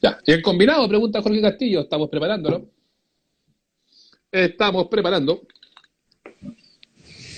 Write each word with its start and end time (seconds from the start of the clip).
Ya, 0.00 0.18
y 0.24 0.32
el 0.32 0.42
combinado, 0.42 0.88
pregunta 0.88 1.22
Jorge 1.22 1.42
Castillo, 1.42 1.80
estamos 1.80 2.08
preparándolo. 2.08 2.70
Estamos 4.30 4.86
preparando. 4.88 5.42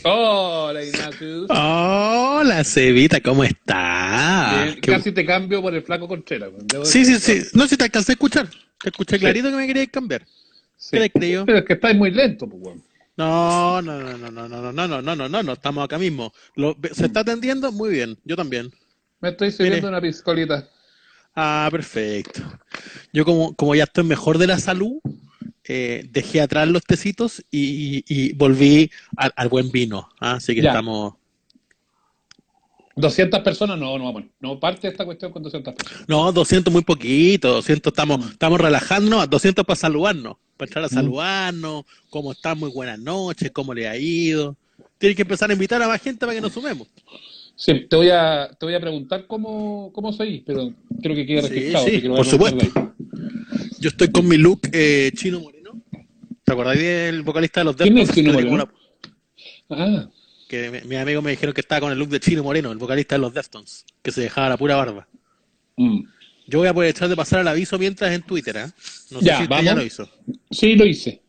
Hola, 0.03 0.85
Ignacio. 0.85 1.47
Hola, 1.49 2.65
Cevita, 2.65 3.21
¿cómo 3.21 3.45
está? 3.45 4.63
Bien, 4.65 4.81
casi 4.81 5.13
te 5.13 5.25
cambio 5.25 5.63
por 5.63 5.75
el 5.75 5.83
flaco 5.83 6.09
Contreras. 6.09 6.51
Sí, 6.85 7.05
sí, 7.05 7.19
sí. 7.19 7.43
No, 7.55 7.67
si 7.67 7.77
te 7.77 7.85
alcancé 7.85 8.13
a 8.13 8.15
escuchar. 8.15 8.49
Te 8.83 8.89
escuché 8.89 9.19
clarito 9.19 9.51
que 9.51 9.57
me 9.57 9.67
querías 9.67 9.89
cambiar. 9.89 10.27
Sí. 10.77 10.93
¿Qué 10.93 11.01
le 11.01 11.11
creo? 11.11 11.45
Pero 11.45 11.59
es 11.59 11.65
que 11.65 11.75
estáis 11.75 11.97
muy 11.97 12.11
lento, 12.11 12.49
pues, 12.49 12.63
weón. 12.63 12.83
No, 13.17 13.83
no, 13.83 14.01
no, 14.01 14.17
no, 14.17 14.31
no, 14.31 14.49
no, 14.49 14.73
no, 14.73 14.73
no, 14.73 14.89
no, 14.89 15.03
no, 15.03 15.15
no, 15.17 15.29
no, 15.29 15.43
no, 15.43 15.53
estamos 15.53 15.85
acá 15.85 15.99
mismo. 15.99 16.33
¿Se 16.93 17.05
está 17.05 17.21
atendiendo? 17.21 17.71
Muy 17.71 17.91
bien, 17.91 18.19
yo 18.25 18.37
también. 18.37 18.73
Me 19.21 19.29
estoy 19.29 19.51
sirviendo 19.53 19.89
una 19.89 20.01
piscolita. 20.01 20.67
Ah, 21.35 21.69
perfecto. 21.71 22.43
Yo 23.13 23.25
como, 23.25 23.55
como 23.55 23.75
ya 23.75 23.85
estoy 23.85 24.05
mejor 24.05 24.39
de 24.39 24.47
la 24.47 24.59
salud, 24.59 24.99
eh, 25.65 26.07
dejé 26.11 26.41
atrás 26.41 26.69
los 26.69 26.83
tecitos 26.85 27.45
y, 27.51 27.99
y- 27.99 28.05
y 28.09 28.33
volví 28.33 28.91
al, 29.17 29.33
al 29.37 29.49
buen 29.49 29.71
vino. 29.71 30.09
¿ah? 30.21 30.33
Así 30.35 30.55
que 30.55 30.63
Ya. 30.63 30.71
estamos... 30.71 31.15
200 32.97 33.41
personas, 33.41 33.79
no, 33.79 33.97
no 33.97 34.05
vamos. 34.07 34.25
No 34.41 34.59
parte 34.61 34.89
esta 34.89 35.05
cuestión 35.07 35.33
con 35.33 35.43
200 35.43 35.75
personas. 35.75 36.05
No, 36.09 36.33
200 36.33 36.71
muy 36.73 36.83
poquito, 36.83 37.49
200 37.55 37.93
estamos, 37.93 38.33
estamos 38.33 38.61
relajándonos, 38.61 39.31
200 39.31 39.65
para 39.65 39.77
saludarnos, 39.77 40.37
para 40.57 40.69
entrar 40.69 40.85
a 40.85 40.89
Mm. 40.89 40.91
saludarnos, 40.91 41.85
cómo 42.11 42.33
está, 42.33 42.55
muy 42.55 42.71
buenas 42.71 42.99
noches, 42.99 43.51
cómo 43.53 43.73
le 43.73 43.89
ha 43.89 43.97
ido. 43.97 44.57
Tiene 44.99 45.15
que 45.15 45.23
empezar 45.23 45.49
a 45.49 45.55
invitar 45.55 45.81
a 45.81 45.89
más 45.89 46.03
gente 46.03 46.21
para 46.21 46.35
que 46.35 46.41
nos 46.43 46.53
sumemos. 46.53 46.89
Sí, 47.63 47.87
te 47.91 47.95
voy 47.97 48.09
a, 48.09 48.49
te 48.59 48.65
voy 48.65 48.75
a 48.75 48.81
preguntar 48.81 49.27
cómo, 49.27 49.91
cómo 49.93 50.15
soy, 50.15 50.41
pero 50.47 50.73
creo 51.03 51.15
que 51.15 51.27
quede 51.27 51.43
Sí, 51.43 51.49
registrado. 51.49 51.87
sí, 51.87 52.01
que 52.01 52.09
por 52.09 52.25
supuesto. 52.27 52.95
Yo 53.79 53.89
estoy 53.91 54.11
con 54.11 54.27
mi 54.27 54.39
look 54.39 54.61
eh, 54.73 55.13
chino 55.15 55.41
moreno. 55.41 55.73
¿Te 56.43 56.53
acordáis 56.55 56.81
del 56.81 57.23
vocalista 57.23 57.61
de 57.61 57.65
los 57.65 57.77
¿Quién 57.77 57.99
es 57.99 58.09
Deftones? 58.09 58.15
Chino 58.15 58.33
Moreno? 58.51 58.71
una- 59.69 59.77
Ah, 60.03 60.11
que 60.49 60.71
mi- 60.71 60.89
mis 60.89 60.99
amigos 60.99 61.23
me 61.23 61.33
dijeron 61.33 61.55
que 61.55 61.61
estaba 61.61 61.83
con 61.83 61.93
el 61.93 61.99
look 61.99 62.09
de 62.09 62.19
Chino 62.19 62.43
Moreno, 62.43 62.73
el 62.73 62.79
vocalista 62.79 63.15
de 63.17 63.21
los 63.21 63.35
Deftones, 63.35 63.85
que 64.03 64.11
se 64.11 64.23
dejaba 64.23 64.49
la 64.49 64.57
pura 64.57 64.77
barba. 64.77 65.07
mm. 65.77 66.01
Yo 66.47 66.59
voy 66.61 66.67
a 66.67 66.71
aprovechar 66.71 67.09
de 67.11 67.15
pasar 67.15 67.41
el 67.43 67.49
aviso 67.49 67.79
mientras 67.79 68.11
en 68.13 68.23
Twitter, 68.23 68.57
¿ah? 68.59 68.73
No 69.11 69.21
sé 69.21 69.27
Ya, 69.27 69.37
si 69.37 69.43
usted 69.45 69.57
ya 69.57 69.63
vamos. 69.63 69.75
lo 69.77 69.85
hizo. 69.85 70.09
sí, 70.51 70.75
lo 70.77 70.85
hice. 70.87 71.23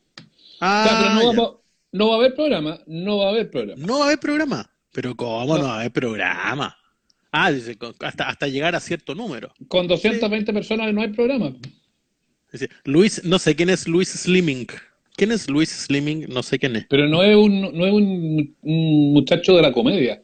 Ah, 0.61 0.85
pero 1.23 1.57
no 1.91 2.07
va 2.07 2.15
a 2.15 2.17
haber 2.19 2.33
programa, 2.33 2.79
no 2.87 3.17
va 3.17 3.25
a 3.27 3.29
haber 3.31 3.51
programa. 3.51 3.85
No 3.85 3.99
va 3.99 4.05
a 4.05 4.07
haber 4.07 4.19
programa. 4.19 4.70
Pero 4.93 5.15
¿cómo 5.15 5.57
no, 5.57 5.83
No. 5.83 5.91
programa? 5.91 6.77
Ah, 7.31 7.51
dice, 7.51 7.77
hasta, 8.01 8.27
hasta 8.27 8.47
llegar 8.47 8.75
a 8.75 8.79
cierto 8.79 9.15
número. 9.15 9.53
Con 9.67 9.87
220 9.87 10.51
personas 10.51 10.93
no 10.93 11.01
hay 11.01 11.09
programa. 11.09 11.53
Dice, 12.51 12.69
Luis, 12.83 13.23
no 13.23 13.39
sé 13.39 13.55
quién 13.55 13.69
es 13.69 13.87
Luis 13.87 14.09
Slimming. 14.09 14.67
¿Quién 15.15 15.31
es 15.31 15.49
Luis 15.49 15.69
Slimming? 15.69 16.27
No 16.29 16.43
sé 16.43 16.59
quién 16.59 16.75
es. 16.75 16.85
Pero 16.89 17.07
no 17.07 17.23
es 17.23 17.35
un, 17.35 17.61
no 17.61 17.85
es 17.85 17.93
un, 17.93 18.55
un 18.61 19.13
muchacho 19.13 19.55
de 19.55 19.61
la 19.61 19.71
comedia. 19.71 20.21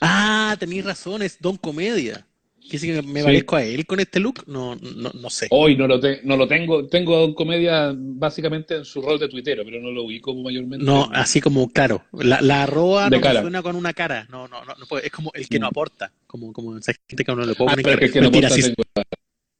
Ah, 0.00 0.56
tenéis 0.58 0.84
razón, 0.84 1.22
es 1.22 1.38
Don 1.40 1.56
Comedia. 1.56 2.26
¿Dice 2.72 2.86
que 2.88 3.02
me 3.02 3.20
Sí. 3.20 3.24
parezco 3.26 3.56
a 3.56 3.62
él 3.64 3.86
con 3.86 4.00
este 4.00 4.18
look? 4.18 4.42
No, 4.46 4.74
no, 4.76 5.10
no 5.12 5.30
sé. 5.30 5.46
Hoy 5.50 5.76
no 5.76 5.86
lo, 5.86 6.00
te- 6.00 6.20
no 6.24 6.36
lo 6.36 6.48
tengo. 6.48 6.86
Tengo 6.88 7.16
a 7.16 7.20
Don 7.20 7.34
Comedia 7.34 7.92
básicamente 7.96 8.76
en 8.76 8.84
su 8.84 9.00
rol 9.02 9.18
de 9.18 9.28
tuitero, 9.28 9.62
pero 9.64 9.80
no 9.80 9.90
lo 9.90 10.04
ubico 10.04 10.34
mayormente. 10.34 10.84
No, 10.84 11.08
así 11.12 11.40
como, 11.40 11.68
claro, 11.70 12.04
la, 12.12 12.40
la 12.40 12.64
arroba 12.64 13.08
De 13.10 13.16
no 13.16 13.22
cara. 13.22 13.42
suena 13.42 13.62
con 13.62 13.76
una 13.76 13.92
cara. 13.92 14.26
No, 14.30 14.48
no, 14.48 14.64
no. 14.64 14.98
Es 14.98 15.12
como 15.12 15.30
el 15.34 15.48
que 15.48 15.58
no 15.58 15.66
Mm. 15.66 15.68
aporta. 15.68 16.12
Como, 16.26 16.52
como 16.52 16.76
esa 16.78 16.92
gente 17.08 17.24
que 17.24 17.30
a 17.30 17.34
uno 17.34 17.44
le 17.46 17.54
puede 17.54 17.70
Ah, 17.70 17.72
poner 17.74 17.84
pero 17.84 17.96
cara. 17.96 18.06
es 18.06 18.12
que 18.12 18.20
no 18.20 18.26
sí, 18.26 18.32
tengo 18.62 18.82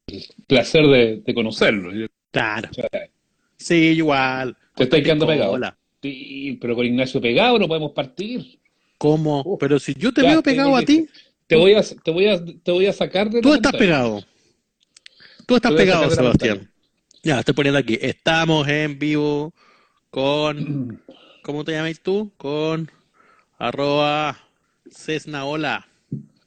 el 0.08 0.22
placer 0.46 0.86
de, 0.86 1.22
de 1.24 1.34
conocerlo. 1.34 1.90
claro. 2.30 2.68
O 2.70 2.74
sea, 2.74 2.88
Sí, 3.56 3.74
igual. 3.76 4.56
Te 4.74 4.84
estáis 4.84 5.04
quedando 5.04 5.26
pegado. 5.26 5.52
Hola. 5.52 5.76
sí, 6.02 6.58
pero 6.60 6.74
con 6.74 6.84
Ignacio 6.84 7.20
pegado 7.20 7.58
no 7.60 7.68
podemos 7.68 7.92
partir. 7.92 8.58
¿Cómo? 8.98 9.56
Pero 9.58 9.78
si 9.78 9.94
yo 9.94 10.12
te 10.12 10.22
Ya, 10.22 10.30
veo 10.30 10.42
pegado 10.42 10.74
a 10.76 10.82
ti, 10.82 11.06
Te 11.46 11.56
voy 11.56 11.74
a, 11.74 11.82
te 11.82 12.10
voy 12.10 12.26
a, 12.28 12.42
te 12.44 12.70
voy 12.70 12.86
a 12.86 12.92
sacar 12.92 13.28
de 13.30 13.40
tú 13.40 13.50
la 13.50 13.56
estás 13.56 13.72
pantalla. 13.72 13.92
pegado. 13.92 14.24
Tú 15.46 15.56
estás 15.56 15.72
pegado, 15.72 16.08
de 16.08 16.14
Sebastián. 16.16 16.70
Ya, 17.22 17.40
estoy 17.40 17.54
poniendo 17.54 17.78
aquí. 17.78 17.98
Estamos 18.00 18.66
en 18.68 18.98
vivo 18.98 19.52
con. 20.10 21.02
¿Cómo 21.42 21.64
te 21.64 21.72
llamas 21.72 22.00
tú? 22.00 22.32
Con. 22.36 22.90
Arroba. 23.58 24.38
Cesnaola. 24.90 25.86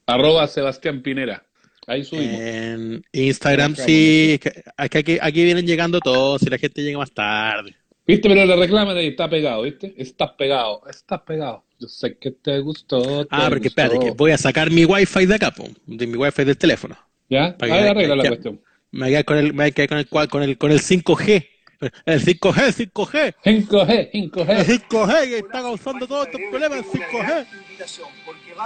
Arroba 0.06 0.48
Sebastián 0.48 1.02
Pinera. 1.02 1.46
Ahí 1.88 2.04
subimos. 2.04 2.40
En 2.40 3.06
Instagram, 3.12 3.76
sí. 3.76 4.40
que- 4.42 4.64
Aquí, 4.78 5.18
aquí, 5.22 5.44
vienen 5.44 5.66
llegando 5.68 6.00
todos 6.00 6.42
y 6.44 6.50
la 6.50 6.58
gente 6.58 6.82
llega 6.84 6.98
más 6.98 7.12
tarde. 7.12 7.76
¿Viste? 8.08 8.28
Pero 8.30 8.46
le 8.46 8.56
reclaman 8.56 8.96
ahí, 8.98 9.08
está 9.08 9.30
pegado, 9.30 9.64
¿viste? 9.64 9.94
Estás 9.98 10.32
pegado, 10.38 10.82
estás 10.90 11.22
pegado. 11.22 11.65
Yo 11.80 11.88
sé 11.88 12.18
que 12.18 12.32
te 12.32 12.60
gustó. 12.60 13.26
te 13.26 13.28
Ah, 13.32 13.48
porque 13.50 13.68
gustó. 13.68 13.82
espérate, 13.82 14.00
que 14.06 14.12
voy 14.12 14.32
a 14.32 14.38
sacar 14.38 14.72
mi 14.72 14.86
wifi 14.86 15.26
de 15.26 15.36
acá, 15.36 15.52
po, 15.52 15.68
de 15.86 16.08
mi 16.08 16.16
wifi 16.18 16.44
del 16.46 16.58
teléfono. 16.58 16.98
¿Ya? 17.30 17.58
Para 17.58 17.74
Ahí 17.76 17.84
que- 17.84 17.90
arregla 17.90 18.16
la 18.16 18.24
ya. 18.24 18.30
cuestión. 18.30 18.62
Me 18.92 19.08
voy 19.08 19.08
a 19.08 19.10
quedar 19.12 19.26
con 19.26 19.38
el, 19.38 19.46
me 19.54 19.64
voy 19.64 19.66
a 19.66 19.72
quedar 19.72 19.90
con 19.90 19.98
el, 19.98 20.30
con 20.30 20.44
el, 20.44 20.58
con 20.58 20.72
el 20.72 20.80
5G. 20.80 21.48
El 22.06 22.22
5G, 22.22 22.72
5G. 22.72 23.36
5G, 23.44 24.10
El 24.14 24.32
5G. 24.32 24.66
5G 24.66 25.24
que 25.28 25.38
está 25.40 25.62
causando 25.62 26.08
todos 26.08 26.28
estos 26.28 26.42
problemas, 26.50 26.80
el 26.80 26.86
5G. 26.86 27.46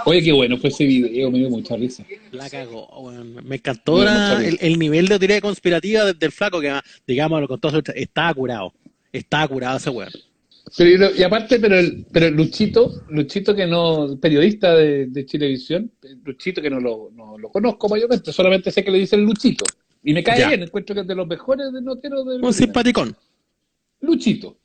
Oye, 0.04 0.22
qué 0.22 0.32
bueno 0.32 0.56
fue 0.56 0.70
ese 0.70 0.84
video, 0.84 1.30
me 1.30 1.38
dio 1.38 1.50
mucha 1.50 1.76
risa. 1.76 2.04
La 2.30 2.48
cagó. 2.48 3.10
Me 3.42 3.56
encantó 3.56 3.96
Me 3.98 4.04
la- 4.04 4.40
el, 4.60 4.78
nivel 4.78 5.08
de 5.08 5.18
teoría 5.18 5.40
conspirativa 5.40 6.04
del, 6.12 6.30
flaco 6.32 6.60
que, 6.60 6.72
digámoslo 7.06 7.48
con 7.48 7.58
todo 7.60 7.72
su- 7.72 7.92
estaba 7.96 8.32
curado. 8.32 8.72
Estaba 9.12 9.48
curado 9.48 9.76
ese 9.78 9.90
weón. 9.90 10.10
Pero, 10.76 11.10
y 11.14 11.22
aparte, 11.22 11.58
pero 11.58 11.78
el, 11.78 12.06
pero 12.12 12.26
el 12.26 12.34
Luchito, 12.34 13.02
Luchito 13.08 13.54
que 13.54 13.66
no, 13.66 14.18
periodista 14.20 14.74
de, 14.76 15.06
de 15.06 15.26
Chilevisión, 15.26 15.90
Luchito 16.24 16.62
que 16.62 16.70
no 16.70 16.78
lo, 16.80 17.10
no 17.14 17.36
lo 17.38 17.48
conozco 17.50 17.88
mayormente, 17.88 18.32
solamente 18.32 18.70
sé 18.70 18.84
que 18.84 18.90
le 18.90 18.98
dicen 18.98 19.24
Luchito. 19.24 19.64
Y 20.04 20.14
me 20.14 20.22
cae 20.22 20.38
Ya. 20.40 20.48
bien, 20.48 20.62
encuentro 20.62 20.94
que 20.94 21.02
es 21.02 21.06
de 21.06 21.14
los 21.14 21.26
mejores 21.26 21.72
de 21.72 21.82
noteros 21.82 22.24
del 22.26 22.42
Un 22.44 22.52
simpaticón. 22.54 23.16
Luchito. 24.00 24.56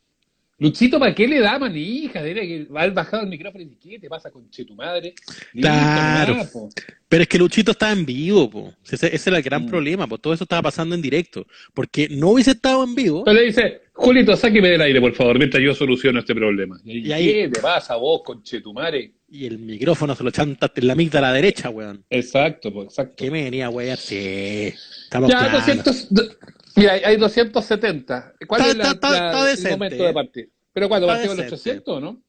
Luchito, 0.57 0.97
¿para 0.99 1.13
qué 1.13 1.27
le 1.27 1.39
da 1.41 1.59
manija? 1.59 2.23
Dile 2.23 2.47
que 2.47 2.63
va 2.71 2.83
al 2.83 2.91
bajado 2.91 3.23
el 3.23 3.29
micrófono 3.29 3.61
y 3.61 3.65
dice, 3.67 3.89
¿qué 3.89 3.99
te 3.99 4.07
pasa 4.07 4.31
con 4.31 4.49
che 4.49 4.63
tu 4.63 4.73
madre? 4.73 5.13
Claro. 5.53 6.37
po. 6.53 6.69
Pero 7.09 7.23
es 7.23 7.27
que 7.27 7.37
Luchito 7.37 7.71
estaba 7.71 7.91
en 7.91 8.05
vivo, 8.05 8.49
po. 8.49 8.73
Ese, 8.89 9.13
ese 9.13 9.29
era 9.29 9.37
el 9.37 9.43
gran 9.43 9.63
Mm. 9.63 9.67
problema, 9.67 10.07
pues 10.07 10.21
todo 10.21 10.33
eso 10.33 10.45
estaba 10.45 10.61
pasando 10.61 10.95
en 10.95 11.01
directo. 11.01 11.45
Porque 11.73 12.07
no 12.09 12.29
hubiese 12.29 12.51
estado 12.51 12.85
en 12.85 12.95
vivo, 12.95 13.19
Entonces 13.19 13.41
le 13.41 13.47
dice, 13.47 13.81
Julito, 13.97 14.35
sáqueme 14.35 14.69
del 14.69 14.81
aire, 14.81 14.99
por 14.99 15.13
favor, 15.13 15.37
mientras 15.37 15.63
yo 15.63 15.73
soluciono 15.73 16.19
este 16.19 16.35
problema. 16.35 16.77
Y, 16.83 17.07
Y 17.07 17.11
ahí- 17.13 17.25
¿qué 17.33 17.49
te 17.49 17.61
pasa 17.61 17.95
vos, 17.95 18.21
conchetumare? 18.25 19.13
y 19.29 19.45
el 19.45 19.57
micrófono 19.57 20.13
se 20.15 20.23
lo 20.23 20.31
chantaste 20.31 20.81
en 20.81 20.87
la 20.87 20.95
mitad 20.95 21.19
a 21.23 21.27
la 21.29 21.33
derecha, 21.33 21.69
weón. 21.69 22.03
Exacto, 22.09 22.73
pues, 22.73 22.87
exacto. 22.89 23.13
¿Qué 23.17 23.31
me 23.31 23.43
venía, 23.45 23.69
weón? 23.69 23.95
Sí. 23.97 24.73
Estamos 25.03 25.29
Ya, 25.29 25.39
claros. 25.39 25.65
200, 25.65 26.07
do- 26.13 26.23
mira, 26.75 26.93
hay- 26.93 27.01
hay 27.05 27.17
270. 27.17 28.33
¿Cuál 28.47 28.61
Está- 28.61 28.71
es 28.71 28.77
la, 28.77 28.83
la- 28.83 29.51
está 29.53 29.69
el 29.69 29.73
momento 29.77 30.03
de 30.03 30.13
partir? 30.13 30.49
¿Pero 30.73 30.89
cuándo? 30.89 31.07
¿Partimos 31.07 31.37
los 31.37 31.45
decente. 31.45 31.63
300 31.63 31.97
o 31.97 31.99
no? 32.01 32.21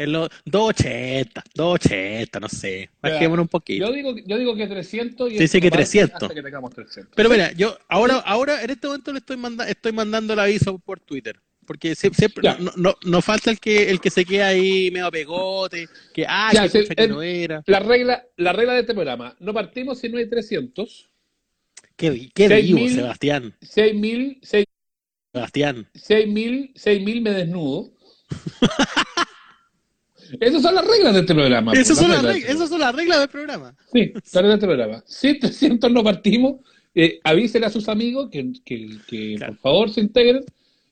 En 0.00 0.12
los 0.12 0.30
280, 0.46 1.42
280, 1.54 2.40
no 2.40 2.48
sé. 2.48 2.88
Bajémonos 3.02 3.44
un 3.44 3.48
poquito. 3.48 3.86
Yo 3.86 3.92
digo, 3.92 4.14
yo 4.26 4.38
digo 4.38 4.56
que 4.56 4.66
300 4.66 5.30
y 5.30 5.36
Sí, 5.36 5.46
sí, 5.46 5.60
que 5.60 5.66
no 5.66 5.72
parte 5.72 5.84
300. 5.84 6.22
Hasta 6.22 6.34
que 6.34 6.42
tengamos 6.42 6.72
300. 6.74 7.12
Pero 7.14 7.28
mira, 7.28 7.52
yo 7.52 7.76
ahora, 7.86 8.16
ahora 8.20 8.62
en 8.64 8.70
este 8.70 8.86
momento 8.86 9.12
le 9.12 9.18
estoy, 9.18 9.36
manda, 9.36 9.68
estoy 9.68 9.92
mandando 9.92 10.32
el 10.32 10.38
aviso 10.38 10.78
por 10.78 11.00
Twitter. 11.00 11.38
Porque 11.66 11.90
sie- 11.94 12.14
siempre, 12.14 12.42
Ya. 12.42 12.56
no, 12.58 12.72
no, 12.76 12.94
no 13.04 13.20
falta 13.20 13.50
el 13.50 13.60
que, 13.60 13.90
el 13.90 14.00
que 14.00 14.08
se 14.08 14.24
queda 14.24 14.48
ahí 14.48 14.90
medio 14.90 15.10
pegote, 15.10 15.86
que, 16.14 16.24
ah, 16.26 16.50
Ya, 16.54 16.62
que, 16.62 16.82
sí, 16.82 16.94
que 16.94 17.02
el- 17.04 17.10
no 17.10 17.20
era. 17.22 17.62
La 17.66 17.80
regla, 17.80 18.24
la 18.38 18.54
regla 18.54 18.72
de 18.72 18.80
este 18.80 18.94
programa, 18.94 19.36
no 19.38 19.52
partimos 19.52 19.98
si 19.98 20.08
no 20.08 20.16
hay 20.16 20.30
300. 20.30 21.10
Qué, 21.94 22.30
qué 22.34 22.48
seis 22.48 22.66
vivo, 22.68 22.78
mil- 22.78 22.94
Sebastián. 22.94 23.54
6.000, 23.60 24.38
6 24.42 24.64
Sebastián. 25.34 25.90
6.000, 25.94 26.72
6.000 26.74 27.20
me 27.20 27.32
desnudo. 27.32 27.92
Esas 30.38 30.62
son 30.62 30.74
las 30.74 30.86
reglas 30.86 31.14
de 31.14 31.20
este 31.20 31.34
programa. 31.34 31.72
Esas 31.72 31.98
son, 31.98 32.08
las 32.10 32.18
reglas 32.22 32.34
de 32.34 32.40
reglas, 32.40 32.54
esas 32.56 32.68
son 32.68 32.80
las 32.80 32.94
reglas 32.94 33.18
del 33.20 33.28
programa. 33.28 33.74
Sí, 33.92 34.12
las 34.14 34.32
reglas 34.34 34.48
de 34.50 34.54
este 34.54 34.66
programa. 34.66 35.04
Si 35.06 35.38
300 35.38 35.90
no 35.90 36.04
partimos, 36.04 36.56
eh, 36.94 37.18
avísele 37.24 37.66
a 37.66 37.70
sus 37.70 37.88
amigos 37.88 38.28
que, 38.30 38.52
que, 38.64 38.88
que 39.06 39.34
Claro. 39.36 39.52
por 39.54 39.60
favor 39.62 39.90
se 39.90 40.00
integren. 40.00 40.44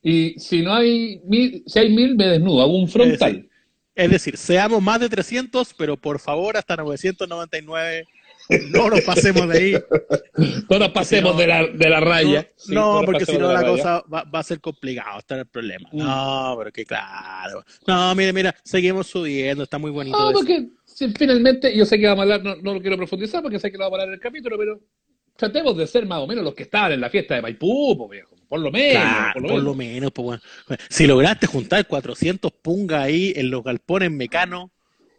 Y 0.02 0.38
si 0.38 0.62
no 0.62 0.74
hay 0.74 1.20
mil, 1.24 1.62
si 1.66 1.78
hay 1.78 1.90
mil, 1.94 2.16
me 2.16 2.26
desnudo, 2.26 2.62
hago 2.62 2.78
un 2.78 2.88
frontal. 2.88 3.30
Es 3.30 3.32
decir, 3.34 3.48
Es 3.94 4.10
decir, 4.10 4.36
seamos 4.36 4.80
más 4.82 5.00
de 5.00 5.08
300, 5.08 5.74
pero 5.74 5.96
por 5.96 6.20
favor 6.20 6.56
hasta 6.56 6.76
999 6.76 8.06
no 8.70 8.88
nos 8.90 9.00
pasemos 9.02 9.48
de 9.48 9.58
ahí. 9.58 9.74
No 10.70 10.78
nos 10.78 10.88
pasemos 10.90 11.32
no- 11.34 11.40
de, 11.40 11.46
la, 11.46 11.66
de 11.66 11.88
la 11.88 12.00
raya. 12.00 12.42
No, 12.42 12.48
Sí, 12.56 12.74
no, 12.74 12.94
nos 12.96 13.04
porque 13.04 13.26
si 13.26 13.38
no 13.38 13.52
la 13.52 13.64
cosa 13.64 14.02
va, 14.12 14.24
va 14.24 14.38
a 14.38 14.42
ser 14.42 14.60
complicado, 14.60 15.18
está 15.18 15.36
el 15.38 15.46
problema. 15.46 15.88
Mm. 15.92 15.98
No, 15.98 16.54
pero 16.58 16.72
que 16.72 16.84
claro. 16.84 17.64
No, 17.86 18.14
mire, 18.14 18.32
mira, 18.32 18.54
seguimos 18.64 19.06
subiendo, 19.06 19.64
está 19.64 19.78
muy 19.78 19.90
bonito. 19.90 20.16
No, 20.18 20.30
eso. 20.30 20.38
porque 20.38 20.68
si 20.84 21.08
finalmente, 21.10 21.76
yo 21.76 21.84
sé 21.84 21.98
que 21.98 22.06
vamos 22.06 22.20
a 22.20 22.22
hablar, 22.34 22.42
no, 22.42 22.56
no 22.62 22.74
lo 22.74 22.80
quiero 22.80 22.96
profundizar 22.96 23.42
porque 23.42 23.58
sé 23.58 23.70
que 23.70 23.78
lo 23.78 23.84
vamos 23.84 23.98
a 23.98 24.02
hablar 24.02 24.08
en 24.08 24.14
el 24.14 24.20
capítulo, 24.20 24.56
pero 24.58 24.80
tratemos 25.36 25.76
de 25.76 25.86
ser 25.86 26.06
más 26.06 26.18
o 26.18 26.26
menos 26.26 26.42
los 26.44 26.54
que 26.54 26.64
estaban 26.64 26.92
en 26.92 27.00
la 27.00 27.10
fiesta 27.10 27.34
de 27.36 27.42
Maipú, 27.42 27.96
po, 27.96 28.08
viejo. 28.08 28.34
Por 28.48 28.60
lo 28.60 28.70
menos. 28.72 29.02
Claro, 29.02 29.32
por 29.34 29.42
lo 29.42 29.48
por 29.48 29.56
menos. 29.58 29.64
lo 29.64 29.74
menos, 29.74 30.12
pues, 30.12 30.24
bueno. 30.24 30.42
Si 30.88 31.06
lograste 31.06 31.46
juntar 31.46 31.86
400 31.86 32.50
pungas 32.62 33.02
ahí 33.04 33.32
en 33.36 33.50
los 33.50 33.62
galpones 33.62 34.10
mecanos, 34.10 34.70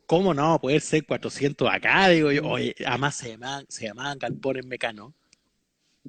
¿cómo 0.10 0.34
no 0.34 0.42
va 0.50 0.54
a 0.56 0.60
poder 0.60 0.82
ser 0.82 1.06
400 1.06 1.70
acá? 1.72 2.10
Digo 2.10 2.32
yo, 2.32 2.44
oye, 2.48 2.74
además 2.84 3.14
se 3.16 3.30
llamaban, 3.30 3.64
se 3.70 3.86
llamaban 3.86 4.18
galpones 4.18 4.66
mecanos. 4.66 5.14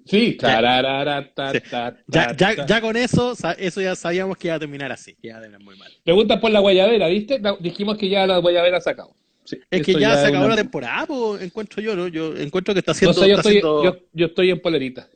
Sí, 0.06 0.38
Ya. 0.40 0.48
tararara, 0.48 1.30
ta, 1.34 1.52
Sí. 1.52 1.58
ta, 1.70 1.96
Ya, 2.06 2.28
ta, 2.28 2.34
ya, 2.36 2.56
ta. 2.56 2.66
ya 2.66 2.80
con 2.80 2.96
eso, 2.96 3.34
eso 3.58 3.80
ya 3.82 3.94
sabíamos 3.94 4.38
que 4.38 4.48
iba 4.48 4.54
a 4.54 4.58
terminar 4.58 4.90
así, 4.90 5.14
que 5.20 5.28
iba 5.28 5.36
a 5.36 5.40
terminar 5.42 5.62
muy 5.62 5.76
mal. 5.76 5.92
Pregunta 6.02 6.40
por 6.40 6.50
la 6.50 6.60
guayabera, 6.60 7.08
¿viste? 7.08 7.38
Dijimos 7.60 7.98
que 7.98 8.08
ya 8.08 8.26
la 8.26 8.38
guayabera 8.38 8.80
se 8.80 8.88
acabó. 8.90 9.14
Sí, 9.44 9.58
Es 9.70 9.82
que 9.84 9.90
eso 9.90 10.00
ya 10.00 10.16
se 10.16 10.28
acabó 10.28 10.46
una- 10.46 10.54
la 10.54 10.62
temporada, 10.62 11.06
pues, 11.06 11.42
encuentro 11.42 11.82
yo, 11.82 11.94
¿no? 11.94 12.08
Yo 12.08 12.34
encuentro 12.36 12.72
que 12.72 12.80
está 12.80 12.92
No 12.92 12.94
haciendo, 12.94 13.14
sé, 13.20 13.28
yo 13.28 13.36
estoy, 13.36 13.50
haciendo- 13.58 13.84
yo, 13.84 13.96
yo 14.14 14.26
estoy 14.26 14.50
en 14.50 14.60
polerita. 14.60 15.08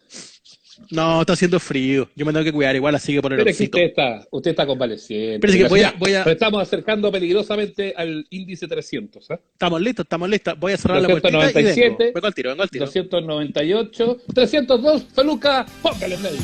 No, 0.90 1.20
está 1.20 1.32
haciendo 1.34 1.58
frío. 1.60 2.08
Yo 2.14 2.24
me 2.26 2.32
tengo 2.32 2.44
que 2.44 2.52
cuidar 2.52 2.74
igual, 2.76 2.94
así 2.94 3.12
que 3.14 3.22
por 3.22 3.32
el 3.32 3.38
Pero 3.38 3.50
es 3.50 3.56
que 3.58 3.64
usted 3.64 3.82
está, 3.82 4.26
usted 4.30 4.50
está 4.50 4.66
convaleciente. 4.66 5.38
Pero 5.40 5.52
es 5.52 5.58
que 5.58 5.68
voy 5.68 5.80
a- 5.80 5.92
Ya, 5.92 5.94
voy 5.98 6.14
a- 6.14 6.24
pero 6.24 6.34
estamos 6.34 6.62
acercando 6.62 7.10
peligrosamente 7.12 7.94
al 7.96 8.26
índice 8.30 8.66
300, 8.68 9.30
¿ah? 9.30 9.40
Estamos 9.52 9.80
listos, 9.80 10.04
estamos 10.04 10.28
listos. 10.28 10.58
Voy 10.58 10.72
a 10.72 10.76
cerrar 10.76 11.02
la 11.02 11.08
puertita 11.08 11.28
y 11.28 11.32
vengo. 11.32 11.44
297. 11.52 12.26
Al 12.26 12.34
tiro, 12.34 12.50
vengo 12.50 12.62
al 12.62 12.70
tiro. 12.70 12.84
298, 12.86 14.18
302, 14.34 15.04
Feluca, 15.14 15.66
póngale 15.82 16.16
play. 16.16 16.38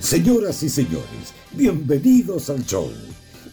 Señoras 0.00 0.62
y 0.62 0.68
señores, 0.68 1.34
bienvenidos 1.52 2.48
al 2.50 2.64
show. 2.64 2.90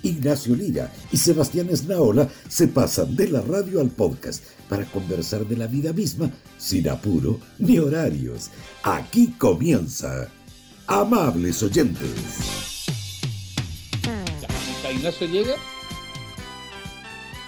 Ignacio 0.04 0.56
Lira 0.56 0.92
y 1.12 1.18
Sebastián 1.18 1.70
Esnaola 1.72 2.28
se 2.48 2.68
pasan 2.68 3.16
de 3.16 3.30
la 3.30 3.42
radio 3.42 3.82
al 3.82 3.90
podcast 3.90 4.44
para 4.70 4.86
conversar 4.86 5.46
de 5.46 5.58
la 5.58 5.68
vida 5.68 5.92
misma 5.94 6.30
sin 6.58 6.88
apuro 6.90 7.40
ni 7.60 7.80
horarios. 7.80 8.50
Aquí 8.84 9.34
comienza. 9.38 10.28
Amables 10.88 11.64
oyentes. 11.64 12.12
Ignacio 14.94 15.28
llega. 15.28 15.54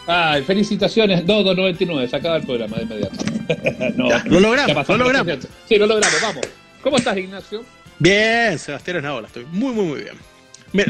Ay, 0.07 0.43
felicitaciones. 0.43 1.25
2299, 1.25 2.07
se 2.09 2.15
acaba 2.15 2.37
el 2.37 2.43
programa 2.45 2.77
de 2.77 2.83
inmediato. 2.83 3.17
no, 3.95 4.09
Ya, 4.09 4.23
lo 4.25 4.39
logramos, 4.39 4.87
lo 4.87 4.97
logramos. 4.97 5.27
los 5.27 5.39
300. 5.39 5.49
Sí, 5.67 5.75
lo 5.77 5.85
logramos, 5.87 6.21
vamos. 6.21 6.45
¿Cómo 6.81 6.97
estás, 6.97 7.17
Ignacio? 7.17 7.63
Bien, 7.99 8.57
Sebastián 8.59 8.97
Esnaola, 8.97 9.27
estoy 9.27 9.45
muy, 9.51 9.73
muy, 9.73 9.85
muy 9.85 10.01
bien. 10.01 10.15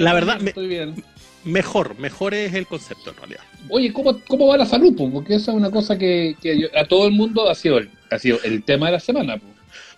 La 0.01 0.13
verdad, 0.13 0.39
me- 0.39 0.49
Estoy 0.49 0.67
bien. 0.67 1.03
Mejor, 1.45 1.97
mejor 1.99 2.33
es 2.33 2.53
el 2.53 2.67
concepto 2.67 3.11
en 3.11 3.15
realidad. 3.17 3.41
Oye, 3.69 3.93
¿cómo, 3.93 4.19
cómo 4.27 4.47
va 4.47 4.57
la 4.57 4.65
salud? 4.65 4.95
po? 4.95 5.11
Porque 5.11 5.35
esa 5.35 5.51
es 5.51 5.57
una 5.57 5.71
cosa 5.71 5.97
que, 5.97 6.35
que 6.41 6.59
yo- 6.59 6.67
a 6.77 6.85
todo 6.85 7.07
el 7.07 7.13
mundo 7.13 7.49
ha 7.49 7.55
sido, 7.55 7.77
el, 7.77 7.89
ha 8.11 8.19
sido 8.19 8.39
el 8.43 8.63
tema 8.63 8.87
de 8.87 8.91
la 8.93 8.99
semana. 8.99 9.37
po. 9.37 9.45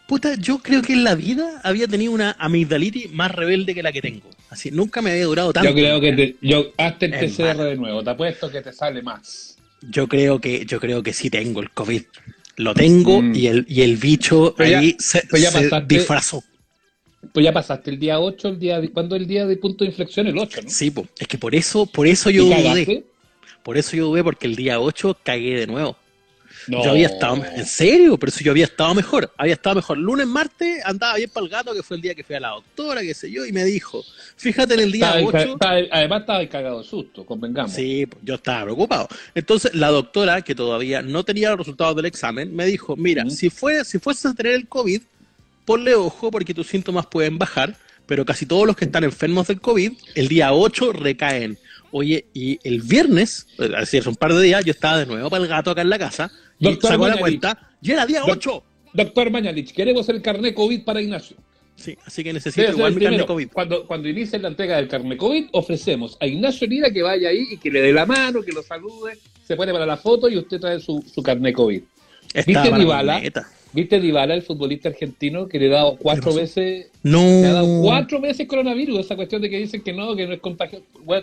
Puta, 0.08 0.36
yo 0.36 0.60
creo 0.60 0.82
que 0.82 0.94
en 0.94 1.04
la 1.04 1.16
vida 1.16 1.60
había 1.64 1.86
tenido 1.88 2.14
una 2.14 2.36
amigdalitis 2.40 3.12
más 3.12 3.32
rebelde 3.34 3.74
que 3.76 3.84
la 3.84 3.92
que 3.92 4.02
tengo. 4.02 4.30
Así, 4.50 4.72
nunca 4.72 5.02
me 5.02 5.12
había 5.12 5.26
durado 5.26 5.52
tanto. 5.52 5.70
Yo 5.70 5.76
creo 5.76 6.00
que 6.00 6.14
te, 6.14 6.36
yo, 6.42 6.72
hazte 6.78 7.08
el 7.08 7.14
Es 7.16 7.34
PCR 7.34 7.58
de 7.64 7.76
nuevo, 7.76 8.02
te 8.04 8.10
apuesto 8.12 8.50
que 8.50 8.62
te 8.62 8.72
sale 8.72 9.02
más. 9.02 9.58
Yo 9.82 10.08
creo 10.08 10.40
que, 10.40 10.66
yo 10.66 10.80
creo 10.80 11.04
que 11.04 11.12
sí 11.12 11.30
tengo 11.30 11.60
el 11.62 11.72
COVID. 11.72 12.04
Lo 12.56 12.74
tengo 12.74 13.22
Mm. 13.22 13.36
y, 13.36 13.48
el, 13.48 13.66
y 13.68 13.82
el 13.82 13.98
bicho 13.98 14.56
Pero 14.58 14.80
ahí 14.80 14.96
se, 14.98 15.22
ya 15.38 15.52
se 15.52 15.70
disfrazó. 15.86 16.42
Pues 17.34 17.44
ya 17.44 17.52
pasaste 17.52 17.90
el 17.92 18.00
día 18.00 18.20
8, 18.20 18.48
el 18.50 18.60
día 18.60 18.80
de, 18.80 18.90
¿cuándo 18.90 19.16
el 19.16 19.28
día 19.28 19.46
de 19.46 19.58
punto 19.58 19.84
de 19.84 19.90
inflexión? 19.90 20.28
El 20.28 20.38
8, 20.38 20.62
¿no? 20.64 20.70
Sí, 20.70 20.92
po. 20.92 21.06
es 21.18 21.28
que 21.28 21.38
por 21.38 21.56
eso, 21.56 21.86
por 21.86 22.08
eso 22.08 22.30
yo 22.30 22.44
¿Y 22.44 22.50
dudé. 22.50 23.06
Por 23.64 23.78
eso 23.78 23.98
yo 23.98 24.08
dudé, 24.08 24.24
porque 24.24 24.48
el 24.48 24.56
día 24.56 24.80
8 24.80 25.18
cagué 25.24 25.60
de 25.60 25.68
nuevo. 25.68 25.98
No. 26.68 26.84
Yo 26.84 26.92
había 26.92 27.08
estado, 27.08 27.44
en 27.56 27.66
serio, 27.66 28.18
pero 28.18 28.32
si 28.32 28.44
yo 28.44 28.52
había 28.52 28.66
estado 28.66 28.94
mejor, 28.94 29.32
había 29.38 29.54
estado 29.54 29.76
mejor. 29.78 29.98
Lunes, 29.98 30.28
martes 30.28 30.82
andaba 30.86 31.16
bien 31.16 31.30
para 31.30 31.46
el 31.46 31.50
gato, 31.52 31.74
que 31.74 31.82
fue 31.84 31.96
el 31.98 32.02
día 32.02 32.14
que 32.16 32.24
fui 32.24 32.36
a 32.36 32.40
la 32.42 32.50
doctora, 32.50 33.02
qué 33.02 33.14
sé 33.14 33.32
yo, 33.32 33.46
y 33.46 33.52
me 33.54 33.64
dijo, 33.64 34.04
fíjate 34.36 34.74
en 34.74 34.82
el 34.82 34.92
día 34.92 35.20
Estaba- 35.20 35.42
8. 35.44 35.54
estaba- 35.54 35.80
además 35.92 36.22
estaba 36.22 36.48
cagado 36.48 36.80
de 36.80 36.84
susto, 36.88 37.26
convengamos. 37.26 37.72
Sí, 37.72 38.06
pues, 38.06 38.24
yo 38.26 38.36
estaba 38.36 38.64
preocupado. 38.66 39.08
Entonces 39.34 39.74
la 39.76 39.90
doctora, 39.90 40.42
que 40.42 40.56
todavía 40.56 41.02
no 41.02 41.24
tenía 41.24 41.50
los 41.52 41.60
resultados 41.60 41.96
del 41.96 42.06
examen, 42.06 42.54
me 42.56 42.66
dijo, 42.66 42.96
mira, 42.98 43.30
si, 43.30 43.50
fue, 43.50 43.86
si 43.86 44.00
fueses 44.00 44.26
a 44.26 44.34
tener 44.34 44.54
el 44.54 44.68
COVID, 44.68 45.02
ponle 45.68 45.94
ojo 45.96 46.32
porque 46.32 46.54
tus 46.54 46.68
síntomas 46.68 47.06
pueden 47.08 47.38
bajar, 47.38 47.76
pero 48.06 48.24
casi 48.26 48.46
todos 48.46 48.66
los 48.66 48.78
que 48.78 48.86
están 48.86 49.04
enfermos 49.04 49.48
del 49.48 49.60
COVID, 49.60 49.92
el 50.16 50.28
día 50.30 50.54
8 50.54 50.94
recaen. 50.94 51.58
Oye, 51.92 52.26
y 52.34 52.58
el 52.64 52.82
viernes, 52.82 53.48
es 53.60 53.70
decir, 53.70 54.00
hace 54.02 54.10
un 54.10 54.16
par 54.16 54.34
de 54.34 54.42
días, 54.42 54.64
yo 54.64 54.72
estaba 54.72 54.98
de 54.98 55.06
nuevo 55.06 55.30
para 55.30 55.44
el 55.44 55.50
gato 55.50 55.72
acá 55.72 55.82
en 55.82 55.90
la 55.90 56.00
casa, 56.00 56.32
y 56.58 56.74
sacó 56.82 57.08
la 57.08 57.18
cuenta, 57.18 57.76
y 57.82 57.92
era 57.92 58.06
día 58.06 58.22
Doc- 58.22 58.30
8. 58.38 58.64
Doctor 58.94 59.30
Mañalich, 59.30 59.74
queremos 59.74 60.08
el 60.08 60.22
carnet 60.22 60.56
COVID 60.56 60.84
para 60.86 61.02
Ignacio. 61.02 61.36
Sí, 61.76 61.96
así 62.06 62.24
que 62.24 62.34
necesito 62.34 62.72
igual 62.72 62.96
mi 62.96 63.02
carnet. 63.04 63.26
COVID. 63.28 63.50
Cuando, 63.52 63.86
cuando 63.86 64.08
inicie 64.08 64.40
la 64.40 64.48
entrega 64.48 64.78
del 64.78 64.88
carnet 64.88 65.18
COVID, 65.18 65.48
ofrecemos 65.52 66.18
a 66.22 66.26
Ignacio 66.26 66.66
Lira 66.66 66.90
que 66.92 67.04
vaya 67.04 67.30
ahí 67.30 67.46
y 67.52 67.58
que 67.58 67.70
le 67.70 67.82
dé 67.82 67.92
la 67.92 68.06
mano, 68.06 68.42
que 68.42 68.54
lo 68.54 68.64
salude, 68.64 69.20
se 69.46 69.56
pone 69.58 69.74
para 69.74 69.86
la 69.86 69.98
foto 69.98 70.30
y 70.30 70.38
usted 70.38 70.60
trae 70.60 70.80
su, 70.80 71.04
su 71.14 71.22
carnet 71.22 71.54
COVID. 71.54 71.82
Estaba 72.34 72.64
¿Viste 72.64 72.80
Dybala? 72.80 73.22
¿Viste 73.78 74.00
Dybala, 74.00 74.34
el 74.34 74.42
futbolista 74.42 74.90
argentino, 74.90 75.48
que 75.48 75.60
le 75.60 75.68
ha 75.68 75.76
dado 75.76 75.98
cuatro 75.98 76.34
veces, 76.34 76.88
No. 77.04 77.20
le 77.22 77.46
ha 77.46 77.54
dado 77.54 77.82
cuatro 77.84 78.20
veces 78.20 78.48
coronavirus? 78.48 79.02
Esa 79.02 79.16
cuestión 79.16 79.40
de 79.42 79.52
que 79.52 79.60
dicen 79.60 79.82
que 79.84 79.94
no, 79.94 80.16
que 80.16 80.26
no 80.26 80.34
es 80.34 80.40
contagio. 80.40 80.82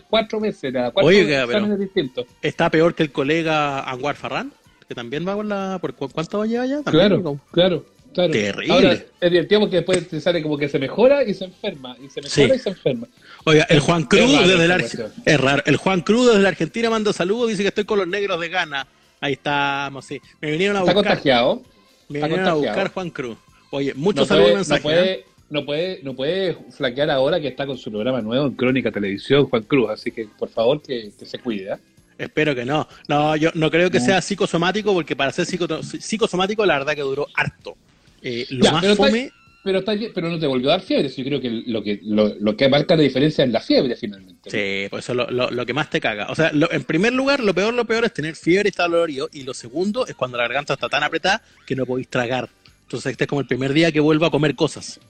Cuatro 0.09 0.39
veces, 0.39 0.73
le 0.73 0.79
da 0.79 0.93
cuatro 0.93 1.09
Oiga, 1.09 1.43
exámenes 1.43 1.81
distintos. 1.81 2.27
Está 2.41 2.71
peor 2.71 2.95
que 2.95 3.03
el 3.03 3.11
colega 3.11 3.81
Anwar 3.81 4.15
Farran, 4.15 4.53
que 4.89 4.95
también 4.95 5.27
va 5.27 5.35
por 5.35 5.45
la... 5.47 5.79
¿Por 5.81 5.95
cu- 5.95 6.09
cuánto 6.09 6.39
va 6.39 6.45
a 6.45 6.47
llevar 6.47 6.69
ya? 6.69 6.83
Claro, 6.85 7.41
claro, 7.51 7.85
claro. 8.13 8.31
Terrible. 8.31 8.73
Ahora, 8.73 8.93
es 8.93 9.31
divertido 9.33 9.69
que 9.69 9.77
después 9.79 10.09
te 10.09 10.21
sale 10.21 10.41
como 10.41 10.57
que 10.57 10.69
se 10.69 10.79
mejora 10.79 11.25
y 11.25 11.35
se 11.35 11.47
enferma, 11.47 11.97
y 11.99 12.09
se 12.09 12.23
mejora 12.23 12.31
Sí. 12.31 12.53
y 12.55 12.59
se 12.61 12.69
enferma. 12.69 13.09
Oiga, 13.45 13.67
el 13.69 13.81
Juan 13.81 14.05
Cruz 14.05 14.31
desde 14.47 14.69
la 14.69 14.77
es 14.77 15.41
raro. 15.41 15.63
El 15.67 15.77
Juan 15.77 16.03
Cruz 16.03 16.29
desde 16.29 16.39
la 16.41 16.51
Argentina 16.51 16.89
manda 16.89 17.13
saludos, 17.13 17.49
dice 17.49 17.63
que 17.63 17.69
estoy 17.71 17.85
con 17.85 17.99
los 17.99 18.07
negros 18.07 18.41
de 18.41 18.49
Ghana. 18.49 18.87
Ahí 19.21 19.33
estamos, 19.33 20.05
sí. 20.05 20.21
Me 20.41 20.53
vinieron 20.53 20.77
a 20.77 20.81
Está 20.83 20.93
buscar. 20.93 21.11
contagiado. 21.15 21.63
Me 22.09 22.19
está 22.19 22.27
vinieron 22.29 22.49
a 22.49 22.55
buscar 22.55 22.93
Juan 22.93 23.11
Cruz. 23.11 23.37
Oye, 23.71 23.93
muchos 23.95 24.23
no 24.23 24.27
saludos 24.27 24.51
no, 24.51 24.57
mensajes. 24.57 24.81
¿eh? 24.81 24.83
puede, 24.85 25.25
no, 25.51 25.65
puede, 25.67 26.01
no 26.03 26.15
puede 26.15 26.57
flaquear 26.71 27.11
ahora 27.11 27.41
que 27.41 27.49
está 27.49 27.67
con 27.67 27.77
su 27.79 27.91
programa 27.91 28.21
nuevo 28.21 28.47
en 28.47 28.53
Crónica 28.55 28.91
Televisión, 28.91 29.47
Juan 29.47 29.63
Cruz. 29.63 29.91
Así 29.91 30.11
que, 30.11 30.29
por 30.39 30.49
favor, 30.49 30.81
que, 30.83 31.11
que 31.19 31.27
se 31.27 31.39
cuide. 31.39 31.73
¿eh? 31.73 31.77
Espero 32.19 32.55
que 32.55 32.65
no. 32.65 32.87
No, 33.09 33.35
yo 33.37 33.51
no 33.55 33.71
creo 33.71 33.91
que 33.91 33.99
No. 33.99 34.05
sea 34.05 34.21
psicosomático, 34.23 34.93
porque 34.93 35.17
para 35.17 35.33
ser 35.33 35.47
psico- 35.47 35.83
psicosomático, 35.83 36.65
la 36.65 36.79
verdad 36.79 36.95
que 36.95 37.01
duró 37.03 37.27
harto. 37.35 37.77
Eh, 38.23 38.47
lo 38.51 38.65
Ya, 38.65 38.73
más 38.73 38.85
está- 38.85 38.97
fome, 38.97 39.31
Pero, 39.65 39.79
está 39.79 39.95
bien- 39.95 40.13
pero 40.15 40.29
no 40.29 40.39
te 40.39 40.47
volvió 40.47 40.69
a 40.69 40.73
dar 40.77 40.83
fiebre. 40.83 41.09
Yo 41.09 41.25
creo 41.25 41.41
que 41.41 41.49
lo 41.67 41.83
que, 41.83 41.99
lo, 42.05 42.35
lo 42.39 42.55
que 42.57 42.69
marca 42.69 42.95
la 42.97 43.03
diferencia 43.03 43.45
es 43.45 43.51
la 43.51 43.61
fiebre, 43.61 43.97
finalmente. 43.97 44.51
Sí, 44.51 44.89
pues 44.91 45.05
eso 45.05 45.13
es 45.13 45.17
lo, 45.17 45.31
lo- 45.31 45.51
lo 45.51 45.65
que 45.67 45.73
más 45.73 45.89
te 45.89 46.01
caga. 46.01 46.27
O 46.31 46.35
sea, 46.35 46.53
en 46.53 46.85
primer 46.85 47.15
lugar, 47.15 47.41
lo 47.41 47.55
peor, 47.55 47.73
lo 47.73 47.87
peor 47.87 48.05
es 48.05 48.13
tener 48.13 48.37
fiebre 48.37 48.69
y 48.69 48.71
estar 48.71 48.91
dolorido. 48.91 49.31
Y 49.33 49.43
lo 49.43 49.55
segundo 49.55 50.07
es 50.07 50.15
cuando 50.15 50.37
la 50.37 50.45
garganta 50.45 50.75
está 50.75 50.89
tan 50.91 51.03
apretada 51.03 51.43
que 51.67 51.75
no 51.75 51.87
podéis 51.87 52.09
tragar. 52.09 52.49
Entonces 52.83 53.13
este 53.13 53.25
es 53.25 53.29
como 53.29 53.41
el 53.41 53.47
primer 53.47 53.73
día 53.73 53.91
que 53.91 54.01
vuelvo 54.01 54.27
a 54.27 54.31
comer 54.31 54.55
cosas. 54.55 55.01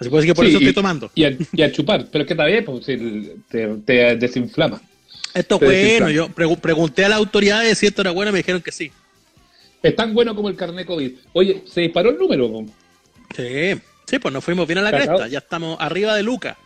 Así 0.00 0.08
puede 0.08 0.26
que 0.26 0.34
por 0.34 0.44
Sí, 0.46 0.50
eso 0.52 0.58
estoy 0.58 0.72
tomando. 0.72 1.10
Y 1.14 1.24
a, 1.24 1.36
y 1.52 1.62
a 1.62 1.70
chupar. 1.70 2.06
Pero 2.10 2.22
es 2.22 2.26
que 2.28 2.32
está 2.32 2.46
bien, 2.46 2.64
pues, 2.64 2.86
te, 2.86 3.68
te 3.84 4.16
desinflama. 4.16 4.80
Esto 5.34 5.56
es 5.56 5.98
bueno. 5.98 6.08
Yo 6.10 6.28
pregu- 6.28 6.58
pregunté 6.58 7.04
a 7.04 7.10
las 7.10 7.18
autoridades 7.18 7.76
si 7.76 7.86
esto 7.86 8.00
era 8.00 8.12
bueno 8.12 8.30
y 8.30 8.32
me 8.32 8.38
dijeron 8.38 8.62
que 8.62 8.72
sí. 8.72 8.90
Es 9.82 9.94
tan 9.94 10.14
bueno 10.14 10.34
como 10.34 10.48
el 10.48 10.56
carnet 10.56 10.86
COVID. 10.86 11.12
Oye, 11.34 11.62
se 11.66 11.82
disparó 11.82 12.08
el 12.10 12.16
número. 12.16 12.64
Sí, 13.36 13.78
sí, 14.08 14.18
pues 14.18 14.32
nos 14.32 14.42
fuimos 14.44 14.66
bien 14.66 14.78
a 14.78 14.82
la 14.82 14.90
cresta. 14.90 15.28
Ya 15.28 15.38
estamos 15.38 15.76
arriba 15.80 16.14
de 16.14 16.22
Luca. 16.22 16.56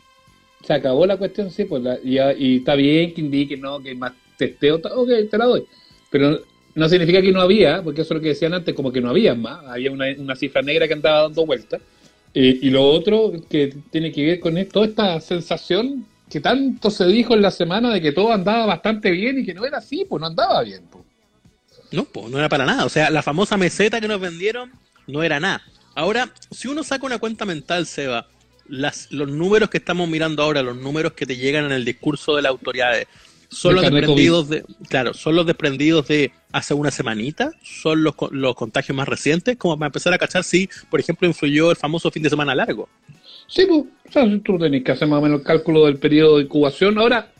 Se 0.65 0.73
acabó 0.73 1.05
la 1.07 1.17
cuestión, 1.17 1.51
sí, 1.51 1.65
pues 1.65 1.83
la- 1.83 1.99
y, 2.03 2.19
y 2.39 2.57
está 2.59 2.75
bien 2.77 3.13
que 3.13 3.21
indique 3.21 3.57
no, 3.57 3.81
que 3.81 3.95
más 3.95 4.13
testeo, 4.37 4.77
ok, 4.77 5.09
te 5.31 5.37
la 5.39 5.47
doy. 5.47 5.65
Pero 6.11 6.41
no 6.75 6.89
significa 6.89 7.21
que 7.21 7.33
no 7.33 7.41
había, 7.41 7.83
porque 7.83 8.03
eso 8.03 8.15
es 8.15 8.19
lo 8.19 8.23
que 8.23 8.29
decían 8.29 8.55
antes, 8.55 8.75
como 8.75 8.93
que 8.93 9.01
no 9.01 9.11
había 9.11 9.35
más, 9.35 9.65
había 9.67 9.91
una, 9.91 10.07
una 10.17 10.37
cifra 10.37 10.63
negra 10.63 10.87
que 10.87 10.95
andaba 10.95 11.23
dando 11.23 11.45
vueltas. 11.45 11.81
Eh, 12.35 12.59
y 12.63 12.71
lo 12.71 12.85
otro 12.85 13.33
que 13.51 13.75
tiene 13.91 14.13
que 14.13 14.25
ver 14.25 14.41
con 14.41 14.57
esto, 14.57 14.73
toda 14.75 14.87
esta 14.87 15.21
sensación 15.21 16.07
que 16.31 16.41
tanto 16.41 16.91
se 16.91 17.07
dijo 17.07 17.35
en 17.35 17.43
la 17.43 17.51
semana 17.51 17.93
de 17.93 18.01
que 18.01 18.13
todo 18.13 18.33
andaba 18.33 18.65
bastante 18.65 19.11
bien 19.11 19.41
y 19.41 19.45
que 19.45 19.53
no 19.53 19.67
era 19.67 19.79
así, 19.79 20.07
pues 20.09 20.21
no 20.21 20.29
andaba 20.29 20.63
bien. 20.63 20.83
Pues. 20.91 21.05
No, 21.91 22.05
pues 22.05 22.31
no 22.31 22.39
era 22.39 22.49
para 22.49 22.65
nada. 22.65 22.87
O 22.87 22.89
sea, 22.89 23.11
la 23.11 23.23
famosa 23.23 23.57
meseta 23.59 24.01
que 24.01 24.09
nos 24.09 24.21
vendieron 24.21 24.73
no 25.07 25.23
era 25.23 25.41
nada. 25.41 25.63
Ahora, 25.95 26.33
si 26.51 26.69
uno 26.69 26.83
saca 26.83 27.07
una 27.07 27.19
cuenta 27.19 27.45
mental, 27.45 27.87
Seba, 27.87 28.27
las, 28.69 29.11
los 29.13 29.29
números 29.29 29.69
que 29.71 29.79
estamos 29.79 30.09
mirando 30.09 30.43
ahora, 30.43 30.63
los 30.63 30.77
números 30.77 31.13
que 31.13 31.27
te 31.27 31.37
llegan 31.37 31.67
en 31.67 31.73
el 31.73 31.85
discurso 31.85 32.35
de 32.37 32.43
las 32.43 32.51
autoridades, 32.51 33.07
son 33.51 33.75
los 33.75 33.83
desprendidos 33.91 34.49
de, 34.49 34.65
claro, 34.89 35.13
son 35.13 35.37
los 35.37 35.45
desprendidos 35.45 36.09
de 36.09 36.33
hace 36.53 36.73
una 36.73 36.91
semanita, 36.91 37.53
son 37.63 38.03
los, 38.03 38.15
los 38.31 38.55
contagios 38.55 38.97
más 38.97 39.07
recientes, 39.07 39.59
como 39.59 39.79
para 39.79 39.89
empezar 39.89 40.15
a 40.15 40.19
cachar 40.19 40.43
si, 40.43 40.71
por 40.91 41.01
ejemplo, 41.01 41.29
influyó 41.29 41.71
el 41.71 41.77
famoso 41.77 42.11
fin 42.11 42.23
de 42.23 42.31
semana 42.31 42.55
largo. 42.55 42.89
Sí, 43.49 43.67
pues, 43.69 43.83
o 44.09 44.13
sea, 44.13 44.25
tú 44.43 44.59
tenés 44.59 44.83
que 44.83 44.93
hacer 44.93 45.07
más 45.07 45.19
o 45.19 45.23
menos 45.23 45.41
el 45.41 45.47
cálculo 45.47 45.85
del 45.85 45.99
periodo 45.99 46.39
de 46.39 46.45
incubación. 46.45 46.97
Ahora, 46.97 47.31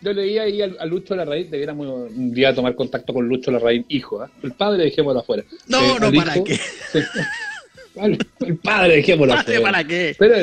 yo 0.00 0.12
leí 0.14 0.38
ahí 0.38 0.62
al- 0.62 0.78
a, 0.80 0.86
Lucho 0.86 1.14
Larraín, 1.14 1.50
debiéramos 1.50 1.86
un 2.10 2.32
día 2.32 2.54
tomar 2.54 2.74
contacto 2.74 3.12
con 3.12 3.28
Lucho 3.28 3.50
Larraín, 3.50 3.84
hijo, 3.90 4.22
¿ah? 4.22 4.30
el 4.42 4.52
padre 4.52 4.84
dejémoslo 4.84 5.20
afuera. 5.20 5.42
No, 5.68 5.80
Eh, 5.82 5.96
no, 6.00 6.12
¿para 6.12 6.36
hijo- 6.36 6.44
qué? 6.44 6.54
Sí. 6.56 7.00
El 7.96 8.56
padre, 8.58 8.96
dejémoslo. 8.96 9.34
¿Padre 9.34 9.60
para 9.60 9.84
qué? 9.84 10.16
Pero, 10.18 10.36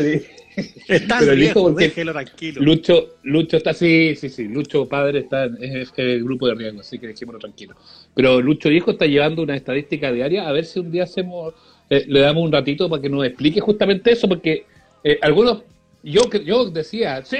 Está 0.87 1.17
pero 1.19 1.31
el 1.31 1.39
viejo, 1.39 1.59
hijo, 1.59 1.69
porque 1.69 1.85
déjelo 1.85 2.11
tranquilo. 2.11 2.61
Lucho, 2.61 3.15
Lucho 3.23 3.57
está, 3.57 3.73
sí, 3.73 4.15
sí, 4.15 4.29
sí, 4.29 4.47
Lucho 4.47 4.87
padre 4.87 5.19
está 5.19 5.45
en 5.45 5.63
es 5.63 5.91
el 5.95 6.23
grupo 6.23 6.47
de 6.47 6.55
riesgo, 6.55 6.81
así 6.81 6.99
que 6.99 7.07
dejémoslo 7.07 7.39
tranquilo. 7.39 7.75
Pero 8.13 8.41
Lucho 8.41 8.69
hijo 8.69 8.91
está 8.91 9.05
llevando 9.05 9.43
una 9.43 9.55
estadística 9.55 10.11
diaria, 10.11 10.47
a 10.47 10.51
ver 10.51 10.65
si 10.65 10.79
un 10.79 10.91
día 10.91 11.03
hacemos, 11.03 11.53
eh, 11.89 12.05
le 12.07 12.19
damos 12.19 12.43
un 12.43 12.51
ratito 12.51 12.89
para 12.89 13.01
que 13.01 13.09
nos 13.09 13.25
explique 13.25 13.61
justamente 13.61 14.11
eso, 14.11 14.27
porque 14.27 14.65
eh, 15.03 15.19
algunos, 15.21 15.63
yo 16.03 16.29
yo 16.43 16.69
decía, 16.69 17.23
sí, 17.23 17.37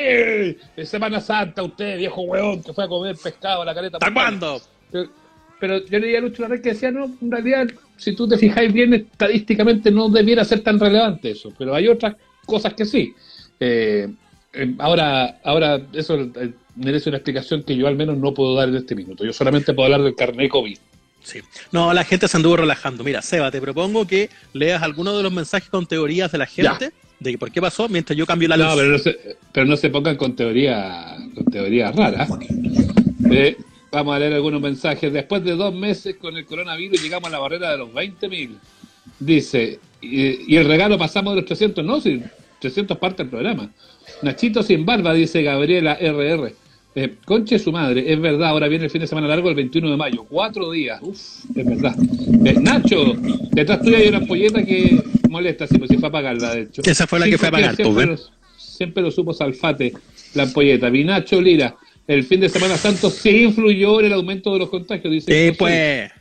Semana 0.83 1.19
Santa 1.19 1.63
usted, 1.63 1.97
viejo 1.97 2.21
hueón, 2.21 2.63
que 2.63 2.73
fue 2.73 2.85
a 2.85 2.87
comer 2.87 3.15
pescado 3.21 3.63
a 3.63 3.65
la 3.65 3.73
careta. 3.73 3.97
¿Hasta 3.97 4.13
cuándo? 4.13 4.61
Pero, 4.91 5.09
pero 5.59 5.85
yo 5.85 5.99
le 5.99 6.07
di 6.07 6.15
a 6.15 6.21
Lucho 6.21 6.43
una 6.43 6.53
vez 6.53 6.61
que 6.61 6.69
decía, 6.69 6.91
no, 6.91 7.11
en 7.21 7.31
realidad, 7.31 7.67
si 8.01 8.15
tú 8.15 8.27
te 8.27 8.35
fijáis 8.37 8.73
bien, 8.73 8.93
estadísticamente 8.95 9.91
no 9.91 10.09
debiera 10.09 10.43
ser 10.43 10.61
tan 10.61 10.79
relevante 10.79 11.31
eso, 11.31 11.53
pero 11.57 11.75
hay 11.75 11.87
otras 11.87 12.15
cosas 12.47 12.73
que 12.73 12.85
sí. 12.85 13.13
Eh, 13.59 14.07
eh, 14.53 14.73
ahora, 14.79 15.39
ahora 15.43 15.79
eso 15.93 16.15
eh, 16.19 16.51
merece 16.75 17.09
una 17.09 17.19
explicación 17.19 17.61
que 17.63 17.75
yo 17.75 17.87
al 17.87 17.95
menos 17.95 18.17
no 18.17 18.33
puedo 18.33 18.55
dar 18.55 18.69
en 18.69 18.75
este 18.77 18.95
minuto. 18.95 19.23
Yo 19.23 19.31
solamente 19.33 19.73
puedo 19.73 19.85
hablar 19.85 20.01
del 20.01 20.15
carnet 20.15 20.49
COVID. 20.49 20.77
Sí. 21.23 21.39
No, 21.71 21.93
la 21.93 22.03
gente 22.03 22.27
se 22.27 22.35
anduvo 22.37 22.57
relajando. 22.57 23.03
Mira, 23.03 23.21
Seba, 23.21 23.51
te 23.51 23.61
propongo 23.61 24.07
que 24.07 24.31
leas 24.53 24.81
algunos 24.81 25.15
de 25.15 25.21
los 25.21 25.31
mensajes 25.31 25.69
con 25.69 25.85
teorías 25.85 26.31
de 26.31 26.39
la 26.39 26.47
gente 26.47 26.85
Ya. 26.85 26.91
de 27.19 27.31
que 27.31 27.37
por 27.37 27.51
qué 27.51 27.61
pasó 27.61 27.87
mientras 27.87 28.17
yo 28.17 28.25
cambio 28.25 28.47
la 28.49 28.57
luz. 28.57 28.65
No, 28.65 28.75
pero 28.75 28.87
no 28.89 28.97
se, 28.97 29.19
pero 29.53 29.65
no 29.67 29.77
se 29.77 29.89
pongan 29.91 30.15
con 30.17 30.35
teoría, 30.35 31.15
con 31.35 31.45
teorías 31.45 31.95
raras. 31.95 32.27
Eh, 33.31 33.55
vamos 33.91 34.15
a 34.15 34.19
leer 34.19 34.33
algunos 34.33 34.61
mensajes. 34.61 35.11
Después 35.11 35.43
de 35.43 35.55
dos 35.55 35.73
meses 35.73 36.15
con 36.15 36.37
el 36.37 36.45
coronavirus 36.45 37.01
llegamos 37.01 37.27
a 37.27 37.31
la 37.31 37.39
barrera 37.39 37.71
de 37.71 37.77
los 37.77 37.89
20.000. 37.89 38.51
Dice, 39.19 39.79
y, 40.01 40.53
y 40.53 40.57
el 40.57 40.67
regalo 40.67 40.97
pasamos 40.97 41.33
de 41.33 41.41
los 41.41 41.45
300, 41.45 41.83
no, 41.83 41.99
si 41.99 42.21
300 42.59 42.97
parte 42.97 43.23
del 43.23 43.29
programa. 43.29 43.69
Nachito 44.21 44.63
sin 44.63 44.85
barba, 44.85 45.13
dice 45.13 45.41
Gabriela 45.41 45.97
RR. 45.99 46.53
Eh, 46.93 47.15
conche 47.23 47.57
su 47.57 47.71
madre, 47.71 48.11
es 48.11 48.19
verdad, 48.19 48.49
ahora 48.49 48.67
viene 48.67 48.83
el 48.83 48.91
fin 48.91 48.99
de 48.99 49.07
semana 49.07 49.25
largo 49.25 49.47
el 49.47 49.55
21 49.55 49.91
de 49.91 49.95
mayo, 49.95 50.25
cuatro 50.27 50.71
días, 50.71 50.99
uff, 51.01 51.45
es 51.55 51.65
verdad. 51.65 51.95
Eh, 52.45 52.55
Nacho, 52.59 53.13
detrás 53.51 53.81
tuya 53.81 53.99
hay 53.99 54.09
una 54.09 54.17
ampolleta 54.17 54.61
que 54.61 55.01
molesta, 55.29 55.67
sí, 55.67 55.77
pues 55.77 55.89
si 55.89 55.97
fue 55.97 56.09
a 56.09 56.11
pagarla, 56.11 56.53
de 56.53 56.63
hecho. 56.63 56.81
Esa 56.83 57.07
fue 57.07 57.19
la 57.19 57.29
que 57.29 57.37
fue 57.37 57.47
a 57.47 57.51
pagar, 57.51 57.77
siempre, 57.77 57.93
pues, 57.93 58.07
lo, 58.07 58.17
siempre 58.57 59.03
lo 59.03 59.11
supo 59.11 59.33
Salfate, 59.33 59.93
la 60.33 60.43
ampolleta. 60.43 60.89
Vinacho 60.89 61.39
Lira, 61.39 61.77
el 62.11 62.23
fin 62.23 62.39
de 62.39 62.49
semana 62.49 62.77
santo 62.77 63.09
sí 63.09 63.43
influyó 63.43 63.99
en 63.99 64.07
el 64.07 64.13
aumento 64.13 64.53
de 64.53 64.59
los 64.59 64.69
contagios, 64.69 65.11
dice. 65.11 65.49
Sí, 65.51 65.55
pues. 65.57 66.11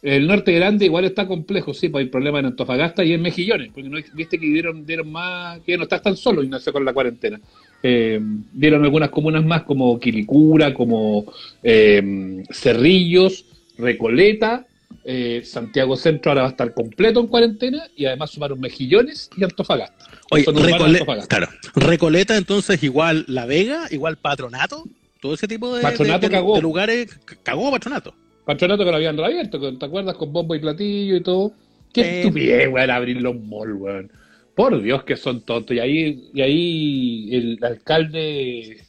El 0.00 0.28
norte 0.28 0.52
grande 0.52 0.84
igual 0.84 1.04
está 1.06 1.26
complejo, 1.26 1.74
sí, 1.74 1.88
pues 1.88 2.04
hay 2.04 2.08
problemas 2.10 2.38
en 2.40 2.46
Antofagasta 2.46 3.04
y 3.04 3.14
en 3.14 3.20
Mejillones, 3.20 3.70
porque 3.74 3.88
no 3.88 3.98
viste 4.14 4.38
que 4.38 4.46
dieron, 4.46 4.86
dieron 4.86 5.10
más, 5.10 5.58
que 5.66 5.76
no 5.76 5.82
estás 5.82 6.02
tan 6.02 6.16
solo, 6.16 6.40
Ignacio, 6.44 6.72
con 6.72 6.84
la 6.84 6.92
cuarentena. 6.92 7.40
Eh, 7.82 8.20
dieron 8.52 8.84
algunas 8.84 9.10
comunas 9.10 9.44
más 9.44 9.64
como 9.64 9.98
Quilicura, 9.98 10.72
como 10.72 11.24
eh, 11.64 12.44
Cerrillos, 12.52 13.44
Recoleta, 13.76 14.66
eh, 15.04 15.42
Santiago 15.44 15.96
Centro 15.96 16.30
ahora 16.30 16.42
va 16.42 16.48
a 16.48 16.50
estar 16.52 16.72
completo 16.74 17.18
en 17.20 17.26
cuarentena 17.26 17.82
y 17.96 18.04
además 18.04 18.30
sumaron 18.30 18.60
Mejillones 18.60 19.30
y 19.36 19.42
Antofagasta. 19.42 20.04
Oye, 20.30 20.44
Recole- 20.44 20.92
Antofagasta. 20.92 21.36
claro. 21.36 21.52
Recoleta 21.74 22.36
entonces 22.36 22.82
igual 22.84 23.24
La 23.26 23.46
Vega, 23.46 23.86
igual 23.90 24.16
Patronato, 24.16 24.84
todo 25.20 25.34
ese 25.34 25.48
tipo 25.48 25.74
de, 25.76 25.82
de- 25.82 26.18
de- 26.18 26.30
cagó. 26.30 26.56
de 26.56 26.62
lugares 26.62 27.18
cagó 27.42 27.70
Patronato. 27.70 28.14
Patronato 28.44 28.84
que 28.84 28.90
lo 28.90 28.96
habían 28.96 29.16
reabierto, 29.16 29.76
¿te 29.76 29.84
acuerdas? 29.84 30.16
Con 30.16 30.32
bombo 30.32 30.54
y 30.54 30.58
platillo 30.60 31.16
y 31.16 31.22
todo. 31.22 31.52
Qué 31.92 32.00
Eh. 32.02 32.20
estupidez, 32.20 32.68
weón, 32.72 32.90
abrir 32.90 33.20
los 33.20 33.34
malls, 33.34 33.74
weón. 33.76 34.12
Por 34.54 34.80
Dios 34.82 35.04
que 35.04 35.16
son 35.16 35.42
tontos. 35.42 35.76
Y 35.76 35.80
ahí, 35.80 36.30
y 36.34 36.40
ahí 36.42 37.28
el 37.34 37.58
alcalde, 37.62 38.84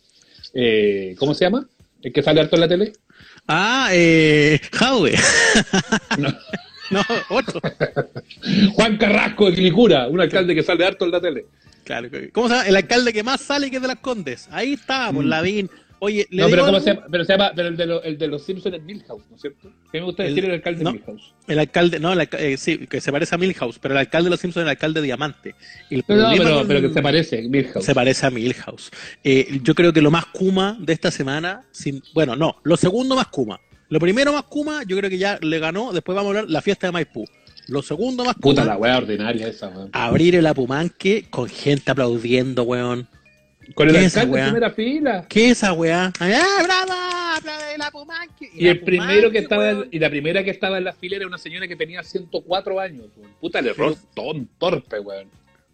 eh, 0.53 1.15
¿cómo 1.19 1.33
se 1.33 1.45
llama? 1.45 1.67
El 2.01 2.11
que 2.13 2.23
sale 2.23 2.41
harto 2.41 2.55
en 2.55 2.61
la 2.61 2.67
tele. 2.67 2.93
Ah, 3.47 3.89
eh, 3.91 4.59
Jaue. 4.73 5.13
No. 6.17 6.29
no, 6.91 7.01
otro. 7.29 7.59
Juan 8.73 8.97
Carrasco 8.97 9.47
de 9.49 9.55
Quilicura, 9.55 10.07
un 10.07 10.21
alcalde 10.21 10.55
que 10.55 10.63
sale 10.63 10.85
harto 10.85 11.05
en 11.05 11.11
la 11.11 11.21
tele. 11.21 11.45
Claro. 11.83 12.09
¿Cómo 12.33 12.47
se 12.47 12.53
llama? 12.55 12.67
El 12.67 12.75
alcalde 12.75 13.11
que 13.13 13.23
más 13.23 13.41
sale 13.41 13.69
que 13.69 13.77
es 13.77 13.81
de 13.81 13.87
las 13.87 13.97
Condes. 13.99 14.47
Ahí 14.51 14.73
está, 14.73 15.11
por 15.11 15.25
Mm. 15.25 15.27
Lavín. 15.29 15.69
Oye, 16.01 16.25
¿le 16.29 16.41
No, 16.43 16.49
pero 16.49 16.65
¿cómo 16.65 16.79
se 16.79 16.93
llama? 16.93 17.05
Pero 17.11 17.25
se 17.25 17.33
llama, 17.33 17.51
pero 17.55 17.67
el 17.67 17.77
de, 17.77 17.85
lo- 17.85 18.01
el 18.03 18.17
de 18.17 18.27
los 18.27 18.43
Simpsons 18.43 18.75
es 18.75 18.81
Milhouse, 18.83 19.23
¿no 19.29 19.35
es 19.35 19.41
cierto? 19.41 19.67
A 19.67 19.71
mí 19.71 19.75
me 19.93 20.01
gusta 20.01 20.23
decir 20.23 20.45
el 20.45 20.51
alcalde 20.51 20.83
no. 20.83 20.93
Milhouse. 20.93 21.33
El 21.47 21.59
alcalde, 21.59 21.99
no, 21.99 22.13
el 22.13 22.29
eh, 22.31 22.57
sí, 22.57 22.77
que 22.87 23.01
se 23.01 23.11
parece 23.11 23.35
a 23.35 23.37
Milhouse, 23.37 23.79
pero 23.79 23.93
el 23.93 23.99
alcalde 23.99 24.25
de 24.25 24.29
los 24.31 24.39
Simpsons 24.39 24.61
es 24.61 24.65
el 24.65 24.69
alcalde 24.69 25.01
Diamante. 25.01 25.55
El 25.89 26.03
No, 26.07 26.65
pero, 26.67 26.81
que 26.81 26.93
se 26.93 27.01
parece, 27.01 27.41
Milhouse. 27.49 27.83
se 27.85 27.93
parece 27.93 28.25
a 28.25 28.29
Milhouse. 28.29 28.91
Eh, 29.23 29.59
yo 29.63 29.75
creo 29.75 29.91
que 29.91 30.01
lo 30.01 30.11
más 30.11 30.25
Kuma 30.27 30.77
de 30.79 30.93
esta 30.93 31.11
semana, 31.11 31.65
sin, 31.71 32.01
bueno, 32.13 32.35
no, 32.35 32.57
lo 32.63 32.77
segundo 32.77 33.15
más 33.15 33.27
Kuma. 33.27 33.59
Lo 33.89 33.99
primero 33.99 34.31
más 34.31 34.43
Kuma, 34.43 34.83
yo 34.87 34.95
creo 34.97 35.09
que 35.09 35.17
ya 35.17 35.37
le 35.41 35.59
ganó, 35.59 35.91
después 35.91 36.15
vamos 36.15 36.27
a 36.35 36.39
hablar 36.39 36.51
la 36.51 36.61
fiesta 36.61 36.87
de 36.87 36.91
Maipú. 36.93 37.25
Lo 37.67 37.81
segundo 37.83 38.23
más 38.25 38.35
Puta 38.35 38.61
Kuma, 38.61 38.73
la 38.73 38.77
weá 38.79 38.97
ordinaria 38.97 39.47
esa, 39.47 39.67
weón. 39.67 39.89
abrir 39.93 40.35
el 40.35 40.45
Apumanque 40.47 41.25
con 41.29 41.47
gente 41.49 41.91
aplaudiendo, 41.91 42.63
weón. 42.63 43.07
Con 43.75 43.87
el 43.89 43.95
¿Qué 43.95 44.05
alcalde 44.05 44.39
en 44.39 44.45
primera 44.45 44.69
fila. 44.71 45.25
¿Qué 45.29 45.45
es 45.45 45.51
esa 45.51 45.73
weá? 45.73 46.11
¡Ah, 46.19 46.61
brava! 46.63 47.35
¡Aplaude 47.37 47.75
el 47.75 47.81
Apumanque! 47.81 48.49
Y 48.53 48.67
el 48.67 48.81
primero 48.81 49.31
que 49.31 49.39
estaba 49.39 49.63
weón. 49.63 49.87
y 49.91 49.99
la 49.99 50.09
primera 50.09 50.43
que 50.43 50.49
estaba 50.51 50.77
en 50.77 50.83
la 50.83 50.93
fila 50.93 51.17
era 51.17 51.27
una 51.27 51.37
señora 51.37 51.67
que 51.67 51.75
tenía 51.75 52.03
104 52.03 52.79
años. 52.79 53.05
weón. 53.15 53.31
Puta 53.39 53.59
el 53.59 53.67
error 53.67 53.95
ton, 54.13 54.49
torpe, 54.57 54.99
weón. 54.99 55.27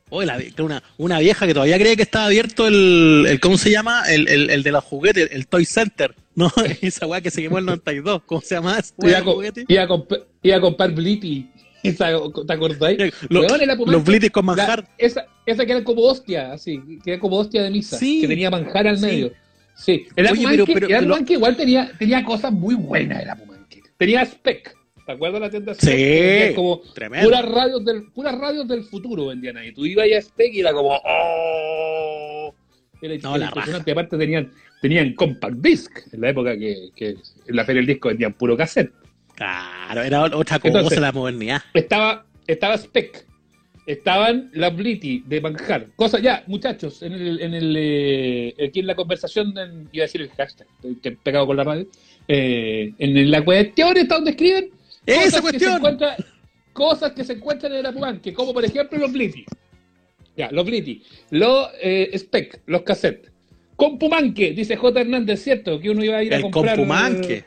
Oye, 0.09 0.27
la- 0.27 0.37
que 0.37 0.61
una, 0.61 0.83
una 0.97 1.19
vieja 1.19 1.47
que 1.47 1.53
todavía 1.53 1.79
cree 1.79 1.95
que 1.95 2.03
está 2.03 2.25
abierto 2.25 2.67
el, 2.67 3.25
el 3.27 3.39
¿cómo 3.39 3.57
se 3.57 3.71
llama? 3.71 4.03
El, 4.07 4.27
el, 4.27 4.49
el 4.51 4.61
de 4.61 4.71
los 4.71 4.83
juguetes, 4.83 5.29
el 5.31 5.47
Toy 5.47 5.65
Center. 5.65 6.13
No, 6.35 6.51
esa 6.81 7.07
weá 7.07 7.21
que 7.21 7.31
se 7.31 7.41
quemó 7.41 7.57
en 7.57 7.63
el 7.63 7.65
92. 7.67 8.21
¿Cómo 8.25 8.41
se 8.41 8.55
llama 8.55 8.77
Iba 8.99 9.17
a, 9.17 9.23
comp- 9.87 10.23
a 10.53 10.61
comprar 10.61 10.91
Blippi. 10.91 11.49
Esa- 11.89 12.11
¿Te 12.47 12.53
acordáis? 12.53 12.97
Lo- 13.29 13.41
Weón, 13.41 13.61
era 13.61 13.75
los 13.75 14.03
blitis 14.03 14.31
con 14.31 14.45
la- 14.45 14.55
manjar. 14.55 14.87
esa, 14.97 15.25
esa 15.45 15.65
que 15.65 15.71
era 15.71 15.83
como 15.83 16.01
hostia, 16.03 16.53
así, 16.53 16.81
que 17.03 17.11
era 17.11 17.19
como 17.19 17.37
hostia 17.37 17.63
de 17.63 17.71
misa, 17.71 17.97
Sí. 17.97 18.21
que 18.21 18.27
tenía 18.27 18.49
manjar 18.49 18.87
al 18.87 18.97
Sí. 18.97 19.05
medio. 19.05 19.31
Sí, 19.77 20.05
el 20.15 20.27
Oye, 20.31 20.45
pero- 20.49 20.65
pero- 20.65 20.87
el 20.87 21.31
igual 21.31 21.57
tenía, 21.57 21.91
tenía 21.99 22.23
cosas 22.23 22.51
muy 22.51 22.75
buenas 22.75 23.21
el 23.23 23.29
Apumanque. 23.29 23.81
Tenía 23.97 24.21
Spec. 24.25 24.73
¿Te 25.05 25.11
acuerdas 25.11 25.39
la 25.41 25.49
tienda 25.51 25.73
Sí? 25.75 25.85
Que 25.87 26.53
como 26.55 26.79
tremendo. 26.95 27.27
puras 27.29 27.45
radios 27.45 27.85
del, 27.85 28.05
puras 28.11 28.35
radios 28.37 28.67
del 28.67 28.83
futuro 28.85 29.27
vendían 29.27 29.57
ahí. 29.57 29.71
Tú 29.73 29.85
ibas 29.85 30.07
a 30.17 30.21
Spec 30.21 30.53
y 30.53 30.61
era 30.61 30.73
como 30.73 30.99
¡Oh! 31.03 32.53
Era, 33.01 33.15
No, 33.21 33.37
la 33.37 33.45
impresionante. 33.47 33.91
Aparte 33.91 34.17
tenían, 34.17 34.51
tenían 34.81 35.13
compact 35.13 35.57
disc 35.57 35.91
en 36.11 36.21
la 36.21 36.29
época 36.29 36.57
que, 36.57 36.89
que 36.95 37.09
en 37.09 37.55
la 37.55 37.65
feria 37.65 37.81
del 37.81 37.87
disco 37.87 38.07
vendían 38.07 38.33
puro 38.33 38.55
cassette. 38.57 38.91
Claro, 39.35 40.01
era 40.01 40.23
otra 40.23 40.59
cosa 40.59 40.77
Entonces- 40.79 40.99
la 40.99 41.11
modernidad. 41.11 41.61
Estaba, 41.73 42.25
estaba 42.47 42.75
Spec. 42.77 43.25
Estaban 43.87 44.49
las 44.53 44.75
Blitty 44.75 45.23
de 45.27 45.41
Manjar. 45.41 45.87
Cosas, 45.95 46.19
ya, 46.23 46.43
muchachos, 46.47 47.03
en 47.03 47.13
el, 47.13 47.39
en 47.39 47.53
el 47.53 47.75
eh, 47.77 48.55
aquí 48.67 48.79
en 48.79 48.87
la 48.87 48.95
conversación, 48.95 49.55
en- 49.59 49.87
iba 49.91 50.03
a 50.03 50.07
decir 50.07 50.21
el 50.21 50.29
hashtag, 50.31 50.65
estoy 50.77 50.95
que- 50.95 51.11
pegado 51.11 51.45
con 51.45 51.57
la 51.57 51.63
radio. 51.63 51.85
eh, 52.27 52.93
en 52.97 53.29
la 53.29 53.45
cuestión 53.45 53.95
está 53.97 54.15
donde 54.15 54.31
escriben 54.31 54.71
¡Esa 55.05 55.35
que 55.37 55.41
cuestión! 55.43 55.73
encuentran- 55.77 56.15
cosas 56.73 57.11
que 57.11 57.23
se 57.23 57.33
encuentran 57.33 57.73
en 57.73 57.79
el 57.79 57.85
Apumanque, 57.85 58.33
como 58.33 58.51
por 58.53 58.65
ejemplo 58.65 58.97
los 58.97 59.11
Blitty. 59.11 59.45
Ya, 60.35 60.49
los 60.51 60.65
Blitty. 60.65 61.03
Los 61.29 61.69
eh, 61.79 62.09
Spec, 62.17 62.61
los 62.65 62.81
cassettes. 62.81 63.31
Con 63.75 63.99
Pumanque, 63.99 64.51
dice 64.53 64.75
J. 64.75 65.01
Hernández, 65.01 65.43
¿cierto? 65.43 65.79
Que 65.79 65.91
uno 65.91 66.03
iba 66.03 66.17
a 66.17 66.23
ir 66.23 66.33
a 66.33 66.37
El 66.37 66.41
comprar. 66.41 66.75
Compumanque. 66.77 67.45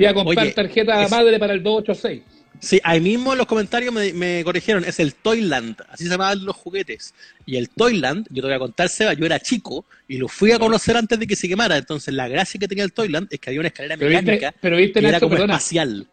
Iba 0.00 0.10
a 0.10 0.14
comprar 0.14 0.46
Oye, 0.46 0.54
tarjeta 0.54 1.04
es- 1.04 1.10
madre 1.10 1.38
para 1.38 1.52
el 1.52 1.62
286. 1.62 2.22
Sí, 2.62 2.78
ahí 2.84 3.00
mismo 3.00 3.32
en 3.32 3.38
los 3.38 3.46
comentarios 3.46 3.92
me, 3.94 4.12
me 4.12 4.44
corrigieron, 4.44 4.84
es 4.84 5.00
el 5.00 5.14
Toyland, 5.14 5.76
así 5.88 6.04
se 6.04 6.10
llamaban 6.10 6.44
los 6.44 6.54
juguetes. 6.56 7.14
Y 7.46 7.56
el 7.56 7.70
Toyland, 7.70 8.26
yo 8.28 8.42
te 8.42 8.48
voy 8.48 8.54
a 8.54 8.58
contar, 8.58 8.90
Seba, 8.90 9.14
yo 9.14 9.24
era 9.24 9.40
chico 9.40 9.86
y 10.06 10.18
lo 10.18 10.28
fui 10.28 10.52
a 10.52 10.58
conocer 10.58 10.94
antes 10.96 11.18
de 11.18 11.26
que 11.26 11.36
se 11.36 11.48
quemara. 11.48 11.78
Entonces 11.78 12.12
la 12.12 12.28
gracia 12.28 12.60
que 12.60 12.68
tenía 12.68 12.84
el 12.84 12.92
Toyland 12.92 13.28
es 13.30 13.40
que 13.40 13.48
había 13.48 13.60
una 13.60 13.68
escalera 13.68 13.96
Pero 13.96 14.10
viste, 14.10 14.22
mecánica 14.32 14.54
pero 14.60 14.76
viste 14.76 15.00
que 15.00 15.08
era 15.08 15.20
como 15.20 15.30
perdona, 15.30 15.54
espacial. 15.54 16.06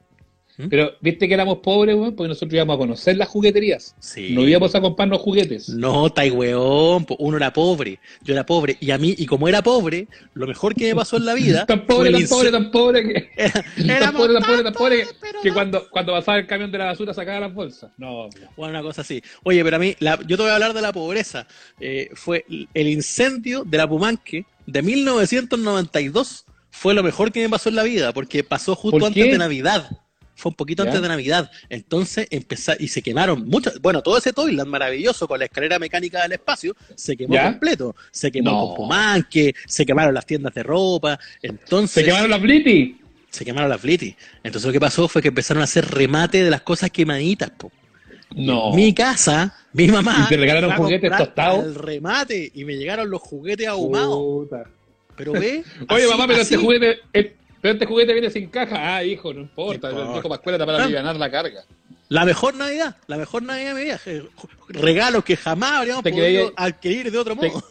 Pero 0.69 0.93
viste 1.01 1.27
que 1.27 1.33
éramos 1.35 1.59
pobres, 1.59 1.95
weón, 1.95 2.15
porque 2.15 2.29
nosotros 2.29 2.53
íbamos 2.53 2.75
a 2.75 2.77
conocer 2.79 3.15
las 3.15 3.27
jugueterías. 3.27 3.95
Sí. 3.99 4.29
No 4.31 4.41
íbamos 4.47 4.73
a 4.73 4.81
comprarnos 4.81 5.21
juguetes. 5.21 5.69
No, 5.69 6.09
tai 6.11 6.31
weón, 6.31 7.05
uno 7.19 7.37
era 7.37 7.53
pobre, 7.53 7.99
yo 8.23 8.33
era 8.33 8.45
pobre, 8.45 8.75
y 8.79 8.91
a 8.91 8.97
mí, 8.97 9.13
y 9.17 9.25
como 9.27 9.47
era 9.47 9.61
pobre, 9.61 10.07
lo 10.33 10.47
mejor 10.47 10.73
que 10.73 10.87
me 10.89 10.95
pasó 10.95 11.17
en 11.17 11.25
la 11.25 11.33
vida 11.35 11.65
Tan 11.67 11.85
pobre, 11.85 12.11
tan 12.11 12.27
pobre, 12.27 12.51
tan 12.51 12.71
pobre 12.71 13.03
que, 13.03 13.29
tan 13.51 13.89
Éramos 13.89 14.21
pobre, 14.21 14.33
tan 14.33 14.43
pobre, 14.43 14.63
tan 14.63 14.73
pobre 14.73 14.97
que, 15.01 15.07
pero 15.21 15.41
que 15.41 15.49
no- 15.49 15.53
cuando, 15.53 15.89
cuando 15.89 16.13
pasaba 16.13 16.37
el 16.39 16.47
camión 16.47 16.71
de 16.71 16.77
la 16.79 16.85
basura 16.85 17.13
sacaba 17.13 17.39
las 17.39 17.53
bolsas. 17.53 17.91
No, 17.97 18.29
Bueno, 18.55 18.71
una 18.71 18.81
cosa 18.81 19.01
así. 19.01 19.21
Oye, 19.43 19.63
pero 19.63 19.75
a 19.75 19.79
mí, 19.79 19.95
la- 19.99 20.19
yo 20.25 20.37
te 20.37 20.43
voy 20.43 20.51
a 20.51 20.55
hablar 20.55 20.73
de 20.73 20.81
la 20.81 20.91
pobreza. 20.91 21.45
Eh, 21.79 22.09
fue 22.15 22.45
el 22.73 22.87
incendio 22.87 23.63
de 23.63 23.77
la 23.77 23.87
Pumanque 23.87 24.45
de 24.65 24.81
1992. 24.81 26.45
Fue 26.71 26.93
lo 26.93 27.03
mejor 27.03 27.31
que 27.31 27.41
me 27.41 27.49
pasó 27.49 27.69
en 27.69 27.75
la 27.75 27.83
vida, 27.83 28.13
porque 28.13 28.43
pasó 28.43 28.75
justo 28.75 28.99
¿Por 28.99 29.07
antes 29.07 29.31
de 29.31 29.37
Navidad. 29.37 29.89
Fue 30.37 30.51
un 30.51 30.55
poquito 30.55 30.83
¿Ya? 30.83 30.89
antes 30.89 31.01
de 31.01 31.07
Navidad. 31.09 31.51
Entonces 31.69 32.27
empezaron, 32.29 32.81
y 32.83 32.87
se 32.87 33.01
quemaron 33.01 33.45
muchos, 33.47 33.81
bueno, 33.81 34.01
todo 34.01 34.17
ese 34.17 34.31
Toyland 34.31 34.69
maravilloso 34.69 35.27
con 35.27 35.39
la 35.39 35.45
escalera 35.45 35.79
mecánica 35.79 36.21
del 36.21 36.33
espacio, 36.33 36.75
se 36.95 37.17
quemó 37.17 37.33
¿Ya? 37.33 37.43
completo. 37.51 37.95
Se 38.11 38.31
quemó 38.31 38.51
No. 38.51 38.67
con 38.67 38.75
Pumanque, 38.75 39.53
se 39.65 39.85
quemaron 39.85 40.13
las 40.13 40.25
tiendas 40.25 40.53
de 40.53 40.63
ropa, 40.63 41.19
entonces 41.41 41.91
Se 41.91 42.03
quemaron 42.05 42.29
las 42.29 42.41
Blitty. 42.41 43.01
se 43.29 43.43
quemaron 43.43 43.69
las 43.69 43.81
Flitty. 43.81 44.15
Entonces 44.43 44.65
lo 44.67 44.71
que 44.71 44.79
pasó 44.79 45.07
fue 45.07 45.21
que 45.21 45.27
empezaron 45.29 45.61
a 45.61 45.65
hacer 45.65 45.85
remate 45.89 46.43
de 46.43 46.49
las 46.49 46.61
cosas 46.61 46.89
quemaditas, 46.91 47.49
po. 47.51 47.71
No. 48.35 48.73
Mi 48.73 48.93
casa, 48.93 49.55
mi 49.73 49.87
mamá. 49.87 50.23
¿Y 50.25 50.29
te 50.29 50.37
regalaron 50.37 50.71
juguetes 50.73 51.11
tostados? 51.17 51.63
al 51.63 51.75
remate 51.75 52.51
y 52.53 52.65
me 52.65 52.75
llegaron 52.75 53.09
los 53.09 53.21
juguetes 53.21 53.67
ahumados. 53.67 54.17
Puta. 54.17 54.63
Pero 55.15 55.31
ve. 55.31 55.63
Oye, 55.89 56.03
así- 56.03 56.11
mamá, 56.11 56.27
pero 56.27 56.41
así- 56.41 56.53
este 56.53 56.57
juguete, 56.57 56.99
pero 57.61 57.73
este 57.73 57.85
juguete 57.85 58.13
viene 58.13 58.29
sin 58.29 58.47
caja. 58.47 58.95
Ah, 58.97 59.03
hijo, 59.03 59.33
no 59.33 59.41
importa. 59.41 59.91
No 59.91 60.01
importa. 60.01 60.21
para 60.23 60.35
escuela 60.35 60.65
para 60.65 60.77
Ah. 60.79 60.83
aliviar 60.83 61.15
la 61.15 61.31
carga. 61.31 61.63
La 62.09 62.23
mejor 62.25 62.55
Navidad, 62.55 62.95
la 63.07 63.17
mejor 63.17 63.43
Navidad 63.43 63.69
de 63.69 63.75
mi 63.75 63.83
vida. 63.85 63.99
Je- 64.03 64.27
Regalos 64.69 65.23
que 65.25 65.35
jamás 65.35 65.71
habríamos 65.73 66.03
Te 66.03 66.11
podido 66.11 66.53
adquirir 66.55 67.11
de 67.11 67.17
otro 67.17 67.35
te- 67.35 67.47
modo. 67.49 67.63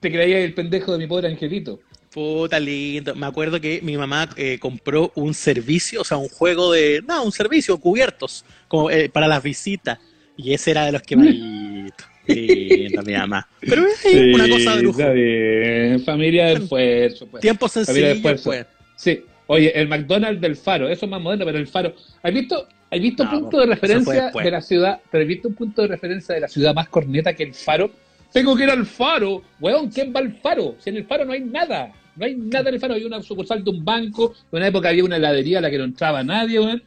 Te 0.00 0.10
creía 0.12 0.38
el 0.40 0.54
pendejo 0.54 0.92
de 0.92 0.98
mi 0.98 1.06
pobre 1.06 1.28
angelito. 1.28 1.80
Puta 2.12 2.60
lindo. 2.60 3.14
Me 3.14 3.26
acuerdo 3.26 3.60
que 3.60 3.80
mi 3.82 3.96
mamá 3.96 4.28
eh, 4.36 4.58
compró 4.60 5.10
un 5.16 5.34
servicio, 5.34 6.00
o 6.02 6.04
sea, 6.04 6.16
un 6.16 6.28
juego 6.28 6.72
de. 6.72 7.02
No, 7.06 7.24
un 7.24 7.32
servicio, 7.32 7.76
cubiertos, 7.78 8.44
como 8.68 8.90
eh, 8.90 9.08
para 9.08 9.26
las 9.26 9.42
visitas. 9.42 9.98
Y 10.36 10.52
ese 10.54 10.70
era 10.70 10.86
de 10.86 10.92
los 10.92 11.02
que 11.02 11.16
más. 11.16 11.26
Lindo, 12.26 13.02
mi 13.02 13.12
mamá. 13.12 13.46
Pero 13.60 13.84
es 13.86 14.04
una 14.34 14.48
cosa 14.48 14.76
de 14.76 14.82
lujo. 14.82 15.00
Está 15.00 15.12
bien. 15.12 16.04
Familia 16.04 16.46
del 16.46 16.62
esfuerzo. 16.62 17.26
Pues. 17.26 17.40
Tiempo 17.42 17.68
sencillo, 17.68 18.06
esfuerzo. 18.06 18.44
pues. 18.44 18.66
Sí. 18.96 19.24
Oye, 19.46 19.78
el 19.78 19.88
McDonald's 19.88 20.40
del 20.40 20.56
Faro, 20.56 20.88
eso 20.88 21.04
es 21.06 21.10
más 21.10 21.20
moderno, 21.20 21.44
pero 21.44 21.58
el 21.58 21.66
Faro. 21.66 21.94
¿Has 22.22 22.32
visto, 22.32 22.66
has 22.90 23.00
visto 23.00 23.24
No, 23.24 23.30
punto 23.30 23.58
de 23.60 23.66
referencia 23.66 24.30
de 24.32 24.50
la 24.50 24.62
ciudad? 24.62 25.00
¿Pero 25.10 25.22
has 25.22 25.28
visto 25.28 25.48
un 25.48 25.54
punto 25.54 25.82
de 25.82 25.88
referencia 25.88 26.34
de 26.34 26.40
la 26.40 26.48
ciudad 26.48 26.74
más 26.74 26.88
corneta 26.88 27.34
que 27.34 27.42
el 27.42 27.54
Faro? 27.54 27.90
Tengo 28.32 28.56
que 28.56 28.64
ir 28.64 28.70
al 28.70 28.86
Faro. 28.86 29.42
Weón, 29.60 29.90
¿quién 29.90 30.12
va 30.14 30.20
al 30.20 30.32
Faro? 30.38 30.76
Si 30.78 30.90
en 30.90 30.96
el 30.96 31.04
Faro 31.04 31.24
no 31.24 31.32
hay 31.32 31.40
nada. 31.40 31.92
No 32.16 32.24
hay 32.24 32.34
nada 32.36 32.68
en 32.70 32.74
el 32.76 32.80
Faro. 32.80 32.94
Hay 32.94 33.04
una 33.04 33.22
sucursal 33.22 33.62
de 33.62 33.70
un 33.70 33.84
banco. 33.84 34.34
En 34.50 34.58
una 34.58 34.68
época 34.68 34.88
había 34.88 35.04
una 35.04 35.16
heladería 35.16 35.58
a 35.58 35.60
la 35.60 35.70
que 35.70 35.78
no 35.78 35.84
entraba 35.84 36.24
nadie, 36.24 36.58
weón. 36.58 36.82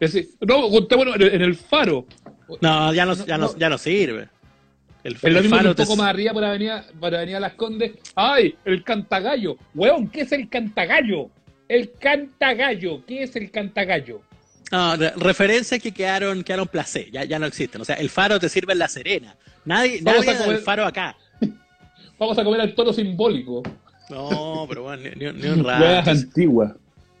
Es 0.00 0.12
decir, 0.12 0.30
no, 0.40 0.68
contémonos 0.70 1.16
en 1.16 1.22
el, 1.22 1.34
en 1.34 1.42
el 1.42 1.54
Faro. 1.56 2.06
No, 2.62 2.94
ya 2.94 3.04
no, 3.04 3.14
ya 3.26 3.36
no, 3.36 3.48
no. 3.48 3.58
ya 3.58 3.68
no 3.68 3.76
sirve. 3.78 4.28
El, 5.04 5.16
el 5.22 5.42
que 5.42 5.48
faro 5.48 5.70
un 5.70 5.76
te- 5.76 5.84
poco 5.84 5.96
más 5.96 6.08
arriba 6.08 6.32
por 6.32 6.44
avenida, 6.44 6.84
por 6.98 7.14
avenida 7.14 7.38
Las 7.38 7.52
Condes. 7.54 7.92
¡Ay! 8.14 8.56
El 8.64 8.82
cantagallo. 8.82 9.56
Weón, 9.74 10.08
¿qué 10.08 10.22
es 10.22 10.32
el 10.32 10.48
cantagallo? 10.48 11.30
El 11.68 11.92
cantagallo. 11.92 13.04
¿Qué 13.06 13.22
es 13.24 13.36
el 13.36 13.50
cantagallo? 13.50 14.22
Re- 14.70 15.12
referencias 15.16 15.80
que 15.82 15.92
quedaron, 15.92 16.42
quedaron 16.44 16.68
placé, 16.68 17.10
ya, 17.10 17.24
ya 17.24 17.38
no 17.38 17.46
existen. 17.46 17.80
O 17.80 17.84
sea, 17.84 17.96
el 17.96 18.10
faro 18.10 18.38
te 18.38 18.48
sirve 18.48 18.72
en 18.74 18.78
La 18.80 18.88
Serena. 18.88 19.34
Nadie, 19.64 20.00
Vamos 20.02 20.26
nadie 20.26 20.38
a 20.38 20.42
comer- 20.44 20.56
el 20.56 20.62
faro 20.62 20.84
acá. 20.84 21.16
Vamos 22.18 22.38
a 22.38 22.44
comer 22.44 22.60
al 22.60 22.74
toro 22.74 22.92
simbólico. 22.92 23.62
No, 24.10 24.66
pero 24.68 24.84
bueno, 24.84 25.02
ni, 25.02 25.10
ni- 25.26 25.32
ni 25.32 25.48
un 25.48 25.64
rato. 25.64 26.10
antiguas. 26.10 26.72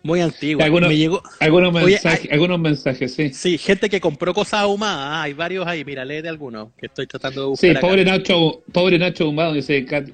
Muy 0.02 0.20
antiguo. 0.20 0.62
Algunos- 0.62 0.88
Me 0.90 0.96
llegó. 0.96 1.22
Algunos 1.40 1.74
Oye, 1.74 1.94
mensajes, 1.94 2.20
hay- 2.24 2.28
algunos 2.32 2.58
mensajes, 2.60 3.14
sí. 3.14 3.30
Sí, 3.34 3.58
gente 3.58 3.88
que 3.90 4.00
compró 4.00 4.32
cosas 4.32 4.60
ahumadas. 4.60 4.98
Ah, 5.00 5.22
hay 5.22 5.32
varios 5.34 5.66
ahí. 5.66 5.84
Mira, 5.84 6.04
lee 6.04 6.22
de 6.22 6.28
algunos 6.28 6.68
que 6.78 6.86
estoy 6.86 7.06
tratando 7.06 7.42
de 7.42 7.46
buscar. 7.48 7.70
Sí, 7.70 7.76
acá. 7.76 7.80
pobre 7.86 8.04
Nacho, 8.04 8.62
pobre 8.72 8.98
Nacho 8.98 9.28
Humado, 9.28 9.52
dice 9.54 9.84
Cat- 9.84 10.10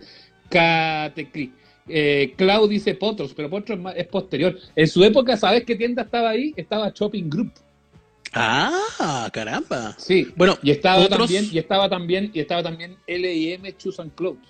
Catecli. 0.49 1.53
Eh, 1.89 2.33
Clau 2.37 2.67
dice 2.67 2.95
Potros, 2.95 3.35
pero 3.35 3.51
Potros 3.51 3.77
es 3.79 3.83
más- 3.85 3.97
es 3.97 4.07
posterior. 4.07 4.59
En 4.75 4.89
su 4.89 5.05
época, 5.05 5.37
¿sabes 5.37 5.65
qué 5.65 5.77
tienda 5.77 6.03
estaba 6.03 6.31
ahí? 6.31 6.53
Estaba 6.57 6.91
Shopping 6.95 7.29
Group. 7.29 7.53
Ah, 8.33 9.29
caramba. 9.33 9.95
Sí. 9.99 10.29
Bueno, 10.37 10.59
Y 10.63 10.71
estaba 10.73 10.99
otros- 11.05 11.19
también, 11.31 11.49
y 11.53 11.59
estaba 11.59 11.89
también, 11.89 12.31
y 12.35 12.41
estaba 12.41 12.63
también 12.63 12.97
L&M 13.07 13.75
Shoes 13.79 14.01
and 14.01 14.13
Clothes. 14.15 14.49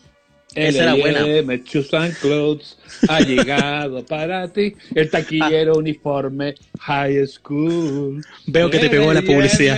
Esa 0.54 0.84
era 0.84 0.94
buena. 0.94 1.18
L&M 1.20 1.62
Shoes 1.64 1.92
and 1.92 2.14
Clothes 2.18 2.78
ha 3.08 3.20
llegado 3.20 4.04
para 4.06 4.48
ti. 4.48 4.72
El 4.94 5.10
taquillero 5.10 5.74
uniforme 5.76 6.54
High 6.80 7.26
School. 7.26 8.24
Veo 8.46 8.70
que 8.70 8.78
te 8.78 8.88
pegó 8.88 9.12
la 9.12 9.20
publicidad. 9.22 9.76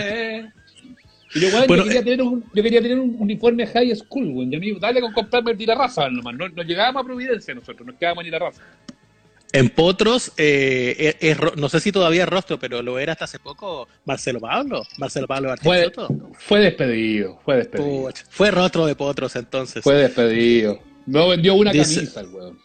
Y 1.34 1.40
yo, 1.40 1.50
Bueno, 1.50 1.76
yo, 1.76 1.84
quería 1.84 2.00
eh. 2.00 2.04
tener 2.04 2.22
un, 2.22 2.44
yo 2.54 2.62
quería 2.62 2.80
tener 2.82 2.98
un 2.98 3.16
uniforme 3.18 3.66
High 3.66 3.94
School, 3.96 4.28
weón. 4.28 4.52
Y 4.52 4.56
a 4.56 4.58
mí, 4.60 4.72
dale 4.80 5.00
con 5.00 5.12
comprarme 5.12 5.50
el 5.52 5.58
tirarraza 5.58 6.08
nomás. 6.08 6.34
No, 6.34 6.48
no 6.48 6.62
llegábamos 6.62 7.02
a 7.02 7.04
Providencia 7.06 7.54
nosotros, 7.54 7.86
nos 7.86 7.96
quedábamos 7.96 8.24
en 8.24 8.30
tirarraza. 8.30 8.62
En 9.52 9.70
Potros, 9.70 10.32
eh, 10.36 11.14
es- 11.20 11.38
es 11.38 11.38
no 11.56 11.68
sé 11.68 11.80
si 11.80 11.92
todavía 11.92 12.24
es 12.24 12.28
rostro, 12.28 12.58
pero 12.58 12.82
lo 12.82 12.98
era 12.98 13.12
hasta 13.12 13.24
hace 13.26 13.38
poco 13.38 13.88
Marcelo 14.04 14.40
Pablo. 14.40 14.82
Marcelo 14.98 15.26
Pablo 15.26 15.54
Fue, 15.62 15.90
fue 16.38 16.60
despedido, 16.60 17.38
fue 17.44 17.56
despedido. 17.58 18.10
Fue 18.28 18.50
rostro 18.50 18.86
de 18.86 18.94
Potros 18.96 19.34
entonces. 19.36 19.82
Fue 19.82 19.94
despedido. 19.94 20.78
No 21.06 21.28
vendió 21.28 21.54
una 21.54 21.70
Dice- 21.72 21.94
camisa 21.96 22.20
el 22.20 22.28
weón. 22.28 22.58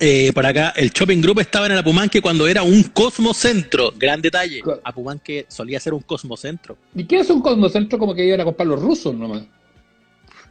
Eh, 0.00 0.32
por 0.34 0.44
acá, 0.44 0.72
el 0.76 0.90
Shopping 0.90 1.20
Group 1.20 1.38
estaba 1.40 1.66
en 1.66 1.72
el 1.72 1.78
Apumanque 1.78 2.20
cuando 2.20 2.48
era 2.48 2.62
un 2.62 2.82
cosmocentro. 2.84 3.92
Gran 3.96 4.20
detalle. 4.20 4.60
Apumanque 4.82 5.46
solía 5.48 5.78
ser 5.78 5.94
un 5.94 6.00
cosmocentro. 6.02 6.76
¿Y 6.94 7.04
qué 7.04 7.20
es 7.20 7.30
un 7.30 7.40
cosmocentro 7.40 7.98
como 7.98 8.14
que 8.14 8.24
iban 8.26 8.40
a 8.40 8.44
comprar 8.44 8.66
los 8.66 8.80
rusos 8.82 9.14
nomás? 9.14 9.44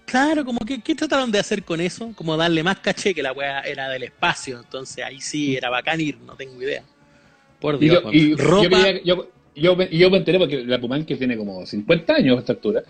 Claro, 0.05 0.45
como 0.45 0.59
que 0.59 0.81
¿qué 0.81 0.95
trataron 0.95 1.31
de 1.31 1.39
hacer 1.39 1.63
con 1.63 1.81
eso? 1.81 2.11
Como 2.15 2.37
darle 2.37 2.61
más 2.63 2.79
caché 2.79 3.13
que 3.13 3.23
la 3.23 3.31
weá 3.33 3.61
era 3.61 3.89
del 3.89 4.03
espacio. 4.03 4.59
Entonces 4.59 5.03
ahí 5.03 5.19
sí 5.19 5.55
era 5.57 5.69
bacán 5.69 5.99
ir, 5.99 6.17
no 6.19 6.35
tengo 6.35 6.61
idea. 6.61 6.83
Por 7.59 7.75
Y 7.75 7.89
Dios. 7.89 8.03
yo, 8.03 8.11
y 8.11 8.29
yo 8.31 8.37
Ropa. 8.37 8.91
yo, 9.03 9.27
yo 9.55 9.75
me 10.09 10.17
enteré 10.17 10.37
porque 10.39 10.63
la 10.65 10.79
Pumanque 10.79 11.15
tiene 11.15 11.37
como 11.37 11.65
50 11.65 12.13
años 12.15 12.37
a 12.37 12.39
esta 12.39 12.53
altura, 12.53 12.83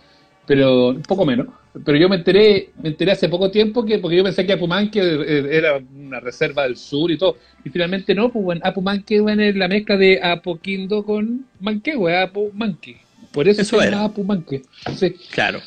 pero 0.45 0.89
un 0.89 1.01
poco 1.01 1.25
menos. 1.25 1.47
Pero 1.85 1.97
yo 1.97 2.07
me 2.07 2.17
enteré, 2.17 2.69
me 2.81 2.89
enteré 2.89 3.13
hace 3.13 3.29
poco 3.29 3.49
tiempo 3.49 3.83
que, 3.83 3.97
porque 3.97 4.17
yo 4.17 4.23
pensé 4.23 4.45
que 4.45 4.53
Apumanque 4.53 4.99
eh, 4.99 5.47
era 5.51 5.77
una 5.95 6.19
reserva 6.19 6.63
del 6.63 6.77
sur 6.77 7.09
y 7.09 7.17
todo. 7.17 7.37
Y 7.65 7.69
finalmente 7.69 8.13
no, 8.13 8.31
pues 8.31 8.45
bueno, 8.45 8.61
Apumanque 8.63 9.19
bueno, 9.19 9.41
es 9.41 9.55
la 9.55 9.67
mezcla 9.67 9.97
de 9.97 10.21
Apoquindo 10.21 11.03
con 11.03 11.45
Manquehue, 11.59 12.21
Apumanque. 12.21 12.97
Por 13.31 13.47
eso, 13.47 13.61
Eso 13.61 13.79
se 13.79 13.89
llama 13.89 14.05
Apumanque. 14.05 14.61
Sí. 14.95 15.15
Claro. 15.31 15.61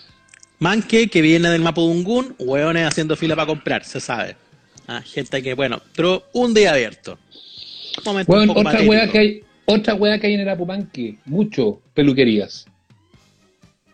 Manque, 0.60 1.08
que 1.08 1.20
viene 1.20 1.50
del 1.50 1.62
Mapudungún, 1.62 2.34
hueones 2.38 2.86
haciendo 2.86 3.16
fila 3.16 3.34
para 3.34 3.46
comprar, 3.46 3.84
se 3.84 4.00
sabe. 4.00 4.36
Ah, 4.86 5.02
gente 5.02 5.42
que, 5.42 5.54
bueno, 5.54 5.82
pero 5.96 6.24
un 6.32 6.54
día 6.54 6.72
abierto. 6.72 7.18
Un 8.04 8.24
Bueno, 8.26 8.52
otra 8.52 8.82
weá 8.82 9.10
que 9.10 9.18
hay, 9.18 9.40
otra 9.64 9.94
weá 9.94 10.18
que 10.20 10.28
hay 10.28 10.34
en 10.34 10.40
el 10.40 10.48
Apumanque, 10.48 11.16
mucho, 11.24 11.80
peluquerías. 11.94 12.66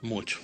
Mucho. 0.02 0.38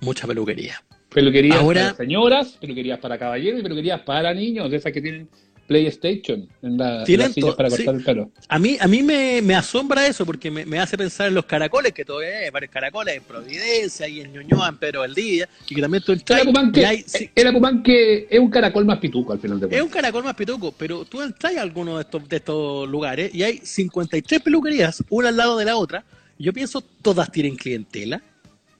Mucha 0.00 0.26
peluquería. 0.26 0.82
Peluquerías 1.12 1.56
Ahora- 1.58 1.82
para 1.82 1.94
señoras, 1.96 2.56
peluquerías 2.60 2.98
para 2.98 3.18
caballeros 3.18 3.60
y 3.60 3.62
peluquerías 3.62 4.00
para 4.02 4.32
niños, 4.32 4.70
de 4.70 4.76
esas 4.76 4.92
que 4.92 5.00
tienen 5.02 5.28
PlayStation 5.66 6.48
en, 6.62 6.76
la, 6.78 7.04
las 7.06 7.32
sillas 7.32 7.54
para 7.54 7.70
sí. 7.70 7.76
cortar 7.84 7.94
el 7.94 8.02
pelo. 8.04 8.30
A 8.48 8.58
mí, 8.58 8.76
a 8.80 8.88
mí 8.88 9.04
me, 9.04 9.40
me 9.40 9.54
asombra 9.54 10.04
eso 10.06 10.26
porque 10.26 10.50
me, 10.50 10.66
me 10.66 10.80
hace 10.80 10.98
pensar 10.98 11.28
en 11.28 11.34
los 11.34 11.44
caracoles, 11.44 11.92
que 11.92 12.04
todavía 12.04 12.38
hay 12.38 12.50
varios 12.50 12.72
caracoles 12.72 13.16
en 13.16 13.22
Providencia 13.22 14.08
y 14.08 14.20
en 14.20 14.32
Ñuñoa, 14.32 14.68
en 14.68 14.78
Pedro 14.78 15.00
Valdivia, 15.00 15.48
y 15.68 15.74
que 15.76 15.80
también 15.80 16.02
tú 16.02 16.10
El 16.10 16.18
entras 16.18 16.76
y 16.76 16.84
hay- 16.84 17.04
sí, 17.06 17.30
el 17.34 17.46
Apumanque 17.46 18.26
es 18.28 18.40
un 18.40 18.50
caracol 18.50 18.84
más 18.84 18.98
pituco 18.98 19.32
al 19.32 19.38
final 19.38 19.60
de 19.60 19.66
es 19.66 19.70
cuentas. 19.70 19.86
un 19.86 19.92
caracol 19.92 20.24
más 20.24 20.34
pituco, 20.34 20.72
pero 20.76 21.04
tú 21.04 21.22
entras 21.22 21.54
a 21.56 21.62
alguno 21.62 21.96
de 21.98 22.02
estos, 22.02 22.28
de 22.28 22.36
estos 22.36 22.88
lugares 22.88 23.32
y 23.32 23.44
hay 23.44 23.58
53 23.62 24.40
peluquerías, 24.42 25.04
una 25.08 25.28
al 25.28 25.36
lado 25.36 25.56
de 25.56 25.64
la 25.66 25.76
otra, 25.76 26.04
y 26.36 26.44
yo 26.44 26.52
pienso, 26.52 26.80
¿todas 26.80 27.30
tienen 27.30 27.54
clientela? 27.54 28.20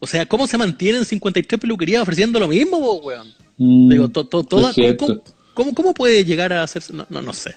O 0.01 0.07
sea, 0.07 0.27
¿cómo 0.27 0.47
se 0.47 0.57
mantienen 0.59 1.05
53 1.05 1.61
peluquerías 1.61 2.03
ofreciendo 2.03 2.41
lo 2.41 2.49
mismo, 2.49 2.79
weón? 2.97 3.29
Mm, 3.59 3.89
Digo, 3.91 4.09
to- 4.09 4.25
to- 4.27 4.73
cierto. 4.73 5.07
¿cómo, 5.07 5.23
cómo, 5.55 5.75
cómo 5.75 5.95
puede 5.95 6.25
llegar 6.25 6.53
a 6.55 6.63
hacerse? 6.63 6.95
No, 6.95 7.07
no, 7.11 7.21
no 7.21 7.33
sé. 7.35 7.55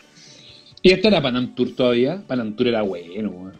Y 0.81 0.91
esto 0.91 1.07
era 1.07 1.21
Panamtur 1.21 1.73
todavía. 1.73 2.21
Panamtur 2.27 2.67
era 2.67 2.81
bueno. 2.81 3.29
weón. 3.29 3.53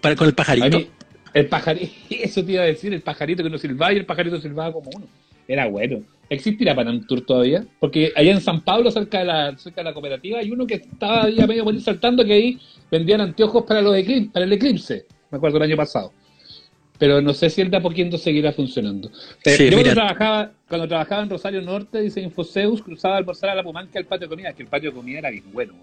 Para, 0.00 0.14
con 0.14 0.28
el 0.28 0.34
pajarito. 0.34 0.78
mí, 0.78 0.86
el 1.34 1.46
pajarito, 1.48 1.92
eso 2.10 2.44
te 2.44 2.52
iba 2.52 2.62
a 2.62 2.66
decir, 2.66 2.94
el 2.94 3.02
pajarito 3.02 3.42
que 3.42 3.50
no 3.50 3.58
silbaba 3.58 3.92
y 3.92 3.96
el 3.96 4.06
pajarito 4.06 4.40
silbaba 4.40 4.72
como 4.72 4.88
uno. 4.94 5.06
Era 5.48 5.66
bueno. 5.66 6.00
¿Existirá 6.30 6.76
Panamtur 6.76 7.22
todavía? 7.22 7.64
Porque 7.80 8.12
allá 8.14 8.32
en 8.32 8.40
San 8.40 8.60
Pablo, 8.60 8.90
cerca 8.90 9.20
de 9.20 9.24
la, 9.24 9.56
cerca 9.58 9.80
de 9.80 9.84
la 9.86 9.94
cooperativa, 9.94 10.38
hay 10.38 10.50
uno 10.50 10.66
que 10.66 10.74
estaba 10.74 11.28
ya 11.30 11.46
medio 11.46 11.64
por 11.64 11.74
ir 11.74 11.80
saltando 11.80 12.24
que 12.24 12.34
ahí 12.34 12.58
vendían 12.90 13.22
anteojos 13.22 13.64
para, 13.64 13.80
los 13.80 13.96
eclipse, 13.96 14.30
para 14.30 14.44
el 14.44 14.52
eclipse. 14.52 15.06
Me 15.30 15.38
acuerdo 15.38 15.56
el 15.56 15.62
año 15.64 15.76
pasado. 15.76 16.12
Pero 16.98 17.20
no 17.22 17.32
sé 17.32 17.48
si 17.48 17.60
el 17.60 17.70
de 17.70 17.76
Apoquindo 17.76 18.18
seguirá 18.18 18.52
funcionando. 18.52 19.08
Eh, 19.44 19.56
Sí, 19.56 19.64
yo 19.66 19.72
cuando 19.76 19.92
trabajaba, 19.94 20.50
cuando 20.68 20.88
trabajaba 20.88 21.22
en 21.22 21.30
Rosario 21.30 21.62
Norte, 21.62 22.00
dice 22.00 22.20
Infoseus, 22.20 22.82
cruzaba 22.82 23.14
a 23.14 23.18
almorzar 23.18 23.50
a 23.50 23.54
la 23.54 23.62
Pumanca 23.62 23.98
al 23.98 24.04
patio 24.04 24.26
de 24.26 24.30
comida, 24.30 24.52
que 24.52 24.62
el 24.64 24.68
patio 24.68 24.90
de 24.90 24.96
comida 24.96 25.18
era 25.20 25.30
bien 25.30 25.44
bueno. 25.52 25.74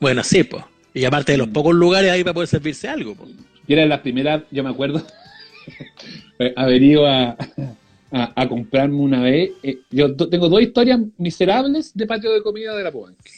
Bueno, 0.00 0.24
sí, 0.24 0.42
pues. 0.44 0.64
Y 0.94 1.04
aparte 1.04 1.32
de 1.32 1.38
los 1.38 1.48
Mm. 1.48 1.52
pocos 1.52 1.74
lugares 1.74 2.10
ahí 2.10 2.22
para 2.24 2.34
poder 2.34 2.48
servirse 2.48 2.88
algo, 2.88 3.14
pues. 3.14 3.30
Y 3.66 3.72
era 3.74 3.84
la 3.86 4.02
primera, 4.02 4.44
yo 4.50 4.64
me 4.64 4.70
acuerdo, 4.70 5.02
haber 6.56 6.82
ido 6.82 7.06
a, 7.06 7.36
a, 8.10 8.32
a 8.42 8.48
comprarme 8.48 8.96
una 8.96 9.20
vez. 9.22 9.50
eh, 9.62 9.78
yo 9.90 10.14
tengo 10.16 10.48
dos 10.48 10.60
historias 10.62 11.00
miserables 11.18 11.92
de 11.94 12.06
patio 12.06 12.32
de 12.32 12.42
comida 12.42 12.74
de 12.74 12.82
la 12.84 12.90
Pumanque. 12.90 13.30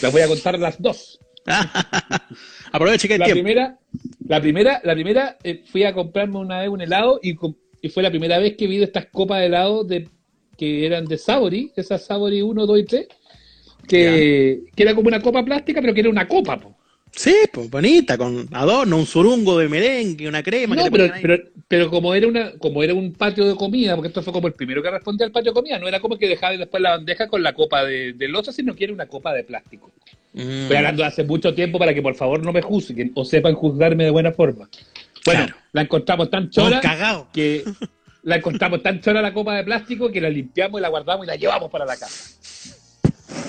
Las 0.00 0.12
voy 0.12 0.22
a 0.22 0.28
contar 0.28 0.58
las 0.58 0.80
dos. 0.80 1.18
Aproveche 2.72 3.08
que 3.08 3.14
hay 3.14 3.18
La 3.18 3.26
tiempo. 3.26 3.42
primera, 3.42 3.78
la 4.26 4.40
primera, 4.40 4.80
la 4.84 4.94
primera 4.94 5.36
eh, 5.42 5.62
fui 5.66 5.84
a 5.84 5.92
comprarme 5.92 6.38
una 6.38 6.60
vez 6.60 6.68
un 6.68 6.80
helado 6.80 7.20
y, 7.22 7.36
fue 7.88 8.02
la 8.02 8.10
primera 8.10 8.38
vez 8.38 8.56
que 8.56 8.66
vi 8.66 8.82
estas 8.82 9.06
copas 9.06 9.38
de 9.40 9.46
helado 9.46 9.84
de, 9.84 10.08
que 10.56 10.84
eran 10.84 11.04
de 11.04 11.18
Sabori, 11.18 11.72
esas 11.76 12.04
Sabori 12.04 12.42
1, 12.42 12.66
2 12.66 12.78
y 12.78 12.84
3, 12.84 13.08
que, 13.86 14.62
que 14.74 14.82
era 14.82 14.94
como 14.94 15.08
una 15.08 15.22
copa 15.22 15.44
plástica, 15.44 15.80
pero 15.80 15.94
que 15.94 16.00
era 16.00 16.10
una 16.10 16.26
copa. 16.26 16.58
po. 16.58 16.75
Sí, 17.16 17.34
pues 17.50 17.70
bonita, 17.70 18.18
con 18.18 18.46
adorno, 18.52 18.98
un 18.98 19.06
surungo 19.06 19.58
de 19.58 19.68
merengue, 19.70 20.28
una 20.28 20.42
crema. 20.42 20.76
No, 20.76 20.84
que 20.84 20.90
pero, 20.90 21.14
pero, 21.22 21.42
pero 21.66 21.90
como 21.90 22.14
era 22.14 22.28
una, 22.28 22.52
como 22.58 22.82
era 22.82 22.92
un 22.92 23.14
patio 23.14 23.46
de 23.46 23.56
comida, 23.56 23.94
porque 23.94 24.08
esto 24.08 24.22
fue 24.22 24.34
como 24.34 24.48
el 24.48 24.52
primero 24.52 24.82
que 24.82 24.90
respondía 24.90 25.24
al 25.26 25.32
patio 25.32 25.52
de 25.52 25.54
comida, 25.54 25.78
no 25.78 25.88
era 25.88 25.98
como 26.00 26.18
que 26.18 26.28
dejaba 26.28 26.54
después 26.56 26.82
la 26.82 26.90
bandeja 26.90 27.26
con 27.26 27.42
la 27.42 27.54
copa 27.54 27.84
de, 27.84 28.12
de 28.12 28.28
loza, 28.28 28.52
sino 28.52 28.74
que 28.74 28.84
era 28.84 28.92
una 28.92 29.06
copa 29.06 29.32
de 29.32 29.44
plástico. 29.44 29.90
Mm. 30.34 30.40
Estoy 30.40 30.76
hablando 30.76 31.02
de 31.02 31.08
hace 31.08 31.24
mucho 31.24 31.54
tiempo 31.54 31.78
para 31.78 31.94
que 31.94 32.02
por 32.02 32.14
favor 32.14 32.44
no 32.44 32.52
me 32.52 32.60
juzguen 32.60 33.10
o 33.14 33.24
sepan 33.24 33.54
juzgarme 33.54 34.04
de 34.04 34.10
buena 34.10 34.32
forma. 34.32 34.68
Bueno, 35.24 35.46
Claro. 35.46 35.56
la 35.72 35.82
encontramos 35.82 36.28
tan 36.30 36.50
chora 36.50 36.80
cagados. 36.80 37.28
que 37.32 37.64
la 38.24 38.36
encontramos 38.36 38.82
tan 38.82 39.00
chora 39.00 39.22
la 39.22 39.32
copa 39.32 39.56
de 39.56 39.64
plástico 39.64 40.12
que 40.12 40.20
la 40.20 40.28
limpiamos 40.28 40.78
y 40.78 40.82
la 40.82 40.88
guardamos 40.90 41.24
y 41.24 41.28
la 41.28 41.36
llevamos 41.36 41.70
para 41.70 41.86
la 41.86 41.96
casa. 41.96 42.36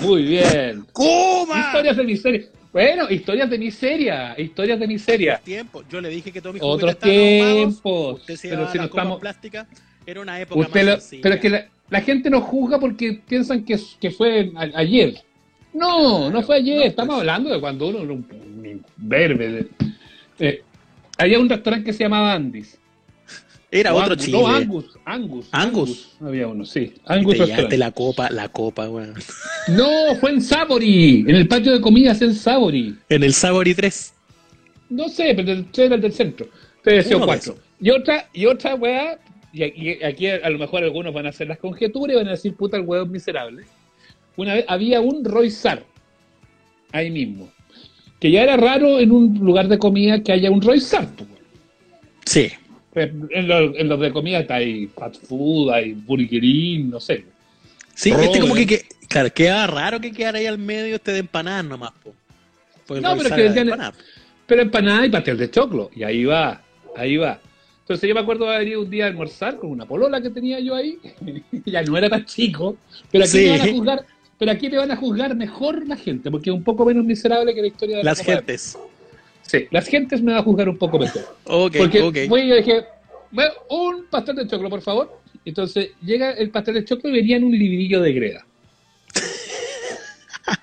Muy 0.00 0.22
bien. 0.22 0.86
¡Coma! 0.92 1.60
Historias 1.66 1.96
de 1.98 2.04
miseria. 2.04 2.42
Bueno, 2.78 3.10
historias 3.10 3.50
de 3.50 3.58
miseria, 3.58 4.36
historias 4.38 4.78
de 4.78 4.86
miseria. 4.86 5.38
tiempo. 5.38 5.82
Yo 5.90 6.00
le 6.00 6.10
dije 6.10 6.30
que 6.30 6.40
todos 6.40 6.54
mis 6.54 6.62
Otros 6.62 6.96
tiempos. 6.96 8.20
Usted 8.20 8.36
se 8.36 8.50
Pero 8.50 8.70
si 8.70 8.78
no 8.78 8.84
estamos, 8.84 9.18
plástica. 9.18 9.66
Era 10.06 10.20
una 10.20 10.40
época 10.40 10.60
usted 10.60 10.84
más 10.84 10.84
lo- 10.94 11.00
sencilla. 11.00 11.22
pero 11.24 11.34
es 11.34 11.40
que 11.40 11.50
la, 11.50 11.66
la 11.90 12.00
gente 12.02 12.30
nos 12.30 12.44
juzga 12.44 12.78
porque 12.78 13.20
piensan 13.26 13.64
que, 13.64 13.76
que 14.00 14.12
fue 14.12 14.52
a- 14.54 14.78
ayer. 14.78 15.14
No, 15.74 16.30
no 16.30 16.40
fue 16.42 16.58
ayer. 16.58 16.76
no, 16.78 16.84
Estamos 16.84 17.14
pues. 17.16 17.20
hablando 17.22 17.50
de 17.52 17.60
cuando 17.60 17.88
uno 17.88 17.98
era 17.98 18.12
un, 18.12 18.26
un 18.30 18.82
imberbe. 18.96 19.48
de- 19.48 19.68
eh, 20.38 20.62
había 21.18 21.40
un 21.40 21.48
restaurante 21.48 21.84
que 21.86 21.92
se 21.92 22.04
llamaba 22.04 22.32
Andy's. 22.32 22.77
Era 23.70 23.94
O 23.94 23.98
otro 23.98 24.12
Angus, 24.12 24.24
Chile. 24.24 24.38
No, 24.38 24.46
Angus. 24.46 24.84
Angus. 25.04 25.48
Angus. 25.52 26.16
Había 26.20 26.48
uno, 26.48 26.64
sí. 26.64 26.94
Y 26.96 27.00
Angus 27.04 27.36
te 27.68 27.76
la 27.76 27.90
copa, 27.92 28.30
la 28.30 28.48
copa, 28.48 28.88
weón. 28.88 29.14
No, 29.68 30.14
fue 30.18 30.30
en 30.30 30.40
Sabori. 30.40 31.26
En 31.28 31.34
el 31.36 31.46
patio 31.46 31.72
de 31.72 31.80
comidas 31.80 32.22
en 32.22 32.34
Sabori. 32.34 32.96
En 33.10 33.22
el 33.22 33.34
Sabori 33.34 33.74
3. 33.74 34.14
No 34.90 35.08
sé, 35.10 35.34
pero 35.36 35.52
el 35.52 35.66
tres 35.70 35.86
era 35.86 35.96
el 35.96 36.00
del 36.00 36.12
centro. 36.14 36.46
Te 36.82 36.94
decía 36.94 37.16
Uno 37.16 37.26
de 37.26 37.32
cuatro. 37.32 37.58
Y 37.78 37.90
otra, 37.90 38.28
y 38.32 38.46
otra 38.46 38.74
weá, 38.74 39.18
y 39.52 39.62
aquí, 39.62 40.02
aquí 40.02 40.26
a 40.28 40.48
lo 40.48 40.58
mejor 40.58 40.82
algunos 40.82 41.12
van 41.12 41.26
a 41.26 41.28
hacer 41.28 41.48
las 41.48 41.58
conjeturas 41.58 42.14
y 42.14 42.16
van 42.16 42.28
a 42.28 42.32
decir, 42.32 42.54
puta, 42.54 42.78
el 42.78 42.84
huevo 42.84 43.04
miserable. 43.04 43.64
Una 44.36 44.54
vez 44.54 44.64
había 44.66 45.00
un 45.02 45.24
Roysar 45.24 45.84
ahí 46.92 47.10
mismo. 47.10 47.50
Que 48.18 48.30
ya 48.30 48.42
era 48.42 48.56
raro 48.56 48.98
en 48.98 49.12
un 49.12 49.38
lugar 49.38 49.68
de 49.68 49.78
comida 49.78 50.22
que 50.22 50.32
haya 50.32 50.50
un 50.50 50.62
Roysar. 50.62 51.06
pues, 51.14 51.28
weón. 51.28 51.42
Sí. 52.24 52.50
En 53.02 53.48
los, 53.48 53.76
en 53.76 53.88
los 53.88 54.00
de 54.00 54.12
comida 54.12 54.40
está 54.40 54.56
ahí 54.56 54.86
fast 54.88 55.24
food, 55.26 55.70
hay 55.70 55.92
burgerín, 55.92 56.90
no 56.90 57.00
sé. 57.00 57.24
Sí, 57.94 58.10
este 58.10 58.40
como 58.40 58.54
que, 58.54 58.66
que- 58.66 58.86
claro, 59.08 59.32
queda 59.32 59.66
raro 59.66 60.00
que 60.00 60.12
quedara 60.12 60.38
ahí 60.38 60.46
al 60.46 60.58
medio 60.58 60.96
este 60.96 61.12
de 61.12 61.18
empanadas 61.20 61.64
nomás, 61.64 61.92
po. 62.02 62.14
Porque 62.86 63.00
No, 63.02 63.16
pero 63.16 63.28
Roy 63.30 63.36
que 63.38 63.42
decían- 63.44 63.66
empanadas. 63.68 63.94
Pero 64.46 64.62
empanada 64.62 65.04
y 65.06 65.10
pastel 65.10 65.36
de 65.36 65.50
choclo. 65.50 65.90
Y 65.94 66.02
ahí 66.04 66.24
va, 66.24 66.62
ahí 66.96 67.16
va. 67.18 67.38
Entonces 67.80 68.08
yo 68.08 68.14
me 68.14 68.20
acuerdo 68.20 68.46
de 68.46 68.54
haber 68.56 68.68
ido 68.68 68.82
un 68.82 68.90
día 68.90 69.04
a 69.04 69.08
almorzar 69.08 69.56
con 69.56 69.70
una 69.70 69.84
polola 69.86 70.20
que 70.22 70.30
tenía 70.30 70.58
yo 70.60 70.74
ahí. 70.74 70.98
ya 71.66 71.82
no 71.82 71.96
era 71.98 72.08
tan 72.08 72.24
chico. 72.24 72.76
Pero 73.10 73.24
aquí 73.24 73.32
Sí. 73.38 73.48
van 73.48 73.60
a 73.60 73.66
juzgar. 73.72 74.06
Pero 74.38 74.52
aquí 74.52 74.68
me 74.70 74.76
van 74.78 74.90
a 74.92 74.96
juzgar 74.96 75.34
mejor 75.34 75.86
la 75.88 75.96
gente, 75.96 76.30
porque 76.30 76.50
es 76.50 76.54
un 76.56 76.62
poco 76.62 76.84
menos 76.86 77.04
miserable 77.04 77.52
que 77.54 77.60
la 77.60 77.66
historia 77.66 77.96
de 77.98 78.04
la 78.04 78.10
Las 78.12 78.20
gentes. 78.20 78.78
Sí, 79.48 79.66
las 79.70 79.86
gentes 79.88 80.22
me 80.22 80.32
van 80.32 80.40
a 80.40 80.44
juzgar 80.44 80.68
un 80.68 80.76
poco 80.78 80.98
mejor. 80.98 81.22
Ok, 81.44 81.76
Porque 81.78 82.02
ok. 82.02 82.16
fui 82.28 82.42
y 82.42 82.48
yo 82.48 82.56
dije, 82.56 82.84
"Bueno, 83.30 83.52
un 83.70 84.06
pastel 84.10 84.36
de 84.36 84.46
choclo, 84.46 84.68
por 84.70 84.82
favor. 84.82 85.18
Entonces 85.44 85.90
llega 86.02 86.32
el 86.32 86.50
pastel 86.50 86.74
de 86.74 86.84
choclo 86.84 87.08
y 87.08 87.12
venía 87.14 87.36
en 87.38 87.44
un 87.44 87.52
librillo 87.58 88.00
de 88.02 88.12
greda. 88.12 88.46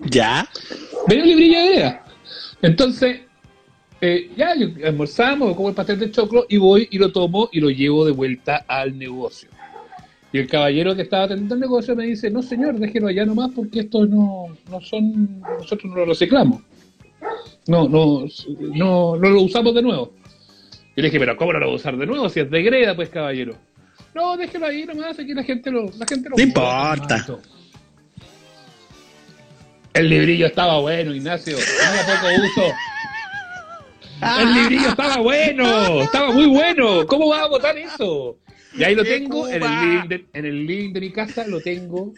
¿Ya? 0.00 0.48
Venía 1.08 1.24
un 1.24 1.30
librillo 1.30 1.58
de 1.60 1.68
greda. 1.70 2.04
Entonces, 2.62 3.20
eh, 4.00 4.30
ya 4.36 4.54
yo- 4.56 4.68
almorzamos, 4.86 5.56
como 5.56 5.68
el 5.68 5.74
pastel 5.74 5.98
de 5.98 6.10
choclo 6.10 6.46
y 6.48 6.56
voy 6.58 6.88
y 6.90 6.98
lo 6.98 7.12
tomo 7.12 7.48
y 7.52 7.60
lo 7.60 7.70
llevo 7.70 8.04
de 8.04 8.12
vuelta 8.12 8.64
al 8.68 8.98
negocio. 8.98 9.48
Y 10.32 10.38
el 10.38 10.48
caballero 10.48 10.96
que 10.96 11.02
estaba 11.02 11.24
atendiendo 11.24 11.54
el 11.56 11.60
negocio 11.60 11.94
me 11.94 12.06
dice, 12.06 12.30
no 12.30 12.42
señor, 12.42 12.78
déjelo 12.78 13.08
allá 13.08 13.26
nomás 13.26 13.50
porque 13.54 13.80
estos 13.80 14.08
no, 14.08 14.46
no 14.70 14.80
son, 14.80 15.40
nosotros 15.40 15.84
no 15.90 15.96
lo 15.96 16.04
reciclamos. 16.06 16.62
No, 17.66 17.88
no, 17.88 18.24
no, 18.58 19.16
no 19.16 19.28
lo 19.28 19.42
usamos 19.42 19.74
de 19.74 19.82
nuevo. 19.82 20.12
Y 20.96 21.00
le 21.00 21.08
dije, 21.08 21.18
pero 21.18 21.36
¿cómo 21.36 21.52
no 21.52 21.60
lo 21.60 21.66
voy 21.66 21.74
a 21.74 21.76
usar 21.76 21.96
de 21.96 22.06
nuevo 22.06 22.28
si 22.28 22.40
es 22.40 22.50
de 22.50 22.62
greda, 22.62 22.94
pues 22.94 23.08
caballero? 23.08 23.56
No, 24.14 24.36
déjelo 24.36 24.66
ahí 24.66 24.84
nomás, 24.84 25.18
aquí 25.18 25.32
la 25.32 25.42
gente 25.42 25.70
lo, 25.70 25.84
la 25.96 26.06
gente 26.06 26.28
lo 26.28 26.36
No 26.36 26.42
importa. 26.42 27.26
El 29.94 30.08
librillo 30.08 30.46
estaba 30.46 30.80
bueno, 30.80 31.14
Ignacio. 31.14 31.56
Tenía 31.56 32.06
poco 32.06 32.26
uso. 32.44 32.74
El 34.40 34.54
librillo 34.54 34.88
estaba 34.88 35.16
bueno, 35.18 36.02
estaba 36.02 36.32
muy 36.32 36.46
bueno. 36.46 37.06
¿Cómo 37.06 37.28
vas 37.28 37.42
a 37.42 37.48
votar 37.48 37.76
eso? 37.76 38.38
Y 38.76 38.84
ahí 38.84 38.94
lo 38.94 39.02
¡Qué 39.02 39.18
tengo 39.18 39.48
en 39.48 39.62
el, 39.62 39.80
living 39.80 40.08
de, 40.08 40.26
en 40.32 40.46
el 40.46 40.66
living 40.66 40.92
de 40.92 41.00
mi 41.00 41.10
casa, 41.10 41.46
lo 41.46 41.60
tengo 41.60 42.12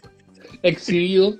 exhibido 0.63 1.35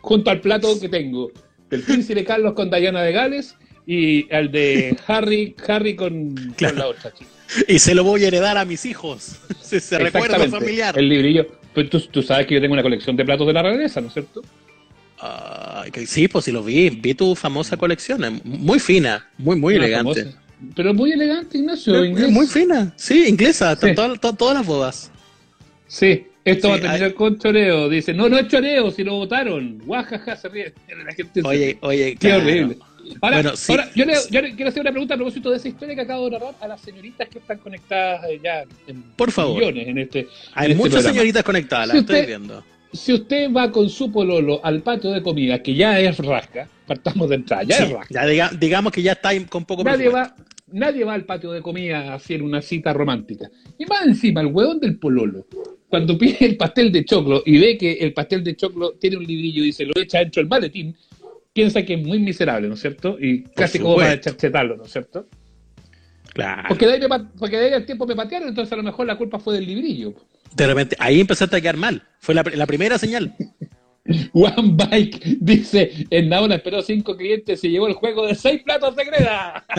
junto 0.00 0.30
al 0.30 0.40
plato 0.40 0.78
que 0.80 0.88
tengo 0.88 1.30
del 1.70 1.82
príncipe 1.82 2.24
Carlos 2.24 2.54
con 2.54 2.70
Diana 2.70 3.02
de 3.02 3.12
Gales 3.12 3.56
y 3.86 4.30
al 4.32 4.50
de 4.52 4.96
Harry, 5.06 5.54
Harry 5.66 5.94
con, 5.96 6.34
con 6.34 6.54
Claro. 6.56 6.76
la 6.76 6.86
otra 6.88 7.12
chica. 7.12 7.30
Y 7.66 7.78
se 7.78 7.94
lo 7.94 8.04
voy 8.04 8.24
a 8.24 8.28
heredar 8.28 8.56
a 8.58 8.64
mis 8.64 8.84
hijos. 8.86 9.38
Se, 9.62 9.80
se 9.80 9.96
Exactamente, 9.96 10.48
familiar. 10.50 10.98
El 10.98 11.08
librillo. 11.08 11.46
Pues 11.74 11.88
tú, 11.88 12.00
tú 12.00 12.22
sabes 12.22 12.46
que 12.46 12.54
yo 12.54 12.60
tengo 12.60 12.72
una 12.74 12.82
colección 12.82 13.16
de 13.16 13.24
platos 13.24 13.46
de 13.46 13.52
la 13.52 13.62
realeza, 13.62 14.00
¿no 14.00 14.08
es 14.08 14.12
cierto? 14.14 14.42
Que 15.92 16.06
sí, 16.06 16.28
pues 16.28 16.44
sí 16.46 16.52
lo 16.52 16.62
vi. 16.62 16.90
Vi 16.90 17.14
tu 17.14 17.34
famosa 17.36 17.76
colección. 17.76 18.40
Muy 18.44 18.78
fina, 18.80 19.28
muy, 19.38 19.56
muy 19.56 19.74
Una 19.76 19.84
elegante. 19.86 20.22
famosa. 20.24 20.40
Pero 20.76 20.92
muy 20.94 21.12
elegante, 21.12 21.58
Ignacio. 21.58 22.04
Inglés. 22.04 22.30
Muy 22.30 22.46
fina. 22.46 22.92
Sí, 22.96 23.26
inglesa. 23.28 23.76
Sí. 23.76 23.94
Todas, 23.94 24.18
todas- 24.20 24.36
todas 24.36 24.54
las 24.56 24.66
bodas. 24.66 25.10
Sí, 25.86 26.26
esto 26.44 26.66
Sí, 26.66 26.70
va 26.70 26.76
a 26.76 26.80
terminar 26.80 27.08
hay- 27.08 27.12
con 27.14 27.38
choreo. 27.38 27.88
Dice, 27.88 28.14
no, 28.14 28.28
no 28.28 28.38
es 28.38 28.48
choreo, 28.48 28.90
si 28.90 29.04
lo 29.04 29.14
votaron. 29.16 29.78
Guajaja, 29.84 30.36
se 30.36 30.48
ríe. 30.48 30.72
La 31.06 31.12
gente 31.12 31.40
Oye, 31.44 31.78
oye, 31.82 32.12
Qué 32.12 32.28
claro. 32.28 32.42
horrible. 32.44 32.76
Ahora, 33.22 33.36
Bueno, 33.36 33.56
sí. 33.56 33.72
ahora 33.72 33.90
yo, 33.94 34.04
le, 34.04 34.14
yo 34.30 34.42
le 34.42 34.54
quiero 34.54 34.68
hacer 34.68 34.82
una 34.82 34.90
pregunta 34.92 35.14
a 35.14 35.16
propósito 35.16 35.50
de 35.50 35.56
esa 35.56 35.68
historia 35.68 35.94
que 35.94 36.00
acabo 36.02 36.26
de 36.26 36.32
narrar 36.32 36.54
a 36.60 36.68
las 36.68 36.80
señoritas 36.80 37.28
que 37.28 37.38
están 37.38 37.58
conectadas 37.58 38.24
eh, 38.30 38.40
ya 38.44 38.62
en 38.86 39.02
Por 39.16 39.32
favor. 39.32 39.58
millones 39.58 39.88
en 39.88 39.98
este. 39.98 40.28
Hay 40.54 40.66
en 40.66 40.72
este 40.72 40.82
muchas 40.88 41.02
señoritas 41.04 41.42
conectadas, 41.42 41.88
las 41.88 41.96
Si 41.96 42.00
estoy 42.00 42.26
viendo. 42.26 42.62
Si 42.92 43.12
usted 43.14 43.50
va 43.52 43.70
con 43.70 43.88
su 43.88 44.10
pololo 44.12 44.60
al 44.64 44.82
patio 44.82 45.10
de 45.12 45.22
comida, 45.22 45.62
que 45.62 45.74
ya 45.74 45.98
es 46.00 46.18
rasca, 46.18 46.68
partamos 46.86 47.28
de 47.30 47.36
entrada, 47.36 47.62
ya 47.62 47.76
Sí, 47.76 47.82
es 47.84 47.90
rasca. 47.90 48.14
ya 48.14 48.26
diga- 48.26 48.50
digamos 48.58 48.92
que 48.92 49.00
ya 49.02 49.12
está 49.12 49.30
con 49.48 49.64
poco 49.64 49.82
Nadie 49.84 50.08
va, 50.08 50.34
nadie 50.72 51.04
va 51.04 51.14
al 51.14 51.24
patio 51.24 51.52
de 51.52 51.62
comida 51.62 52.12
a 52.12 52.14
hacer 52.14 52.42
una 52.42 52.60
cita 52.60 52.92
romántica. 52.92 53.48
Y 53.78 53.86
más 53.86 54.06
encima, 54.06 54.40
el 54.40 54.48
hueón 54.48 54.78
del 54.80 54.98
pololo, 54.98 55.46
cuando 55.90 56.16
pide 56.16 56.38
el 56.46 56.56
pastel 56.56 56.90
de 56.92 57.04
choclo 57.04 57.42
y 57.44 57.58
ve 57.58 57.76
que 57.76 57.92
el 57.92 58.14
pastel 58.14 58.42
de 58.42 58.56
choclo 58.56 58.92
tiene 58.92 59.16
un 59.18 59.24
librillo 59.26 59.64
y 59.64 59.72
se 59.72 59.84
lo 59.84 59.92
echa 60.00 60.20
dentro 60.20 60.40
del 60.40 60.48
maletín, 60.48 60.96
piensa 61.52 61.82
que 61.84 61.94
es 61.94 62.02
muy 62.06 62.18
miserable, 62.20 62.68
¿no 62.68 62.74
es 62.74 62.80
cierto? 62.80 63.18
Y 63.20 63.42
casi 63.42 63.78
como 63.78 63.96
para 63.96 64.12
supuesto. 64.12 64.30
charchetarlo, 64.30 64.76
¿no 64.76 64.84
es 64.84 64.92
cierto? 64.92 65.26
Claro. 66.32 66.68
Porque 66.68 66.86
de, 66.86 66.92
ahí 66.94 67.00
me 67.00 67.08
pa- 67.08 67.28
porque 67.38 67.56
de 67.58 67.66
ahí 67.66 67.72
al 67.74 67.84
tiempo 67.84 68.06
me 68.06 68.14
patearon, 68.14 68.48
entonces 68.48 68.72
a 68.72 68.76
lo 68.76 68.84
mejor 68.84 69.04
la 69.06 69.18
culpa 69.18 69.38
fue 69.40 69.54
del 69.54 69.66
librillo. 69.66 70.14
De 70.54 70.66
repente, 70.66 70.96
ahí 71.00 71.20
empezaste 71.20 71.56
a 71.56 71.60
quedar 71.60 71.76
mal. 71.76 72.02
Fue 72.20 72.34
la, 72.36 72.44
la 72.54 72.66
primera 72.66 72.96
señal. 72.98 73.34
One 74.32 74.74
Bike 74.74 75.38
dice, 75.40 75.90
en 76.08 76.28
Naona 76.28 76.54
esperó 76.56 76.82
cinco 76.82 77.16
clientes 77.16 77.62
y 77.64 77.68
llevó 77.70 77.86
el 77.88 77.94
juego 77.94 78.26
de 78.26 78.34
seis 78.36 78.62
platos 78.62 78.94
de 78.96 79.04
greda. 79.04 79.64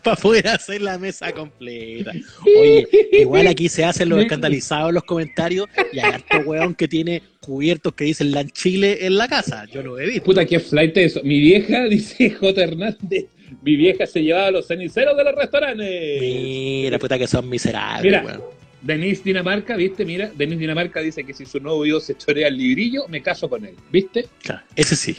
Para 0.04 0.16
poder 0.16 0.48
hacer 0.48 0.80
la 0.82 0.98
mesa 0.98 1.30
completa. 1.32 2.12
Oye, 2.58 2.86
igual 3.12 3.46
aquí 3.46 3.68
se 3.68 3.84
hacen 3.84 4.08
los 4.08 4.20
escandalizados 4.22 4.88
en 4.90 4.94
los 4.94 5.04
comentarios 5.04 5.66
y 5.92 5.98
hay 5.98 6.12
harto 6.14 6.38
weón 6.46 6.74
que 6.74 6.88
tiene 6.88 7.22
cubiertos 7.40 7.92
que 7.94 8.04
dicen 8.04 8.32
Lanchile 8.32 9.04
en 9.06 9.16
la 9.16 9.28
casa. 9.28 9.64
Yo 9.72 9.82
lo 9.82 9.98
he 9.98 10.06
visto. 10.06 10.24
Puta, 10.24 10.44
qué 10.46 10.58
flight 10.60 10.96
eso. 10.96 11.20
Mi 11.22 11.38
vieja, 11.40 11.84
dice 11.88 12.30
J. 12.30 12.62
Hernández, 12.62 13.26
mi 13.62 13.76
vieja 13.76 14.06
se 14.06 14.22
llevaba 14.22 14.50
los 14.50 14.66
ceniceros 14.66 15.16
de 15.16 15.24
los 15.24 15.34
restaurantes. 15.34 16.20
Mira, 16.20 16.98
puta 16.98 17.18
que 17.18 17.26
son 17.26 17.48
miserables, 17.48 18.04
Mira. 18.04 18.22
weón. 18.24 18.42
Denise 18.82 19.20
Dinamarca, 19.24 19.76
¿viste? 19.76 20.06
Mira, 20.06 20.30
Denise 20.34 20.60
Dinamarca 20.60 21.00
dice 21.00 21.22
que 21.24 21.34
si 21.34 21.44
su 21.44 21.60
novio 21.60 22.00
se 22.00 22.16
chorea 22.16 22.48
el 22.48 22.56
librillo, 22.56 23.06
me 23.08 23.20
caso 23.20 23.46
con 23.50 23.66
él. 23.66 23.74
¿Viste? 23.92 24.26
Claro, 24.42 24.62
ese 24.74 24.96
sí. 24.96 25.16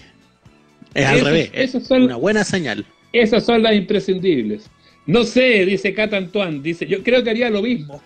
Es 0.95 1.05
al 1.05 1.21
revés. 1.23 1.51
Es 1.53 1.71
son- 1.85 2.01
una 2.01 2.15
buena 2.15 2.43
señal. 2.43 2.83
Esas 3.13 3.45
son 3.45 3.62
las 3.63 3.76
imprescindibles. 3.76 4.69
No 5.06 5.24
sé, 5.24 5.65
dice 5.65 5.93
Cat 5.93 6.13
Antoine, 6.13 6.62
dice, 6.62 6.86
yo 6.88 7.04
creo 7.04 7.24
que 7.24 7.30
haría 7.32 7.50
lo 7.50 7.62
mismo. 7.62 8.02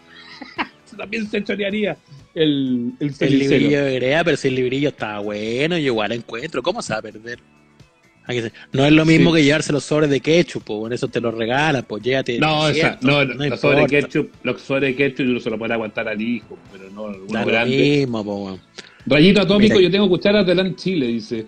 También 0.98 1.30
se 1.30 1.44
chorearía 1.44 1.98
el, 2.34 2.94
el 3.00 3.13
El 3.20 3.39
librillo 3.39 3.84
de 3.84 3.96
Grea, 3.96 4.24
pero 4.24 4.38
si 4.38 4.48
el 4.48 4.56
librillo 4.56 4.89
está 4.89 5.20
bueno, 5.20 5.78
yo 5.78 5.88
igual 5.88 6.12
encuentro. 6.13 6.63
¿Cómo 6.63 6.82
se 6.82 6.94
va 6.94 7.00
a 7.00 7.02
perder? 7.02 7.39
No 8.72 8.86
es 8.86 8.91
lo 8.91 9.06
mismo 9.06 9.32
que 9.32 9.44
llevarse 9.44 9.72
los 9.72 9.84
sobres 9.84 10.10
de 10.10 10.20
ketchup, 10.20 10.63
po, 10.63 10.80
por 10.80 10.91
eso 10.94 11.08
te 11.08 11.22
los 11.22 11.34
regalan, 11.36 11.84
pues 11.88 12.02
llévate. 12.02 12.39
No, 12.39 12.68
esa, 12.68 12.98
cierto, 12.98 13.06
no, 13.08 13.24
los 13.24 13.60
sobre 13.60 13.82
importa. 13.82 13.88
ketchup, 14.08 14.32
los 14.41 14.62
sobre 14.62 14.96
ketchup 14.96 15.28
uno 15.28 15.39
se 15.39 15.50
lo 15.52 15.60
puede 15.60 15.74
aguantar 15.74 16.08
al 16.08 16.20
hijo, 16.20 16.58
pero 16.72 16.89
no 16.89 17.04
uno 17.04 17.18
Da 17.30 17.41
lo 17.41 17.46
grande. 17.48 17.78
mismo, 17.78 18.26
po. 18.26 18.60
Rayito 19.06 19.41
atómico, 19.41 19.76
Mira. 19.76 19.88
yo 19.88 19.91
tengo 19.91 20.10
cucharas 20.10 20.44
de 20.48 20.56
LAN 20.56 20.76
Chile, 20.76 21.06
dice. 21.08 21.46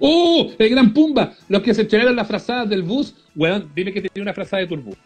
¡Oh! 0.00 0.50
El 0.58 0.68
gran 0.70 0.92
Pumba, 0.92 1.34
los 1.48 1.62
que 1.62 1.74
se 1.74 1.82
estrenaron 1.82 2.16
las 2.16 2.26
frazadas 2.26 2.68
del 2.68 2.82
bus, 2.82 3.14
weón, 3.34 3.70
dime 3.74 3.92
que 3.92 4.02
tiene 4.02 4.22
una 4.22 4.32
frazada 4.34 4.60
de 4.62 4.68
turbo. 4.68 4.96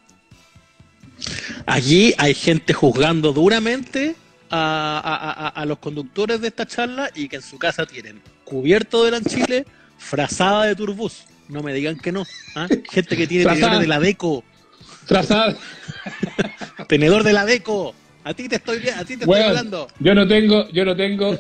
Allí 1.67 2.15
hay 2.19 2.35
gente 2.35 2.73
juzgando 2.73 3.33
duramente 3.33 4.15
a, 4.49 4.99
a- 5.05 5.47
a- 5.47 5.49
a 5.49 5.67
los 5.67 5.79
conductores 5.79 6.41
de 6.41 6.49
esta 6.49 6.67
charla 6.67 7.11
y 7.15 7.29
que 7.29 7.37
en 7.37 7.43
su 7.43 7.59
casa 7.59 7.87
tienen 7.87 8.21
cubierto 8.45 9.05
de 9.05 9.21
Chile, 9.23 9.67
frazada 9.99 10.65
de 10.65 10.75
turbus. 10.75 11.25
No 11.49 11.63
me 11.63 11.73
digan 11.75 11.99
que 11.99 12.11
no. 12.13 12.25
¿ah? 12.55 12.67
Gente 12.91 13.17
que 13.17 13.27
tiene 13.27 13.45
tenedores 13.45 13.81
de 13.81 13.87
la 13.87 14.01
deco. 14.01 14.45
Frazada. 15.07 15.57
Tenedor 16.89 17.23
de 17.23 17.33
la 17.33 17.45
deco. 17.45 17.95
A 18.25 18.35
ti 18.35 18.49
te 18.49 18.57
estoy, 18.57 18.79
a 18.89 19.05
ti 19.05 19.17
te 19.17 19.25
estoy 19.25 19.41
hablando. 19.41 19.89
yo 19.99 20.15
no 20.15 20.27
tengo, 20.27 20.69
yo 20.71 20.85
no 20.85 20.97
tengo. 20.97 21.37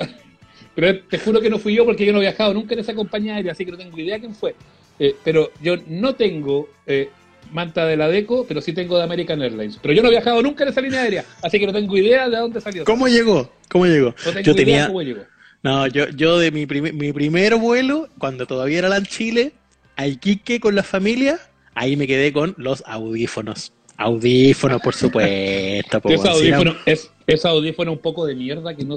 Pero 0.74 1.00
te 1.00 1.18
juro 1.18 1.40
que 1.40 1.50
no 1.50 1.59
fui 1.59 1.74
yo 1.74 1.85
porque 1.85 2.06
yo 2.06 2.12
no 2.12 2.18
he 2.18 2.22
viajado 2.22 2.54
nunca 2.54 2.74
en 2.74 2.80
esa 2.80 2.94
compañía 2.94 3.37
aérea, 3.37 3.52
así 3.52 3.64
que 3.64 3.72
no 3.72 3.78
tengo 3.78 3.98
idea 3.98 4.18
quién 4.18 4.35
fue. 4.35 4.54
Eh, 4.98 5.16
pero 5.24 5.50
yo 5.62 5.76
no 5.88 6.14
tengo 6.14 6.68
eh, 6.87 7.11
manta 7.52 7.87
de 7.87 7.96
la 7.96 8.09
Deco, 8.09 8.44
pero 8.46 8.61
sí 8.61 8.72
tengo 8.72 8.98
de 8.98 9.04
American 9.04 9.42
Airlines. 9.42 9.78
Pero 9.80 9.94
yo 9.94 10.02
no 10.02 10.09
he 10.09 10.12
viajado 10.12 10.42
nunca 10.42 10.64
en 10.64 10.70
esa 10.70 10.80
línea 10.80 11.02
aérea, 11.02 11.24
así 11.42 11.59
que 11.59 11.66
no 11.66 11.72
tengo 11.72 11.96
idea 11.96 12.28
de 12.28 12.37
dónde 12.37 12.61
salió. 12.61 12.85
¿Cómo 12.85 13.09
llegó? 13.09 13.52
¿Cómo 13.68 13.87
llegó? 13.87 14.14
No 14.24 14.33
tengo 14.33 14.40
Yo 14.40 14.52
idea 14.52 14.64
tenía, 14.64 14.87
cómo 14.87 15.02
llegó. 15.02 15.22
No, 15.62 15.87
yo, 15.87 16.09
yo 16.11 16.38
de 16.38 16.50
mi, 16.50 16.66
primer 16.66 16.94
mi 16.94 17.12
primer 17.12 17.56
vuelo, 17.56 18.09
cuando 18.18 18.46
todavía 18.46 18.78
era 18.78 18.96
en 18.96 19.04
Chile, 19.04 19.52
a 19.96 20.06
Iquique 20.06 20.61
con 20.61 20.74
la 20.74 20.83
familia, 20.83 21.38
ahí 21.74 21.96
me 21.96 22.06
quedé 22.06 22.33
con 22.33 22.54
los 22.56 22.83
audífonos. 22.87 23.72
Audífonos, 24.00 24.80
por 24.80 24.94
supuesto. 24.94 26.00
po, 26.00 26.08
audífono, 26.28 26.74
es, 26.86 27.10
audífono 27.44 27.92
un 27.92 27.98
poco 27.98 28.24
de 28.26 28.34
mierda 28.34 28.74
que 28.74 28.82
no 28.84 28.96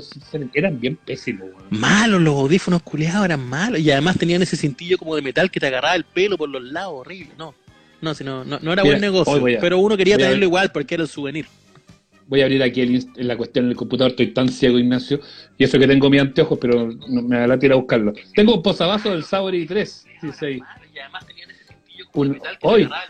eran 0.53 0.79
bien 0.79 0.95
pésimos. 0.95 1.49
weón. 1.49 1.65
Malos 1.71 2.21
los 2.21 2.33
audífonos 2.35 2.81
culeados, 2.83 3.25
eran 3.25 3.41
malos. 3.45 3.79
Y 3.81 3.91
además 3.91 4.17
tenían 4.17 4.41
ese 4.41 4.55
cintillo 4.55 4.97
como 4.97 5.15
de 5.15 5.21
metal 5.21 5.51
que 5.51 5.59
te 5.59 5.67
agarraba 5.67 5.95
el 5.95 6.05
pelo 6.05 6.37
por 6.37 6.47
los 6.49 6.63
lados, 6.63 6.93
horrible. 6.95 7.33
No, 7.37 7.53
no, 8.01 8.13
si 8.13 8.23
no, 8.23 8.43
era 8.71 8.81
Mira, 8.83 8.83
buen 8.83 9.01
negocio. 9.01 9.33
a- 9.57 9.59
pero 9.59 9.77
uno 9.79 9.97
quería 9.97 10.17
tenerlo 10.17 10.45
igual 10.45 10.71
porque 10.71 10.93
era 10.95 11.03
el 11.03 11.09
souvenir. 11.09 11.45
Voy 12.27 12.39
a 12.39 12.45
abrir 12.45 12.63
aquí 12.63 12.79
el 12.79 13.05
la 13.15 13.35
cuestión 13.35 13.65
en 13.65 13.71
el 13.71 13.77
computador, 13.77 14.11
estoy 14.11 14.27
tan 14.27 14.47
ciego, 14.47 14.79
Ignacio, 14.79 15.19
y 15.57 15.65
eso 15.65 15.77
que 15.77 15.85
tengo 15.85 16.09
mis 16.09 16.21
anteojos, 16.21 16.57
pero 16.59 16.89
no, 17.09 17.21
me 17.21 17.37
da 17.37 17.45
la 17.47 17.59
tira 17.59 17.75
a 17.75 17.77
buscarlo. 17.77 18.13
Tengo 18.33 18.55
un 18.55 18.63
posavasos 18.63 19.11
del 19.11 19.25
Sauri 19.25 19.65
3, 19.65 20.05
dice 20.21 20.45
ahí. 20.45 20.61
Y 20.95 20.99
además 20.99 21.27
tenían 21.27 21.51
ese 21.51 21.65
cintillo 21.65 22.05
como 22.09 22.23
de 22.23 22.29
Un- 22.29 22.35
metal 22.37 22.53
que 22.53 22.59
te 22.61 22.67
hoy. 22.67 22.83
agarraba 22.83 23.05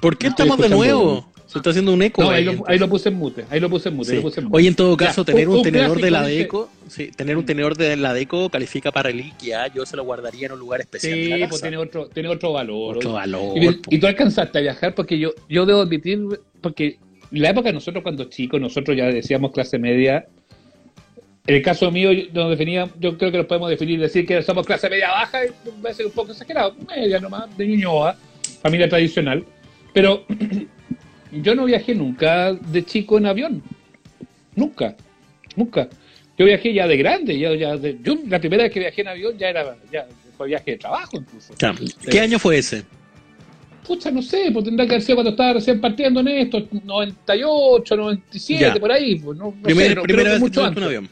¿Por 0.00 0.16
qué 0.16 0.26
No 0.26 0.30
estoy 0.30 0.46
estamos 0.46 0.66
de 0.70 0.74
nuevo? 0.74 1.30
Se 1.54 1.58
está 1.60 1.70
haciendo 1.70 1.92
un 1.94 2.02
eco. 2.02 2.20
No, 2.22 2.30
ahí 2.30 2.46
ahí, 2.46 2.56
lo, 2.56 2.64
ahí 2.68 2.78
lo 2.80 2.88
puse 2.88 3.08
en 3.10 3.14
mute, 3.14 3.44
ahí 3.48 3.60
lo 3.60 3.70
puse 3.70 3.88
en 3.88 3.94
mute, 3.94 4.10
Sí. 4.10 4.16
lo 4.16 4.22
puse 4.22 4.40
en 4.40 4.46
mute. 4.46 4.56
Oye, 4.56 4.68
en 4.68 4.74
todo 4.74 4.96
Ya, 4.98 5.06
caso, 5.06 5.24
tener 5.24 5.48
un- 5.48 5.62
tenedor 5.62 6.00
de 6.00 6.10
la 6.10 6.22
Deco, 6.26 6.68
sí, 6.88 7.12
tener 7.16 7.36
un 7.36 7.46
tenedor 7.46 7.76
de 7.76 7.96
la 7.96 8.12
Deco 8.12 8.50
califica 8.50 8.90
para 8.90 9.10
reliquia. 9.10 9.68
Yo 9.72 9.86
se 9.86 9.96
lo 9.96 10.02
guardaría 10.04 10.46
en 10.46 10.52
un 10.54 10.58
lugar 10.58 10.80
especial. 10.80 11.14
Sí, 11.14 11.44
pues 11.48 11.62
tiene 11.62 11.76
otro, 11.76 12.08
tiene 12.08 12.28
otro 12.28 12.52
valor. 12.52 12.96
Otro 12.96 13.12
valor. 13.12 13.56
Y, 13.56 13.70
po. 13.70 13.88
y 13.88 13.98
tú 13.98 14.06
alcanzaste 14.08 14.58
a 14.58 14.62
viajar 14.62 14.94
porque 14.96 15.16
yo, 15.16 15.30
yo 15.48 15.64
debo 15.64 15.80
admitir, 15.82 16.18
porque 16.60 16.98
la 17.30 17.50
época 17.50 17.68
de 17.68 17.74
nosotros 17.74 18.02
cuando 18.02 18.24
chicos, 18.24 18.60
nosotros 18.60 18.96
ya 18.96 19.06
decíamos 19.06 19.52
clase 19.52 19.78
media. 19.78 20.26
En 21.46 21.54
el 21.54 21.62
caso 21.62 21.90
mío, 21.92 22.10
yo- 22.10 22.24
nos 22.32 22.50
definía, 22.50 22.88
yo 22.98 23.16
creo 23.16 23.30
que 23.30 23.36
lo 23.38 23.46
podemos 23.46 23.70
definir, 23.70 24.00
decir 24.00 24.26
que 24.26 24.42
somos 24.42 24.66
clase 24.66 24.90
media 24.90 25.10
baja, 25.10 25.44
y 25.44 25.48
va 25.84 25.90
a 25.90 25.94
ser 25.94 26.06
un 26.06 26.12
poco 26.12 26.32
exagerado, 26.32 26.74
media 26.88 27.20
nomás, 27.20 27.56
de 27.56 27.66
Ñuñoa, 27.68 28.16
familia 28.60 28.88
tradicional. 28.88 29.44
Pero 29.92 30.24
yo 31.42 31.54
no 31.54 31.64
viajé 31.64 31.94
nunca 31.94 32.52
de 32.52 32.84
chico 32.84 33.18
en 33.18 33.26
avión. 33.26 33.62
Nunca, 34.56 34.94
nunca. 35.56 35.88
Yo 36.38 36.46
viajé 36.46 36.72
ya 36.74 36.86
de 36.86 36.96
grande, 36.96 37.38
ya, 37.38 37.54
ya 37.54 37.76
de- 37.76 37.98
yo 38.02 38.16
la 38.28 38.38
primera 38.40 38.64
vez 38.64 38.72
que 38.72 38.80
viajé 38.80 39.02
en 39.02 39.08
avión 39.08 39.36
ya 39.38 39.48
era, 39.50 39.76
ya 39.92 40.06
fue 40.36 40.48
viaje 40.48 40.72
de 40.72 40.76
trabajo 40.78 41.16
incluso. 41.16 41.54
¿Qué 42.10 42.20
año 42.20 42.38
fue 42.38 42.58
ese? 42.58 42.82
Pucha, 43.86 44.10
no 44.10 44.22
sé, 44.22 44.48
pues 44.50 44.64
tendrá 44.64 44.86
que 44.86 44.92
haber 44.92 45.02
sido 45.02 45.16
cuando 45.16 45.30
estaba 45.32 45.52
recién 45.54 45.78
partiendo 45.80 46.20
en 46.20 46.28
esto, 46.28 46.66
98, 46.84 47.96
97, 47.96 48.60
Ya. 48.64 48.74
por 48.80 48.90
ahí. 48.90 49.16
Pues 49.16 49.36
no, 49.38 49.46
no 49.46 49.52
sé, 49.52 49.60
primera 49.64 50.02
que 50.06 50.12
vez 50.14 50.32
que 50.34 50.38
mucho 50.38 50.60
tomaste 50.60 50.78
un 50.80 50.84
avión. 50.86 51.08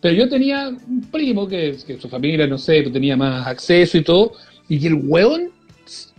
Pero 0.00 0.14
yo 0.14 0.28
tenía 0.28 0.68
un 0.68 1.00
primo 1.10 1.48
que, 1.48 1.76
que 1.86 1.98
su 2.00 2.08
familia, 2.08 2.46
no 2.46 2.56
sé, 2.56 2.82
pues 2.82 2.92
tenía 2.92 3.16
más 3.16 3.46
acceso 3.46 3.98
y 3.98 4.02
todo, 4.04 4.32
y 4.68 4.78
que 4.78 4.86
el 4.86 4.94
hueón 4.94 5.50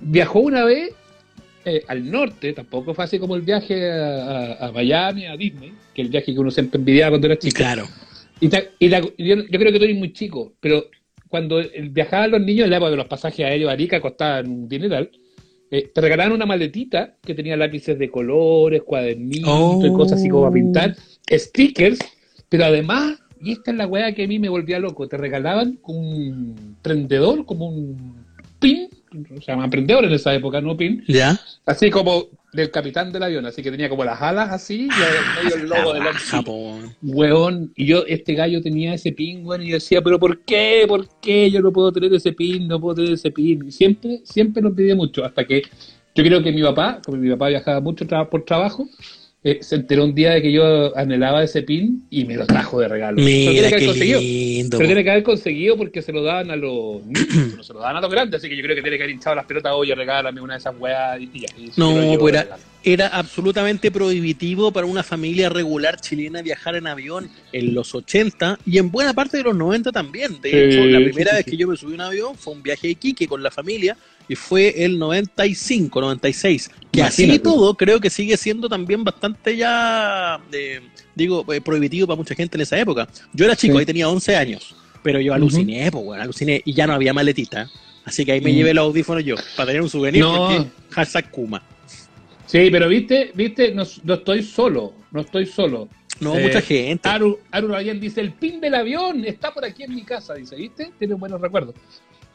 viajó 0.02 0.40
una 0.40 0.66
vez 0.66 0.92
eh, 1.66 1.84
al 1.88 2.10
norte, 2.10 2.54
tampoco 2.54 2.94
fue 2.94 3.04
así 3.06 3.20
como 3.20 3.36
el 3.36 3.42
viaje 3.42 3.92
a, 3.92 4.72
Miami, 4.74 5.26
a 5.26 5.36
Disney, 5.36 5.74
que 5.94 6.02
el 6.04 6.10
viaje 6.10 6.34
que 6.34 6.40
uno 6.40 6.52
siempre 6.52 6.78
envidiaba 6.80 7.12
cuando 7.12 7.28
era 7.28 7.38
chico. 7.40 7.58
Claro. 7.58 7.86
Y, 8.40 8.48
te- 8.50 8.72
y 8.80 8.90
la- 8.90 9.02
yo, 9.02 9.08
yo 9.18 9.60
creo 9.60 9.72
que 9.72 9.80
tú 9.80 9.86
eres 9.86 9.98
muy 9.98 10.14
chico, 10.14 10.54
pero 10.60 10.86
cuando 11.30 11.62
viajaban 11.92 12.32
los 12.32 12.42
niños 12.42 12.66
en 12.66 12.70
la 12.72 12.78
época 12.78 12.92
de 12.92 12.98
los 12.98 13.08
pasajes 13.08 13.46
aéreos 13.46 13.70
a 13.70 13.74
Arica 13.74 14.00
costaban 14.00 14.48
un 14.50 14.70
dineral, 14.70 15.10
eh, 15.72 15.90
te 15.94 16.00
regalaban 16.02 16.34
una 16.34 16.46
maletita 16.46 17.16
que 17.26 17.34
tenía 17.34 17.58
lápices 17.58 17.98
de 17.98 18.10
colores, 18.12 18.84
cuadernitos 18.84 19.84
y 19.84 19.90
Oh. 19.90 19.94
cosas 19.94 20.20
así 20.20 20.30
como 20.30 20.44
para 20.44 20.54
pintar, 20.54 20.96
stickers, 21.32 22.00
pero 22.50 22.66
además, 22.66 23.20
y 23.42 23.52
esta 23.54 23.72
es 23.72 23.78
la 23.78 23.88
weá 23.88 24.14
que 24.14 24.24
a 24.24 24.28
mí 24.28 24.38
me 24.40 24.50
volvía 24.50 24.80
loco, 24.80 25.08
te 25.08 25.18
regalaban 25.18 25.80
un 25.84 26.76
prendedor, 26.82 27.46
como 27.46 27.68
un 27.70 28.16
pin, 28.60 28.88
se 29.40 29.52
llama 29.52 29.70
prendedor 29.70 30.06
en 30.06 30.14
esa 30.14 30.34
época, 30.34 30.62
no 30.62 30.76
pin, 30.78 31.04
¿Ya? 31.08 31.40
así 31.66 31.90
como 31.90 32.26
del 32.54 32.72
capitán 32.72 33.12
del 33.12 33.24
avión, 33.24 33.46
así 33.46 33.62
que 33.62 33.70
tenía 33.72 33.90
como 33.90 34.04
las 34.06 34.22
alas 34.22 34.50
así, 34.52 34.86
y 34.86 35.44
medio 35.44 35.56
el 35.56 35.68
logo 35.70 35.94
del. 35.94 36.04
Weón, 37.02 37.72
y 37.76 37.86
yo, 37.86 38.04
este 38.08 38.34
gallo 38.34 38.62
tenía 38.62 38.94
ese 38.94 39.12
pin, 39.12 39.46
weón, 39.46 39.62
y 39.64 39.68
yo 39.70 39.76
decía, 39.76 40.02
pero 40.02 40.20
¿por 40.20 40.40
qué? 40.42 40.86
¿Por 40.88 41.08
qué 41.20 41.52
yo 41.52 41.62
no 41.62 41.72
puedo 41.74 41.92
tener 41.92 42.14
ese 42.14 42.32
pin? 42.34 42.68
No 42.68 42.80
puedo 42.80 42.96
tener 42.96 43.14
ese 43.14 43.32
pin. 43.32 43.68
Y 43.68 43.72
siempre, 43.72 44.22
siempre 44.24 44.62
lo 44.64 44.74
pedí 44.74 44.94
mucho, 44.96 45.26
hasta 45.26 45.46
que 45.46 45.64
yo 46.16 46.24
creo 46.24 46.42
que 46.42 46.52
mi 46.54 46.62
papá, 46.62 47.02
como 47.06 47.18
mi 47.18 47.30
papá 47.32 47.50
viajaba 47.50 47.82
mucho 47.82 48.06
tra- 48.06 48.30
por 48.30 48.46
trabajo, 48.46 48.88
eh, 49.46 49.60
se 49.62 49.76
enteró 49.76 50.06
un 50.06 50.16
día 50.16 50.32
de 50.32 50.42
que 50.42 50.52
yo 50.52 50.98
anhelaba 50.98 51.44
ese 51.44 51.62
pin 51.64 52.08
y 52.10 52.26
me 52.26 52.36
lo 52.36 52.48
trajo 52.48 52.80
de 52.82 52.90
regalo. 52.90 53.22
Mira 53.22 53.70
que 53.70 53.76
haber 53.76 53.76
qué 53.76 53.86
conseguido. 53.86 54.20
lindo. 54.20 54.78
Pero 54.78 54.88
po. 54.88 54.88
tiene 54.88 55.04
que 55.04 55.12
haber 55.12 55.24
conseguido 55.24 55.78
porque 55.78 56.02
se 56.02 56.12
lo 56.12 56.24
daban 56.24 56.52
a 56.52 56.56
los 56.58 57.04
niños, 57.06 57.54
no 57.56 57.64
se 57.64 57.74
lo 57.74 57.80
daban 57.80 57.98
a 57.98 58.02
los 58.02 58.12
grandes, 58.12 58.40
así 58.40 58.50
que 58.50 58.58
yo 58.58 58.64
creo 58.64 58.76
que 58.76 58.82
tiene 58.82 58.98
que 58.98 59.04
haber 59.04 59.16
hinchado 59.16 59.36
las 59.36 59.46
pelotas, 59.46 59.74
oye, 59.76 59.96
regálame 59.96 60.42
una 60.42 60.56
de 60.56 60.60
esas 60.60 60.76
weas 60.80 61.22
y 61.22 61.42
ya. 61.42 61.50
y 61.58 61.72
se 61.72 61.80
No, 61.80 62.18
pues 62.20 62.34
de 62.34 62.40
era, 62.40 62.58
era 62.84 63.08
absolutamente 63.08 63.92
prohibitivo 63.92 64.72
para 64.72 64.88
una 64.88 65.04
familia 65.04 65.50
regular 65.50 66.00
chilena 66.02 66.42
viajar 66.42 66.76
en 66.76 66.88
avión 66.88 67.30
en 67.52 67.74
los 67.76 67.96
80 67.96 68.60
y 68.66 68.80
en 68.80 68.92
buena 68.92 69.14
parte 69.14 69.38
de 69.38 69.44
los 69.44 69.56
90 69.56 69.92
también. 69.92 70.42
De 70.42 70.50
Sí, 70.50 70.58
hecho, 70.58 70.86
la 70.86 71.00
primera 71.00 71.32
sí, 71.32 71.38
vez 71.38 71.46
que 71.46 71.58
yo 71.58 71.68
me 71.68 71.78
subí 71.78 71.94
a 71.94 71.96
un 71.96 72.02
avión 72.02 72.36
fue 72.36 72.54
un 72.54 72.64
viaje 72.64 72.88
a 72.88 72.92
Iquique 72.92 73.28
con 73.28 73.44
la 73.44 73.52
familia 73.52 73.96
y 74.28 74.36
fue 74.36 74.84
el 74.84 74.98
95, 74.98 76.02
96. 76.02 76.72
Que 76.96 77.04
así 77.04 77.22
y 77.24 77.26
Imagínate. 77.26 77.44
todo, 77.50 77.74
creo 77.76 78.00
que 78.00 78.10
sigue 78.10 78.38
siendo 78.38 78.68
también 78.70 79.04
bastante 79.04 79.56
ya, 79.58 80.40
eh, 80.52 80.82
digo, 81.14 81.46
eh, 81.54 81.62
prohibitivo 81.62 82.08
para 82.08 82.18
mucha 82.18 82.36
gente 82.36 82.58
en 82.58 82.62
esa 82.62 82.80
época. 82.80 83.08
Yo 83.34 83.46
era 83.46 83.56
chico, 83.56 83.74
Sí. 83.76 83.80
ahí 83.80 83.86
tenía 83.86 84.10
11 84.10 84.36
años, 84.36 84.76
pero 85.04 85.20
yo 85.20 85.34
aluciné, 85.34 85.92
pues, 85.92 86.04
bueno, 86.04 86.24
aluciné 86.24 86.62
y 86.66 86.74
ya 86.74 86.88
no 86.88 86.94
había 86.94 87.14
maletita. 87.14 87.70
Así 88.06 88.24
que 88.24 88.34
ahí 88.34 88.42
me 88.42 88.52
Mm. 88.52 88.56
llevé 88.56 88.74
los 88.74 88.84
audífonos 88.86 89.24
yo, 89.24 89.36
para 89.56 89.68
tener 89.68 89.82
un 89.82 89.90
souvenir, 89.90 90.22
No. 90.22 90.48
porque 90.48 90.70
hashtag 90.92 91.32
Kuma. 91.32 91.62
Sí, 92.46 92.70
pero 92.72 92.88
viste, 92.88 93.32
viste, 93.34 93.74
no, 93.74 93.84
no 94.04 94.14
estoy 94.14 94.44
solo, 94.44 94.94
no 95.12 95.22
estoy 95.22 95.46
solo. 95.48 95.90
No, 96.20 96.36
Eh, 96.38 96.44
mucha 96.44 96.62
gente. 96.62 97.10
Aru, 97.10 97.40
Aru 97.52 97.76
dice, 98.00 98.22
el 98.22 98.32
pin 98.34 98.62
del 98.62 98.76
avión 98.76 99.26
está 99.26 99.54
por 99.54 99.66
aquí 99.66 99.84
en 99.84 99.96
mi 99.96 100.04
casa, 100.04 100.36
dice, 100.36 100.56
¿viste? 100.56 100.92
Tiene 100.98 101.16
buenos 101.16 101.42
recuerdos. 101.42 101.76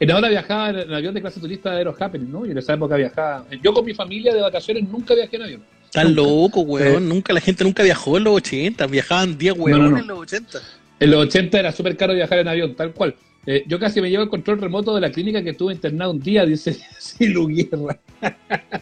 En 0.01 0.09
ahora 0.09 0.29
viajaba 0.29 0.71
en 0.71 0.91
avión 0.91 1.13
de 1.13 1.21
clase 1.21 1.39
turista 1.39 1.69
de 1.69 1.77
Aero 1.77 1.95
Happening, 1.97 2.31
¿no? 2.31 2.43
Y 2.43 2.49
en 2.49 2.57
esa 2.57 2.73
época 2.73 2.95
viajaba. 2.95 3.45
Yo 3.61 3.71
con 3.71 3.85
mi 3.85 3.93
familia 3.93 4.33
de 4.33 4.41
vacaciones 4.41 4.89
nunca 4.89 5.13
viajé 5.13 5.35
en 5.35 5.43
avión. 5.43 5.63
Estás 5.85 6.05
nunca. 6.05 6.21
loco, 6.21 6.61
weón. 6.61 7.07
Nunca, 7.07 7.33
la 7.33 7.39
gente 7.39 7.63
nunca 7.63 7.83
viajó 7.83 8.17
en 8.17 8.23
los 8.23 8.33
80. 8.37 8.87
Viajaban 8.87 9.37
10 9.37 9.53
weones 9.59 9.79
no, 9.79 9.89
no. 9.91 9.97
en 9.99 10.07
los 10.07 10.19
80. 10.21 10.59
En 11.01 11.11
los 11.11 11.25
80 11.27 11.59
era 11.59 11.71
súper 11.71 11.95
caro 11.97 12.15
viajar 12.15 12.39
en 12.39 12.47
avión, 12.47 12.73
tal 12.73 12.93
cual. 12.93 13.13
Eh, 13.45 13.63
yo 13.67 13.77
casi 13.77 14.01
me 14.01 14.09
llevo 14.09 14.23
el 14.23 14.29
control 14.29 14.59
remoto 14.59 14.95
de 14.95 15.01
la 15.01 15.11
clínica 15.11 15.43
que 15.43 15.51
estuve 15.51 15.71
internado 15.71 16.09
un 16.09 16.19
día, 16.19 16.45
dice 16.47 16.79
Silu 16.97 17.45
Guerra. 17.45 17.99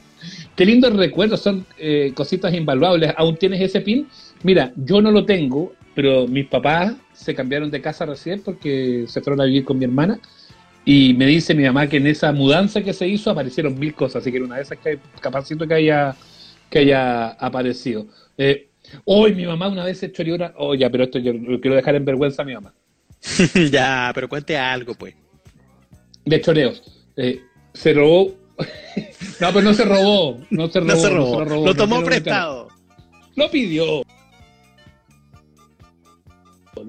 Qué 0.56 0.66
lindos 0.66 0.96
recuerdos, 0.96 1.42
son 1.42 1.66
eh, 1.78 2.14
cositas 2.16 2.54
invaluables. 2.54 3.14
¿Aún 3.18 3.36
tienes 3.36 3.60
ese 3.60 3.82
pin? 3.82 4.08
Mira, 4.44 4.72
yo 4.78 5.02
no 5.02 5.12
lo 5.12 5.26
tengo, 5.26 5.74
pero 5.94 6.30
mis 6.30 6.48
papás 6.48 6.94
se 7.12 7.36
cambiaron 7.36 7.70
de 7.70 7.82
casa 7.82 8.06
recién 8.06 8.42
porque 8.42 9.04
se 9.10 9.20
fueron 9.20 9.42
a 9.42 9.44
vivir 9.44 9.66
con 9.66 9.78
mi 9.78 9.84
hermana. 9.84 10.18
Y 10.92 11.14
me 11.14 11.28
dice 11.28 11.54
mi 11.54 11.66
mamá 11.66 11.86
que 11.86 11.98
en 11.98 12.08
esa 12.08 12.32
mudanza 12.32 12.82
que 12.82 12.94
se 12.94 13.08
hizo 13.08 13.30
aparecieron 13.30 13.78
mil 13.78 13.94
cosas, 13.94 14.24
así 14.24 14.32
que 14.32 14.38
era 14.38 14.48
una 14.48 14.56
de 14.56 14.64
esas 14.64 14.80
que 14.80 14.98
capacito 15.22 15.68
que 15.68 15.76
haya, 15.76 16.16
que 16.68 16.80
haya 16.80 17.28
aparecido. 17.28 18.08
Eh, 18.36 18.70
hoy 19.06 19.36
mi 19.36 19.46
mamá 19.46 19.68
una 19.68 19.86
vez 19.86 20.00
se 20.00 20.12
choreó 20.12 20.34
una. 20.34 20.52
Oh, 20.58 20.74
ya, 20.74 20.90
pero 20.90 21.04
esto 21.04 21.20
yo 21.20 21.32
lo 21.32 21.62
quiero 21.62 21.76
dejar 21.76 21.94
en 21.94 22.06
vergüenza 22.06 22.42
a 22.42 22.46
mi 22.46 22.56
mamá. 22.56 22.74
ya, 23.72 24.10
pero 24.16 24.28
cuente 24.28 24.58
algo, 24.58 24.96
pues. 24.96 25.14
de 26.26 26.42
choreos. 26.42 26.82
Eh, 27.18 27.40
se 27.72 27.94
robó. 27.94 28.34
no, 29.40 29.54
pero 29.54 29.62
no 29.62 29.76
se 29.76 29.86
robó. 29.86 30.40
No 30.50 30.70
se 30.70 30.80
robó. 30.80 30.92
No 30.92 30.96
se 30.96 31.10
robó. 31.12 31.32
no 31.34 31.46
se 31.46 31.50
robó, 31.52 31.66
Lo 31.68 31.76
tomó 31.76 32.04
prestado. 32.04 32.68
Lo 33.36 33.52
pidió. 33.52 34.02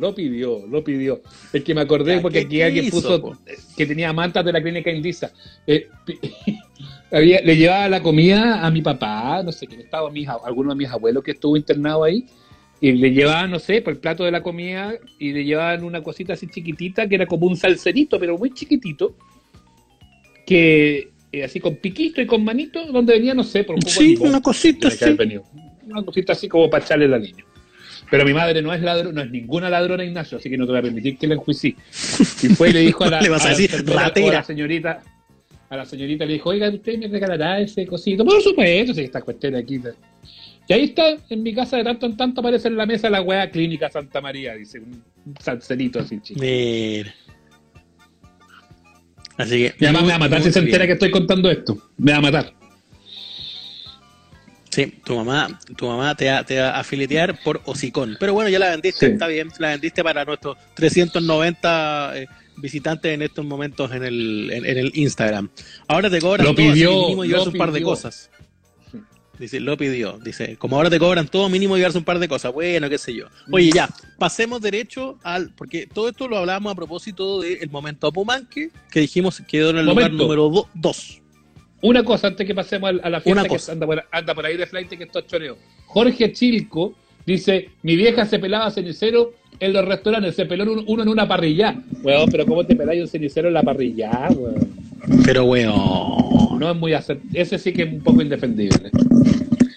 Lo 0.00 0.14
pidió, 0.14 0.66
lo 0.66 0.82
pidió. 0.82 1.20
Es 1.52 1.62
que 1.62 1.74
me 1.74 1.82
acordé 1.82 2.16
Ya, 2.16 2.22
porque 2.22 2.40
¿qué 2.40 2.46
aquí 2.46 2.62
alguien 2.62 2.90
puso 2.90 3.20
po? 3.20 3.36
que 3.76 3.84
tenía 3.86 4.12
mantas 4.14 4.44
de 4.44 4.52
la 4.52 4.62
clínica 4.62 4.90
Indisa. 4.90 5.30
Eh, 5.66 5.88
había- 7.10 7.42
le 7.42 7.56
llevaba 7.56 7.88
la 7.88 8.02
comida 8.02 8.64
a 8.66 8.70
mi 8.70 8.80
papá, 8.82 9.42
no 9.42 9.52
sé 9.52 9.66
quién 9.66 9.80
estaba, 9.82 10.10
mis, 10.10 10.26
alguno 10.28 10.70
de 10.70 10.76
mis 10.76 10.88
abuelos 10.88 11.22
que 11.22 11.32
estuvo 11.32 11.56
internado 11.56 12.04
ahí, 12.04 12.24
y 12.80 12.92
le 12.92 13.10
llevaban, 13.12 13.50
no 13.50 13.58
sé, 13.58 13.82
por 13.82 13.92
el 13.92 13.98
plato 13.98 14.24
de 14.24 14.30
la 14.30 14.42
comida, 14.42 14.94
y 15.18 15.32
le 15.32 15.44
llevaban 15.44 15.84
una 15.84 16.02
cosita 16.02 16.32
así 16.32 16.46
chiquitita, 16.46 17.06
que 17.06 17.16
era 17.16 17.26
como 17.26 17.46
un 17.46 17.56
salserito, 17.56 18.18
pero 18.18 18.38
muy 18.38 18.54
chiquitito, 18.54 19.14
que 20.46 21.10
eh, 21.32 21.44
así 21.44 21.60
con 21.60 21.76
piquito 21.76 22.20
y 22.20 22.26
con 22.26 22.42
manito, 22.42 22.90
donde 22.90 23.12
venía, 23.14 23.34
no 23.34 23.44
sé, 23.44 23.64
por 23.64 23.74
un 23.76 23.82
poco 23.82 24.00
de 24.00 24.06
Sí, 24.06 24.14
limón. 24.14 24.28
una 24.30 24.40
cosita 24.40 24.88
venido. 25.16 25.44
Una 25.86 26.02
cosita 26.04 26.32
así 26.32 26.48
como 26.48 26.70
para 26.70 26.84
echarle 26.84 27.04
al 27.14 27.20
niño. 27.22 27.44
Pero 28.10 28.24
mi 28.24 28.32
madre 28.32 28.60
no 28.60 28.72
es 28.74 28.82
ladrón, 28.82 29.14
no 29.14 29.22
es 29.22 29.30
ninguna 29.30 29.70
ladrona, 29.70 30.04
Ignacio, 30.04 30.38
así 30.38 30.50
que 30.50 30.56
no 30.56 30.66
te 30.66 30.72
voy 30.72 30.80
a 30.80 30.82
permitir 30.82 31.16
que 31.16 31.26
la 31.28 31.34
enjuicie. 31.34 31.76
Y 32.42 32.48
fue 32.48 32.70
y 32.70 32.72
le 32.72 32.80
dijo 32.80 33.04
a 33.04 33.10
la, 33.10 33.20
Le 33.22 33.28
vas 33.28 33.46
a 33.46 33.50
decir, 33.50 33.70
señorita, 34.44 35.02
a 35.68 35.76
la 35.76 35.84
señorita 35.84 36.24
le 36.24 36.32
dijo, 36.34 36.50
oiga, 36.50 36.68
¿usted 36.68 36.98
me 36.98 37.06
regalará 37.06 37.60
ese 37.60 37.86
cosito? 37.86 38.24
Por 38.24 38.42
supuesto, 38.42 38.92
si 38.92 39.02
esta 39.02 39.22
cuestión 39.22 39.54
aquí. 39.54 39.80
Y 40.68 40.72
ahí 40.72 40.84
está, 40.84 41.16
en 41.28 41.42
mi 41.42 41.54
casa 41.54 41.76
de 41.76 41.84
tanto 41.84 42.06
en 42.06 42.16
tanto 42.16 42.40
aparece 42.40 42.68
en 42.68 42.76
la 42.76 42.86
mesa 42.86 43.08
la 43.08 43.22
weá 43.22 43.48
clínica 43.50 43.88
Santa 43.88 44.20
María, 44.20 44.54
dice, 44.54 44.80
un 44.80 45.02
salserito 45.40 46.00
así 46.00 46.20
chico. 46.20 46.40
Mira. 46.40 47.14
Así 49.36 49.68
que. 49.68 49.74
Mi 49.78 49.86
mamá 49.86 50.02
me 50.02 50.08
va 50.08 50.14
a 50.14 50.18
matar 50.18 50.42
si 50.42 50.52
se 50.52 50.58
entera 50.58 50.86
que 50.86 50.92
estoy 50.92 51.10
contando 51.10 51.50
esto. 51.50 51.78
Me 51.96 52.12
va 52.12 52.18
a 52.18 52.20
matar. 52.20 52.59
Sí, 54.70 54.86
tu 55.04 55.16
mamá, 55.16 55.58
tu 55.76 55.86
mamá 55.88 56.14
te 56.14 56.30
va, 56.30 56.44
te 56.44 56.60
va 56.60 56.78
a 56.78 56.84
filetear 56.84 57.42
por 57.42 57.60
hocicón. 57.64 58.16
Pero 58.20 58.34
bueno, 58.34 58.48
ya 58.50 58.58
la 58.60 58.70
vendiste, 58.70 59.06
Sí. 59.06 59.12
está 59.12 59.26
bien, 59.26 59.48
la 59.58 59.70
vendiste 59.70 60.04
para 60.04 60.24
nuestros 60.24 60.56
390 60.74 62.12
eh, 62.18 62.26
visitantes 62.56 63.12
en 63.12 63.22
estos 63.22 63.44
momentos 63.44 63.90
en 63.92 64.04
el, 64.04 64.50
en, 64.52 64.64
en 64.64 64.78
el 64.78 64.92
Instagram. 64.94 65.48
Ahora 65.88 66.08
te 66.08 66.20
cobran 66.20 66.46
Lo 66.46 66.54
todo, 66.54 66.66
pidió, 66.72 66.90
mínimo 67.02 67.24
llevarse 67.24 67.48
un 67.48 67.56
par 67.58 67.72
de 67.72 67.82
cosas. 67.82 68.30
Dice, 69.38 69.58
lo 69.58 69.76
pidió. 69.78 70.18
Dice, 70.22 70.56
como 70.58 70.76
ahora 70.76 70.90
te 70.90 70.98
cobran 70.98 71.26
todo, 71.26 71.48
mínimo 71.48 71.76
llevarse 71.76 71.96
un 71.96 72.04
par 72.04 72.18
de 72.18 72.28
cosas. 72.28 72.52
Bueno, 72.52 72.90
qué 72.90 72.98
sé 72.98 73.14
yo. 73.14 73.24
Oye, 73.50 73.70
ya, 73.74 73.88
pasemos 74.18 74.60
derecho 74.60 75.18
al. 75.22 75.50
Porque 75.54 75.86
todo 75.86 76.10
esto 76.10 76.28
lo 76.28 76.36
hablábamos 76.36 76.72
a 76.72 76.74
propósito 76.76 77.40
del 77.40 77.70
momento 77.70 78.06
Apumanque, 78.06 78.70
que 78.90 79.00
dijimos 79.00 79.38
que 79.38 79.44
quedó 79.46 79.70
en 79.70 79.78
el 79.78 79.86
lugar 79.86 80.12
número 80.12 80.68
2. 80.74 81.22
Una 81.82 82.02
cosa 82.04 82.26
antes 82.28 82.46
que 82.46 82.54
pasemos 82.54 82.90
a 83.02 83.08
la 83.08 83.20
fiesta 83.20 83.32
Una 83.32 83.42
que 83.44 83.48
cosa. 83.48 83.72
anda 83.72 83.86
por, 83.86 84.04
anda 84.10 84.34
por 84.34 84.44
ahí 84.46 84.56
de 84.56 84.66
flight 84.66 84.88
que 84.90 85.04
esto 85.04 85.20
es 85.20 85.26
choreo. 85.26 85.56
Jorge 85.86 86.32
Chilco 86.32 86.94
dice, 87.24 87.70
mi 87.82 87.96
vieja 87.96 88.26
se 88.26 88.38
pelaba 88.38 88.70
cenicero 88.70 89.32
en 89.58 89.72
los 89.72 89.84
restaurantes, 89.84 90.34
se 90.36 90.46
peló 90.46 90.70
un- 90.72 90.84
uno 90.86 91.02
en 91.02 91.08
una 91.08 91.26
parrilla. 91.26 91.74
Weón, 92.02 92.30
pero 92.30 92.44
¿cómo 92.46 92.64
te 92.64 92.76
peláis 92.76 93.00
un 93.02 93.08
cenicero 93.08 93.48
en 93.48 93.54
la 93.54 93.62
parrilla, 93.62 94.28
weón? 94.30 94.68
Pero, 95.24 95.44
weón. 95.44 96.58
No 96.58 96.70
es 96.70 96.76
muy 96.76 96.92
acert- 96.92 97.20
Ese 97.32 97.58
sí 97.58 97.72
que 97.72 97.82
es 97.84 97.92
un 97.92 98.02
poco 98.02 98.20
indefendible. 98.20 98.90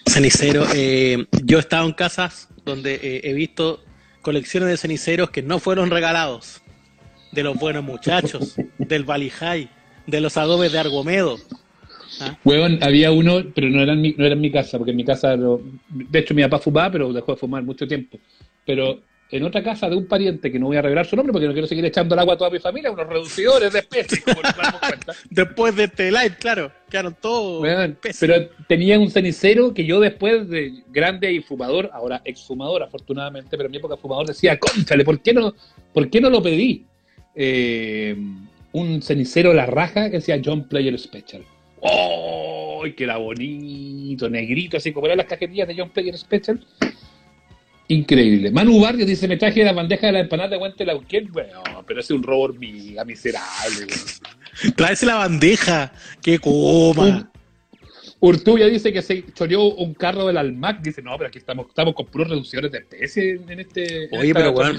Cenicero, 0.06 0.64
eh, 0.74 1.24
yo 1.44 1.56
he 1.56 1.60
estado 1.60 1.86
en 1.86 1.92
casas 1.94 2.48
donde 2.64 2.94
eh, 3.02 3.20
he 3.24 3.32
visto 3.32 3.82
colecciones 4.22 4.68
de 4.68 4.76
ceniceros 4.76 5.30
que 5.30 5.42
no 5.42 5.58
fueron 5.58 5.90
regalados. 5.90 6.60
De 7.32 7.42
los 7.42 7.56
buenos 7.56 7.82
muchachos, 7.82 8.54
del 8.78 9.02
Valijay, 9.04 9.68
de 10.06 10.20
los 10.20 10.36
adobes 10.36 10.70
de 10.72 10.78
Argomedo. 10.78 11.38
¿Ah? 12.20 12.38
Weón, 12.44 12.78
había 12.82 13.10
uno, 13.12 13.42
pero 13.54 13.68
no 13.70 13.80
era, 13.82 13.92
en 13.92 14.00
mi, 14.00 14.14
no 14.16 14.24
era 14.24 14.34
en 14.34 14.40
mi 14.40 14.50
casa, 14.50 14.78
porque 14.78 14.90
en 14.92 14.96
mi 14.96 15.04
casa, 15.04 15.36
lo- 15.36 15.60
de 15.90 16.18
hecho 16.18 16.34
mi 16.34 16.42
papá 16.42 16.58
fumaba, 16.58 16.90
pero 16.92 17.12
dejó 17.12 17.32
de 17.32 17.38
fumar 17.38 17.62
mucho 17.62 17.86
tiempo. 17.88 18.18
Pero 18.66 19.00
en 19.30 19.42
otra 19.42 19.62
casa 19.64 19.88
de 19.88 19.96
un 19.96 20.06
pariente, 20.06 20.52
que 20.52 20.58
no 20.58 20.66
voy 20.66 20.76
a 20.76 20.82
revelar 20.82 21.06
su 21.06 21.16
nombre 21.16 21.32
porque 21.32 21.46
no 21.46 21.52
quiero 21.52 21.66
seguir 21.66 21.84
echando 21.84 22.14
el 22.14 22.20
agua 22.20 22.34
a 22.34 22.36
toda 22.38 22.50
mi 22.50 22.58
familia, 22.60 22.90
unos 22.92 23.06
reducidores 23.08 23.72
de 23.72 23.80
especies, 23.80 24.22
como 24.22 24.40
nos 24.42 24.56
damos 24.56 24.80
cuenta. 24.80 25.12
Después 25.30 25.74
de 25.74 25.84
este 25.84 26.12
live, 26.12 26.36
claro, 26.38 26.70
quedaron 26.88 27.16
todos 27.20 27.62
Weón, 27.62 27.96
pésimos. 28.00 28.20
pero 28.20 28.48
tenía 28.68 28.98
un 28.98 29.10
cenicero 29.10 29.74
que 29.74 29.84
yo 29.84 29.98
después 29.98 30.48
de 30.48 30.72
grande 30.92 31.32
y 31.32 31.40
fumador, 31.40 31.90
ahora 31.92 32.20
exfumador 32.24 32.82
afortunadamente, 32.84 33.50
pero 33.56 33.64
en 33.64 33.70
mi 33.72 33.78
época 33.78 33.96
fumador 33.96 34.26
decía, 34.28 34.56
conchale, 34.58 35.04
¿por 35.04 35.20
qué 35.20 35.32
no, 35.34 35.52
por 35.92 36.08
qué 36.10 36.20
no 36.20 36.30
lo 36.30 36.40
pedí? 36.42 36.84
Eh, 37.34 38.16
un 38.72 39.02
cenicero 39.02 39.52
La 39.52 39.66
Raja 39.66 40.10
que 40.10 40.16
decía 40.18 40.40
John 40.44 40.68
Player 40.68 40.96
Special. 40.98 41.42
¡Oh! 41.84 42.82
Que 42.96 43.04
era 43.04 43.16
bonito, 43.16 44.28
negrito, 44.28 44.76
así 44.76 44.92
como 44.92 45.06
eran 45.06 45.18
las 45.18 45.26
cajetillas 45.26 45.68
de 45.68 45.76
John 45.76 45.90
Player 45.90 46.16
Special. 46.18 46.64
Increíble. 47.88 48.50
Manu 48.50 48.80
Barrios 48.80 49.06
dice, 49.06 49.28
me 49.28 49.36
traje 49.36 49.62
la 49.62 49.72
bandeja 49.72 50.06
de 50.06 50.14
la 50.14 50.20
empanada 50.20 50.50
de 50.50 50.56
Guante 50.56 50.84
Lauquén. 50.84 51.30
Bueno, 51.30 51.62
pero 51.86 52.00
ese 52.00 52.12
es 52.12 52.18
un 52.18 52.22
robo 52.22 52.42
hormiga, 52.42 53.04
miserable. 53.04 53.86
weón. 53.86 54.74
Tráese 54.76 55.06
la 55.06 55.16
bandeja, 55.16 55.92
que 56.22 56.38
coma. 56.38 57.30
Urtubia 58.20 58.66
dice 58.66 58.90
que 58.90 59.02
se 59.02 59.24
choreó 59.34 59.64
un 59.74 59.92
carro 59.92 60.26
del 60.26 60.38
Almac. 60.38 60.80
Dice, 60.80 61.02
no, 61.02 61.16
pero 61.18 61.28
aquí 61.28 61.38
estamos, 61.38 61.66
estamos 61.68 61.94
con 61.94 62.06
puros 62.06 62.28
reducciones 62.28 62.72
de 62.72 62.78
especies 62.78 63.40
en 63.46 63.60
este. 63.60 64.08
Oye, 64.12 64.32
pero 64.32 64.52
weón, 64.52 64.78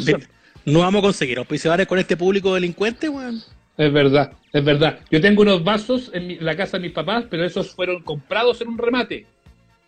no 0.65 0.79
vamos 0.79 0.99
a 0.99 1.03
conseguir 1.03 1.37
auspiciadores 1.37 1.85
con 1.85 1.99
este 1.99 2.17
público 2.17 2.55
delincuente, 2.55 3.07
weón. 3.07 3.43
Es 3.77 3.91
verdad, 3.91 4.31
es 4.53 4.63
verdad. 4.63 4.99
Yo 5.11 5.19
tengo 5.19 5.41
unos 5.41 5.63
vasos 5.63 6.09
en 6.13 6.27
mi- 6.27 6.35
la 6.39 6.55
casa 6.55 6.77
de 6.77 6.83
mis 6.83 6.91
papás, 6.93 7.25
pero 7.29 7.43
esos 7.45 7.71
fueron 7.75 8.01
comprados 8.03 8.61
en 8.61 8.69
un 8.69 8.77
remate. 8.77 9.25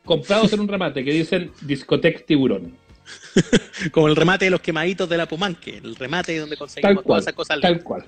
Comprados 0.03 0.51
en 0.53 0.59
un 0.61 0.67
remate 0.67 1.03
que 1.03 1.11
dicen 1.11 1.51
Discotec 1.61 2.25
Tiburón. 2.25 2.73
Como 3.91 4.07
el 4.07 4.15
remate 4.15 4.45
de 4.45 4.51
los 4.51 4.59
quemaditos 4.61 5.07
de 5.07 5.17
la 5.17 5.25
Pumanque, 5.25 5.77
el 5.83 5.95
remate 5.95 6.37
donde 6.37 6.55
Tal 6.55 6.59
conseguimos 6.59 6.95
cual. 6.95 7.05
todas 7.05 7.23
esas 7.23 7.33
cosas 7.33 7.59
Tal 7.61 7.81
cual. 7.83 8.03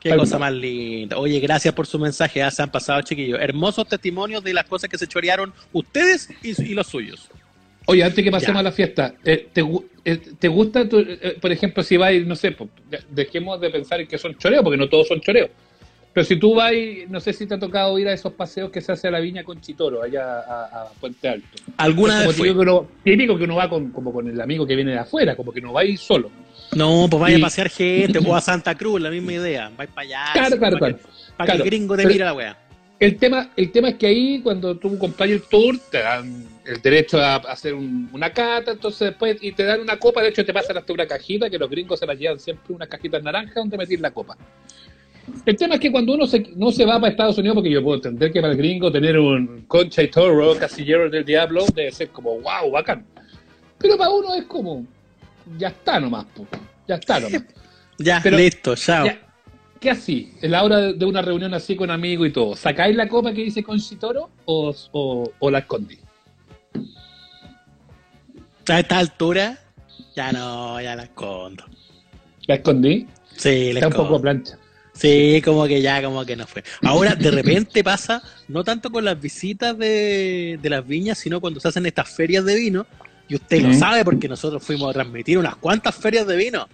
Qué 0.00 0.16
cosa 0.16 0.38
más 0.38 0.52
linda. 0.54 1.18
Oye, 1.18 1.38
gracias 1.40 1.74
por 1.74 1.86
su 1.86 1.98
mensaje. 1.98 2.38
Ya 2.40 2.50
se 2.50 2.62
han 2.62 2.70
pasado, 2.70 3.02
chiquillos. 3.02 3.38
Hermosos 3.38 3.86
testimonios 3.86 4.42
de 4.42 4.54
las 4.54 4.64
cosas 4.64 4.88
que 4.88 4.96
se 4.96 5.06
chorearon 5.06 5.52
ustedes 5.74 6.30
y, 6.42 6.70
y 6.70 6.74
los 6.74 6.86
suyos. 6.86 7.28
Oye, 7.90 8.04
antes 8.04 8.24
que 8.24 8.30
pasemos 8.30 8.54
Ya. 8.54 8.60
a 8.60 8.62
la 8.62 8.72
fiesta, 8.72 9.14
eh, 9.24 9.48
¿te, 9.52 9.62
gu- 9.64 9.84
eh, 10.04 10.18
te 10.38 10.48
gusta, 10.48 10.88
tu- 10.88 10.98
eh, 11.00 11.36
por 11.40 11.50
ejemplo, 11.50 11.82
si 11.82 11.96
vas, 11.96 12.12
no 12.24 12.36
sé, 12.36 12.56
dejemos 13.10 13.60
de 13.60 13.70
pensar 13.70 14.00
en 14.00 14.06
que 14.06 14.16
son 14.18 14.36
choreos, 14.36 14.62
porque 14.62 14.76
no 14.76 14.88
todos 14.88 15.08
son 15.08 15.20
choreos. 15.20 15.50
Pero 16.12 16.24
si 16.24 16.36
tú 16.36 16.54
vas, 16.54 16.72
no 17.08 17.20
sé 17.20 17.32
si 17.32 17.46
te 17.46 17.54
ha 17.54 17.58
tocado 17.58 17.96
ir 17.98 18.08
a 18.08 18.12
esos 18.12 18.32
paseos 18.32 18.70
que 18.70 18.80
se 18.80 18.90
hace 18.92 19.08
a 19.08 19.10
la 19.12 19.20
viña 19.20 19.44
con 19.44 19.60
Chitoro, 19.60 20.02
allá 20.02 20.40
a, 20.40 20.64
a 20.64 20.88
Puente 21.00 21.28
Alto. 21.28 21.46
¿Alguna 21.76 22.14
Es 22.14 22.18
vez 22.18 22.26
como 22.26 22.36
fue? 22.38 22.46
típico 22.48 22.58
que, 22.64 22.70
uno, 22.70 22.88
típico 23.04 23.38
que 23.38 23.44
uno 23.44 23.54
va 23.56 23.68
con, 23.70 23.90
como 23.92 24.12
con 24.12 24.28
el 24.28 24.40
amigo 24.40 24.66
que 24.66 24.74
viene 24.74 24.90
de 24.92 24.98
afuera, 24.98 25.36
como 25.36 25.52
que 25.52 25.60
no 25.60 25.72
va 25.72 25.82
a 25.82 25.84
ir 25.84 25.98
solo. 25.98 26.30
No, 26.74 27.06
pues 27.10 27.20
vaya 27.20 27.36
Y- 27.38 27.40
a 27.40 27.44
pasear 27.44 27.68
gente 27.70 28.18
o 28.26 28.34
a 28.34 28.40
Santa 28.40 28.74
Cruz, 28.76 29.00
la 29.00 29.10
misma 29.10 29.32
idea. 29.34 29.70
Vais 29.76 29.90
para 29.90 30.06
allá. 30.06 30.24
Claro, 30.32 30.58
claro, 30.58 30.78
para 30.78 30.92
claro. 30.94 30.96
Que, 30.98 31.32
para 31.36 31.52
que 31.52 31.58
el 31.58 31.64
gringo 31.64 31.96
te 31.96 32.06
mire 32.06 32.24
la 32.24 32.34
wea. 32.34 32.56
El 32.98 33.16
tema, 33.16 33.50
el 33.56 33.70
tema 33.72 33.88
es 33.90 33.94
que 33.94 34.06
ahí, 34.08 34.40
cuando 34.42 34.76
tú 34.76 34.98
compras 34.98 35.30
el 35.30 35.42
tour, 35.42 35.78
te 35.90 35.98
dan 35.98 36.44
el 36.72 36.80
derecho 36.82 37.18
a 37.20 37.36
hacer 37.36 37.74
un- 37.74 38.08
una 38.12 38.30
cata, 38.32 38.72
entonces 38.72 39.00
después, 39.10 39.36
y 39.40 39.52
te 39.52 39.64
dan 39.64 39.80
una 39.80 39.98
copa, 39.98 40.22
de 40.22 40.28
hecho 40.28 40.44
te 40.44 40.52
pasan 40.52 40.76
hasta 40.78 40.92
una 40.92 41.06
cajita, 41.06 41.48
que 41.50 41.58
los 41.58 41.68
gringos 41.70 41.98
se 42.00 42.06
las 42.06 42.18
llevan 42.18 42.38
siempre, 42.38 42.74
una 42.74 42.86
cajita 42.86 43.18
naranja 43.20 43.52
donde 43.56 43.76
meter 43.76 44.00
la 44.00 44.10
copa. 44.10 44.36
El 45.46 45.56
tema 45.56 45.74
es 45.74 45.80
que 45.80 45.92
cuando 45.92 46.14
uno 46.14 46.26
se, 46.26 46.40
no 46.56 46.72
se 46.72 46.84
va 46.84 46.98
para 46.98 47.10
Estados 47.10 47.38
Unidos, 47.38 47.54
porque 47.54 47.70
yo 47.70 47.82
puedo 47.82 47.96
entender 47.96 48.32
que 48.32 48.40
para 48.40 48.52
el 48.52 48.58
gringo 48.58 48.90
tener 48.90 49.18
un 49.18 49.62
concha 49.68 50.02
y 50.02 50.08
toro, 50.08 50.56
casillero 50.58 51.08
del 51.08 51.24
diablo, 51.24 51.64
debe 51.74 51.92
ser 51.92 52.08
como, 52.08 52.40
wow, 52.40 52.70
bacán. 52.72 53.04
Pero 53.78 53.96
para 53.96 54.10
uno 54.10 54.34
es 54.34 54.44
como, 54.44 54.84
ya 55.58 55.68
está 55.68 56.00
nomás, 56.00 56.24
po, 56.34 56.46
ya 56.86 56.96
está 56.96 57.20
nomás. 57.20 57.44
Ya, 58.02 58.18
Pero- 58.22 58.38
listo, 58.38 58.74
chao. 58.76 59.04
Ya, 59.04 59.20
¿Qué 59.78 59.90
así? 59.90 60.32
En 60.40 60.52
la 60.52 60.62
hora 60.64 60.92
de- 60.92 61.04
una 61.04 61.20
reunión 61.20 61.52
así 61.52 61.76
con 61.76 61.90
amigos 61.90 62.28
y 62.28 62.30
todo, 62.32 62.56
¿sacáis 62.56 62.96
la 62.96 63.06
copa 63.08 63.32
que 63.34 63.42
dice 63.44 63.62
Conchitoro 63.62 64.30
o, 64.46 64.74
o, 64.92 65.30
o 65.38 65.50
la 65.50 65.66
A 68.70 68.80
esta 68.80 68.98
altura, 68.98 69.58
ya 70.14 70.32
no, 70.32 70.80
ya 70.80 70.94
la 70.94 71.04
escondo. 71.04 71.64
¿La 72.46 72.56
escondí? 72.56 73.06
Sí, 73.36 73.72
la 73.72 73.80
Está 73.80 73.88
un 73.88 73.94
poco 73.94 74.20
plancha. 74.20 74.58
Sí, 74.92 75.40
como 75.44 75.66
que 75.66 75.80
ya, 75.80 76.02
como 76.02 76.24
que 76.24 76.36
no 76.36 76.46
fue. 76.46 76.62
Ahora, 76.82 77.14
de 77.14 77.30
repente 77.30 77.82
pasa, 77.82 78.22
no 78.48 78.62
tanto 78.64 78.90
con 78.90 79.04
las 79.04 79.20
visitas 79.20 79.76
de, 79.78 80.58
de 80.60 80.70
las 80.70 80.86
viñas, 80.86 81.18
sino 81.18 81.40
cuando 81.40 81.58
se 81.58 81.68
hacen 81.68 81.86
estas 81.86 82.10
ferias 82.10 82.44
de 82.44 82.54
vino, 82.54 82.86
y 83.28 83.36
usted 83.36 83.62
lo 83.62 83.72
sabe 83.72 84.04
porque 84.04 84.28
nosotros 84.28 84.62
fuimos 84.62 84.90
a 84.90 84.92
transmitir 84.92 85.38
unas 85.38 85.56
cuantas 85.56 85.94
ferias 85.94 86.26
de 86.26 86.36
vino. 86.36 86.68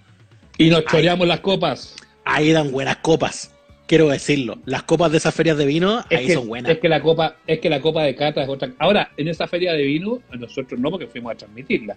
Y 0.59 0.70
nos 0.70 0.84
choreamos 0.86 1.28
las 1.28 1.40
copas. 1.40 1.94
Ahí 2.24 2.51
dan 2.51 2.72
buenas 2.72 2.97
copas, 2.97 3.53
quiero 3.87 4.09
decirlo. 4.09 4.59
Las 4.64 4.82
copas 4.82 5.11
de 5.12 5.18
esas 5.18 5.34
ferias 5.34 5.57
de 5.57 5.66
vino, 5.66 6.01
Es 6.11 6.18
ahí 6.18 6.26
que, 6.26 6.34
son 6.34 6.49
buenas. 6.49 6.70
es 6.72 6.78
que 6.78 6.89
la 6.89 7.01
copa, 7.01 7.37
es 7.47 7.61
que 7.61 7.70
la 7.70 7.80
copa 7.80 8.03
de 8.03 8.14
cata 8.14 8.43
es 8.43 8.49
otra. 8.49 8.70
Ahora, 8.78 9.11
en 9.16 9.28
esa 9.28 9.47
feria 9.47 9.72
de 9.72 9.82
vino, 9.82 10.20
nosotros 10.39 10.78
no, 10.78 10.91
porque 10.91 11.07
fuimos 11.07 11.32
a 11.32 11.37
transmitirla. 11.37 11.97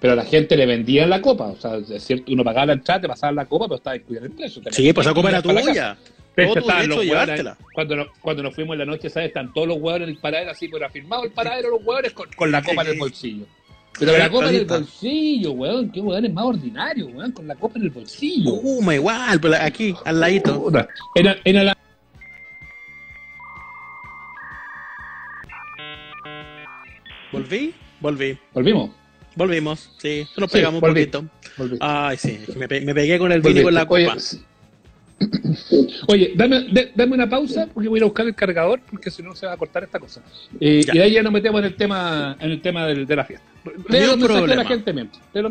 Pero 0.00 0.14
a 0.14 0.16
la 0.16 0.24
gente 0.24 0.56
le 0.56 0.66
vendían 0.66 1.08
la 1.10 1.20
copa. 1.20 1.46
O 1.46 1.56
sea, 1.56 1.76
es 1.76 2.02
cierto, 2.02 2.32
uno 2.32 2.42
pagaba 2.42 2.66
la 2.66 2.72
entrada, 2.72 3.02
te 3.02 3.08
pasaban 3.08 3.36
la 3.36 3.46
copa, 3.46 3.66
pero 3.66 3.76
estaba 3.76 3.96
incluida 3.96 4.20
en 4.20 4.26
el 4.26 4.32
precio. 4.32 4.62
Sí, 4.70 4.92
pues 4.92 5.06
esa 5.06 5.14
copa 5.14 5.28
era 5.28 5.42
tuya. 5.42 5.96
Todo 6.34 6.54
tu 6.54 6.66
derecho 6.66 6.88
los 6.88 7.04
llevártela. 7.04 7.58
cuando, 7.74 7.96
nos, 7.96 8.08
cuando 8.20 8.42
nos 8.42 8.54
fuimos 8.54 8.72
en 8.74 8.78
la 8.80 8.84
noche, 8.86 9.10
¿sabes? 9.10 9.28
Están 9.28 9.52
todos 9.52 9.68
los 9.68 9.78
hueones 9.78 10.08
en 10.08 10.14
el 10.14 10.20
paradero, 10.20 10.50
así, 10.50 10.66
por 10.66 10.82
afirmado 10.82 11.24
el 11.24 11.30
paradero, 11.30 11.70
los 11.70 11.84
hueones 11.84 12.12
con, 12.12 12.26
con 12.34 12.50
la 12.50 12.62
copa 12.62 12.82
en 12.82 12.88
el 12.88 12.98
bolsillo. 12.98 13.44
Pero 13.98 14.16
la 14.18 14.30
copa 14.30 14.48
en 14.48 14.54
el 14.56 14.64
bolsillo, 14.64 15.52
weón. 15.52 15.90
Qué 15.90 16.00
weón 16.00 16.24
es 16.24 16.32
más 16.32 16.44
ordinario, 16.44 17.06
weón. 17.08 17.32
Con 17.32 17.46
la 17.46 17.54
copa 17.54 17.78
en 17.78 17.84
el 17.84 17.90
bolsillo. 17.90 18.60
Puma 18.60 18.94
igual, 18.94 19.40
pero 19.40 19.54
aquí, 19.60 19.94
al 20.04 20.20
ladito. 20.20 20.70
Era, 21.14 21.36
era 21.44 21.62
la... 21.64 21.76
¿Volví? 27.32 27.74
Volví. 28.00 28.38
Volvimos. 28.52 28.90
Volvimos, 29.34 29.90
sí. 29.98 30.26
Nos 30.36 30.50
Sí, 30.50 30.58
pegamos 30.58 30.82
un 30.82 30.88
poquito. 30.88 31.24
Volví. 31.56 31.78
Ay, 31.80 32.16
sí. 32.18 32.38
Me, 32.56 32.68
pe- 32.68 32.82
me 32.82 32.94
pegué 32.94 33.18
con 33.18 33.32
el 33.32 33.40
vino 33.40 33.60
y 33.60 33.62
con 33.62 33.74
la 33.74 33.86
copa. 33.86 34.16
Oye, 36.08 36.32
dame, 36.34 36.60
de- 36.64 36.92
dame 36.94 37.14
una 37.14 37.28
pausa 37.30 37.68
porque 37.72 37.88
voy 37.88 37.96
a 37.96 38.00
ir 38.00 38.02
a 38.02 38.06
buscar 38.06 38.26
el 38.26 38.34
cargador 38.34 38.80
porque 38.90 39.10
si 39.10 39.22
no 39.22 39.34
se 39.34 39.46
va 39.46 39.52
a 39.52 39.56
cortar 39.56 39.84
esta 39.84 39.98
cosa. 39.98 40.20
Eh, 40.60 40.82
y 40.86 40.96
de 40.96 41.02
ahí 41.02 41.12
ya 41.12 41.22
nos 41.22 41.32
metemos 41.32 41.60
en 41.60 41.66
el 41.66 41.76
tema, 41.76 42.36
en 42.40 42.50
el 42.50 42.60
tema 42.60 42.86
del- 42.86 43.06
de 43.06 43.16
la 43.16 43.24
fiesta. 43.24 43.46
Lea 43.88 44.06
los 44.06 44.14
un 44.14 44.20
de 44.20 44.28
la 44.28 44.34
problema. 44.34 44.64
gente 44.64 44.94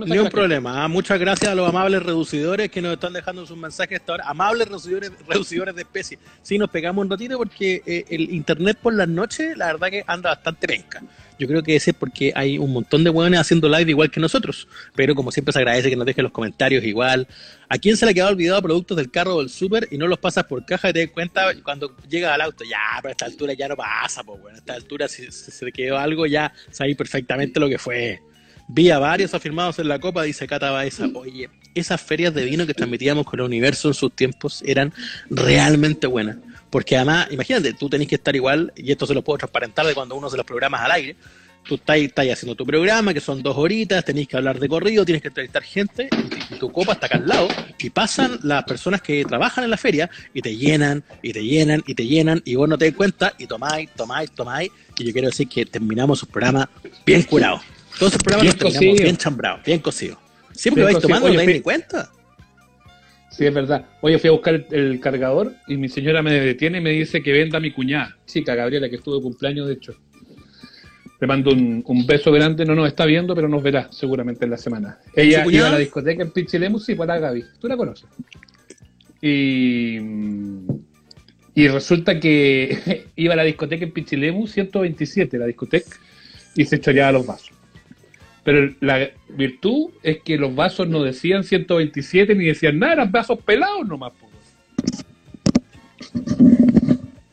Ni 0.05 0.17
un 0.17 0.29
problema. 0.29 0.83
¿ah? 0.83 0.87
Muchas 0.87 1.19
gracias 1.19 1.51
a 1.51 1.55
los 1.55 1.67
amables 1.67 2.03
reducidores 2.03 2.69
que 2.69 2.81
nos 2.81 2.93
están 2.93 3.13
dejando 3.13 3.45
sus 3.45 3.57
mensajes 3.57 3.99
hasta 3.99 4.13
ahora. 4.13 4.25
Amables 4.27 4.67
reducidores, 4.67 5.11
reducidores 5.27 5.75
de 5.75 5.81
especies. 5.81 6.19
Sí, 6.41 6.57
nos 6.57 6.69
pegamos 6.69 7.03
un 7.03 7.09
ratito 7.09 7.37
porque 7.37 7.81
eh, 7.85 8.05
el 8.09 8.31
internet 8.31 8.77
por 8.81 8.93
las 8.93 9.07
noches, 9.07 9.57
la 9.57 9.67
verdad 9.67 9.89
que 9.89 10.03
anda 10.07 10.29
bastante 10.31 10.67
penca. 10.67 11.01
Yo 11.39 11.47
creo 11.47 11.63
que 11.63 11.75
ese 11.75 11.91
es 11.91 11.97
porque 11.97 12.31
hay 12.35 12.59
un 12.59 12.71
montón 12.71 13.03
de 13.03 13.09
hueones 13.09 13.39
haciendo 13.39 13.67
live 13.67 13.89
igual 13.89 14.11
que 14.11 14.19
nosotros. 14.19 14.67
Pero 14.95 15.15
como 15.15 15.31
siempre 15.31 15.51
se 15.53 15.59
agradece 15.59 15.89
que 15.89 15.95
nos 15.95 16.05
dejen 16.05 16.23
los 16.23 16.31
comentarios 16.31 16.83
igual. 16.83 17.27
¿A 17.73 17.77
quién 17.77 17.95
se 17.95 18.03
le 18.03 18.11
ha 18.11 18.13
quedado 18.13 18.31
olvidado 18.31 18.61
productos 18.61 18.97
del 18.97 19.09
carro 19.09 19.35
o 19.35 19.39
del 19.39 19.49
súper 19.49 19.87
y 19.91 19.97
no 19.97 20.05
los 20.05 20.19
pasas 20.19 20.43
por 20.43 20.65
caja 20.65 20.89
y 20.89 20.93
te 20.93 21.05
das 21.05 21.13
cuenta 21.13 21.53
cuando 21.63 21.95
llega 22.09 22.33
al 22.33 22.41
auto? 22.41 22.65
Ya, 22.65 22.99
pero 23.01 23.07
a 23.07 23.11
esta 23.11 23.25
altura 23.27 23.53
ya 23.53 23.69
no 23.69 23.77
pasa, 23.77 24.25
pues 24.25 24.41
bueno. 24.41 24.57
A 24.57 24.59
esta 24.59 24.73
altura 24.73 25.07
si, 25.07 25.31
se 25.31 25.71
quedó 25.71 25.97
algo 25.97 26.25
ya 26.25 26.51
sabéis 26.69 26.97
perfectamente 26.97 27.61
lo 27.61 27.69
que 27.69 27.77
fue. 27.77 28.21
Vi 28.67 28.89
a 28.89 28.99
varios 28.99 29.33
afirmados 29.33 29.79
en 29.79 29.87
la 29.87 29.99
copa, 29.99 30.23
dice 30.23 30.47
Cata 30.47 30.69
Baeza. 30.69 31.07
Oye, 31.13 31.49
esas 31.73 32.01
ferias 32.01 32.33
de 32.33 32.43
vino 32.43 32.67
que 32.67 32.73
transmitíamos 32.73 33.25
con 33.25 33.39
el 33.39 33.45
universo 33.45 33.87
en 33.87 33.93
sus 33.93 34.13
tiempos 34.13 34.61
eran 34.65 34.93
realmente 35.29 36.07
buenas. 36.07 36.39
Porque 36.69 36.97
además, 36.97 37.29
imagínate, 37.31 37.71
tú 37.71 37.89
tenés 37.89 38.09
que 38.09 38.15
estar 38.15 38.35
igual, 38.35 38.73
y 38.75 38.91
esto 38.91 39.05
se 39.05 39.13
lo 39.13 39.23
puedo 39.23 39.37
transparentar 39.37 39.85
de 39.85 39.93
cuando 39.93 40.15
uno 40.15 40.29
se 40.29 40.35
los 40.35 40.45
programas 40.45 40.81
al 40.81 40.91
aire. 40.91 41.15
Tú 41.67 41.75
estás, 41.75 41.97
estás 41.97 42.27
haciendo 42.27 42.55
tu 42.55 42.65
programa, 42.65 43.13
que 43.13 43.21
son 43.21 43.41
dos 43.41 43.55
horitas, 43.57 44.03
tenés 44.03 44.27
que 44.27 44.35
hablar 44.35 44.59
de 44.59 44.67
corrido, 44.67 45.05
tienes 45.05 45.21
que 45.21 45.29
entrevistar 45.29 45.63
gente, 45.63 46.09
y, 46.17 46.55
y 46.55 46.57
tu 46.59 46.71
copa 46.71 46.93
está 46.93 47.05
acá 47.05 47.15
al 47.17 47.27
lado, 47.27 47.47
y 47.77 47.89
pasan 47.91 48.39
las 48.43 48.63
personas 48.65 49.01
que 49.01 49.23
trabajan 49.25 49.63
en 49.63 49.69
la 49.69 49.77
feria, 49.77 50.09
y 50.33 50.41
te 50.41 50.55
llenan, 50.57 51.03
y 51.21 51.31
te 51.31 51.43
llenan, 51.43 51.83
y 51.87 51.93
te 51.95 52.05
llenan, 52.05 52.41
y 52.43 52.55
vos 52.55 52.67
no 52.67 52.77
te 52.77 52.85
das 52.85 52.95
cuenta, 52.95 53.33
y 53.37 53.45
tomáis, 53.47 53.89
tomáis, 53.95 54.31
tomáis, 54.31 54.71
y 54.97 55.05
yo 55.05 55.13
quiero 55.13 55.27
decir 55.29 55.47
que 55.47 55.65
terminamos 55.65 56.19
sus 56.19 56.27
programas 56.27 56.67
bien 57.05 57.23
curados. 57.23 57.61
Todos 57.97 58.13
esos 58.13 58.23
programas 58.23 58.43
Bien 58.43 58.53
los 58.53 58.59
terminamos 58.73 58.89
cocido. 58.93 59.03
bien 59.03 59.17
chambrados, 59.17 59.63
bien 59.63 59.79
cocidos. 59.79 60.17
Siempre 60.53 60.83
Bien 60.83 60.93
vais 60.93 61.01
tomando, 61.01 61.27
Oye, 61.27 61.35
no 61.35 61.39
te 61.39 61.45
fui- 61.45 61.53
ni 61.53 61.61
cuenta. 61.61 62.09
Sí, 63.29 63.45
es 63.45 63.53
verdad. 63.53 63.85
Oye, 64.01 64.19
fui 64.19 64.27
a 64.27 64.31
buscar 64.31 64.55
el, 64.55 64.65
el 64.71 64.99
cargador 64.99 65.55
y 65.67 65.77
mi 65.77 65.87
señora 65.87 66.21
me 66.21 66.33
detiene 66.33 66.79
y 66.79 66.81
me 66.81 66.89
dice 66.89 67.23
que 67.23 67.31
venda 67.31 67.59
a 67.59 67.61
mi 67.61 67.71
cuñada, 67.71 68.17
chica 68.25 68.55
Gabriela, 68.55 68.89
que 68.89 68.97
estuvo 68.97 69.15
de 69.15 69.21
cumpleaños, 69.21 69.67
de 69.67 69.73
hecho. 69.75 69.95
Le 71.21 71.27
mando 71.27 71.51
un, 71.51 71.83
un 71.85 72.07
beso 72.07 72.31
grande, 72.31 72.65
no 72.65 72.73
nos 72.73 72.87
está 72.87 73.05
viendo, 73.05 73.35
pero 73.35 73.47
nos 73.47 73.61
verá 73.61 73.87
seguramente 73.91 74.45
en 74.45 74.51
la 74.51 74.57
semana. 74.57 74.97
Ella 75.15 75.45
iba 75.47 75.67
a 75.67 75.69
la 75.69 75.77
discoteca 75.77 76.23
en 76.23 76.31
Pichilemus, 76.31 76.83
sí, 76.83 76.95
pues 76.95 77.07
la 77.07 77.19
Gaby. 77.19 77.45
Tú 77.59 77.67
la 77.67 77.77
conoces. 77.77 78.09
Y, 79.21 79.97
y 81.53 81.67
resulta 81.67 82.19
que 82.19 83.05
iba 83.15 83.33
a 83.33 83.37
la 83.37 83.43
discoteca 83.43 83.85
en 83.85 83.91
Pichilemus 83.91 84.51
127, 84.51 85.37
la 85.37 85.45
discoteca, 85.45 85.95
y 86.55 86.65
se 86.65 86.79
choreaba 86.79 87.11
los 87.11 87.27
vasos. 87.27 87.51
Pero 88.43 88.73
la 88.79 89.11
virtud 89.29 89.91
es 90.01 90.23
que 90.23 90.37
los 90.37 90.55
vasos 90.55 90.87
no 90.87 91.03
decían 91.03 91.43
127 91.43 92.33
ni 92.33 92.45
decían 92.45 92.79
nada, 92.79 92.93
eran 92.93 93.11
vasos 93.11 93.37
pelados 93.43 93.87
nomás. 93.87 94.13
po. 94.13 94.27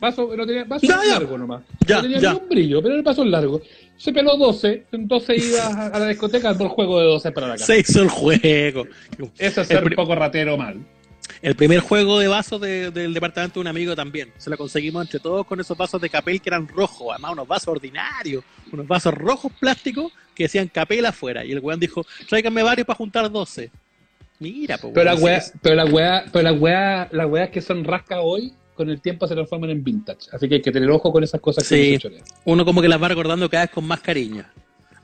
Vaso, 0.00 0.30
no 0.36 0.46
tenía, 0.46 0.64
vaso 0.64 0.86
Ya, 0.86 1.00
ya. 1.04 1.12
largo 1.14 1.36
nomás. 1.38 1.62
Ya, 1.86 1.96
no 1.96 2.02
tenía 2.02 2.18
ya. 2.18 2.32
ningún 2.34 2.48
brillo, 2.48 2.82
pero 2.82 2.94
el 2.94 3.02
vaso 3.02 3.24
largo. 3.24 3.60
Se 3.96 4.12
peló 4.12 4.36
12, 4.36 4.84
entonces 4.92 5.44
iba 5.50 5.86
a, 5.88 5.98
la 5.98 6.06
discoteca 6.08 6.54
por 6.54 6.68
juego 6.68 7.00
de 7.00 7.06
12 7.06 7.32
para 7.32 7.48
la 7.48 7.52
casa. 7.54 7.66
Se 7.66 7.80
hizo 7.80 8.02
el 8.02 8.08
juego. 8.08 8.84
Eso 9.38 9.60
es 9.62 9.70
El 9.70 9.76
ser 9.78 9.84
un 9.84 9.90
poco 9.94 10.14
ratero 10.14 10.56
mal. 10.56 10.76
El 11.42 11.54
primer 11.56 11.80
juego 11.80 12.18
de 12.18 12.26
vasos 12.28 12.60
de- 12.60 12.90
del 12.90 13.12
departamento 13.12 13.54
de 13.54 13.60
un 13.60 13.66
amigo 13.66 13.94
también. 13.94 14.30
Se 14.38 14.50
lo 14.50 14.56
conseguimos 14.56 15.02
entre 15.04 15.20
todos 15.20 15.44
con 15.46 15.60
esos 15.60 15.76
vasos 15.76 16.00
de 16.00 16.08
capel 16.08 16.40
que 16.40 16.48
eran 16.48 16.66
rojos. 16.66 17.08
Además, 17.12 17.32
unos 17.32 17.46
vasos 17.48 17.68
ordinarios. 17.68 18.42
Unos 18.72 18.86
vasos 18.86 19.12
rojos 19.14 19.52
plásticos 19.60 20.12
que 20.34 20.44
decían 20.44 20.68
capel 20.68 21.04
afuera. 21.06 21.44
Y 21.44 21.52
el 21.52 21.58
weón 21.60 21.78
dijo, 21.80 22.04
tráiganme 22.28 22.62
varios 22.62 22.86
para 22.86 22.96
juntar 22.96 23.30
12. 23.30 23.70
Mira, 24.40 24.78
pues. 24.78 24.92
Pero 24.94 25.04
la 25.04 25.14
wea, 25.16 25.42
pero 25.60 25.74
la 25.74 25.84
wea, 25.84 26.24
pero 26.32 26.42
la 26.44 26.52
wea, 26.52 27.08
las 27.12 27.26
weas 27.28 27.50
que 27.50 27.60
son 27.60 27.84
rasca 27.84 28.20
hoy, 28.20 28.52
con 28.78 28.88
el 28.88 29.00
tiempo 29.02 29.26
se 29.26 29.34
transforman 29.34 29.70
en 29.70 29.82
vintage. 29.84 30.30
Así 30.32 30.48
que 30.48 30.54
hay 30.56 30.62
que 30.62 30.72
tener 30.72 30.88
ojo 30.90 31.12
con 31.12 31.22
esas 31.24 31.40
cosas 31.40 31.68
que 31.68 31.74
Sí. 31.94 31.98
chorean. 31.98 32.22
Uno 32.44 32.64
como 32.64 32.80
que 32.80 32.88
las 32.88 33.02
va 33.02 33.08
recordando 33.08 33.50
cada 33.50 33.64
vez 33.64 33.72
con 33.72 33.84
más 33.84 34.00
cariño. 34.00 34.46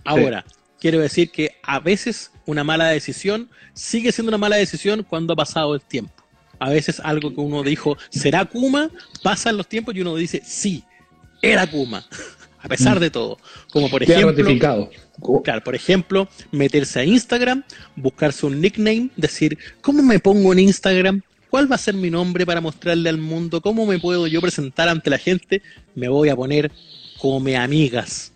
Ahora, 0.04 0.44
quiero 0.80 1.00
decir 1.00 1.30
que 1.30 1.56
a 1.62 1.80
veces 1.80 2.30
una 2.46 2.62
mala 2.62 2.88
decisión 2.88 3.50
sigue 3.72 4.12
siendo 4.12 4.30
una 4.30 4.38
mala 4.38 4.56
decisión 4.56 5.02
cuando 5.02 5.32
ha 5.32 5.36
pasado 5.36 5.74
el 5.74 5.80
tiempo. 5.80 6.12
A 6.60 6.70
veces 6.70 7.00
algo 7.00 7.34
que 7.34 7.40
uno 7.40 7.62
dijo, 7.64 7.96
¿será 8.10 8.44
Kuma? 8.44 8.90
Pasan 9.22 9.56
los 9.56 9.66
tiempos 9.66 9.94
y 9.96 10.00
uno 10.02 10.14
dice, 10.14 10.40
sí, 10.44 10.84
era 11.42 11.66
Kuma. 11.66 12.04
A 12.64 12.68
pesar 12.68 12.98
de 12.98 13.10
todo. 13.10 13.36
Como 13.70 13.90
por 13.90 14.02
Queda 14.02 14.20
ejemplo, 14.20 14.42
ratificado. 14.42 14.90
Claro, 15.44 15.62
por 15.62 15.74
ejemplo, 15.74 16.28
meterse 16.50 17.00
a 17.00 17.04
Instagram, 17.04 17.62
buscarse 17.94 18.46
un 18.46 18.58
nickname, 18.58 19.10
decir, 19.16 19.58
¿cómo 19.82 20.02
me 20.02 20.18
pongo 20.18 20.50
en 20.54 20.60
Instagram? 20.60 21.20
¿Cuál 21.54 21.70
va 21.70 21.76
a 21.76 21.78
ser 21.78 21.94
mi 21.94 22.10
nombre 22.10 22.44
para 22.44 22.60
mostrarle 22.60 23.08
al 23.08 23.18
mundo? 23.18 23.60
¿Cómo 23.60 23.86
me 23.86 24.00
puedo 24.00 24.26
yo 24.26 24.40
presentar 24.40 24.88
ante 24.88 25.08
la 25.08 25.18
gente? 25.18 25.62
Me 25.94 26.08
voy 26.08 26.28
a 26.28 26.34
poner 26.34 26.72
come 27.16 27.56
amigas, 27.56 28.32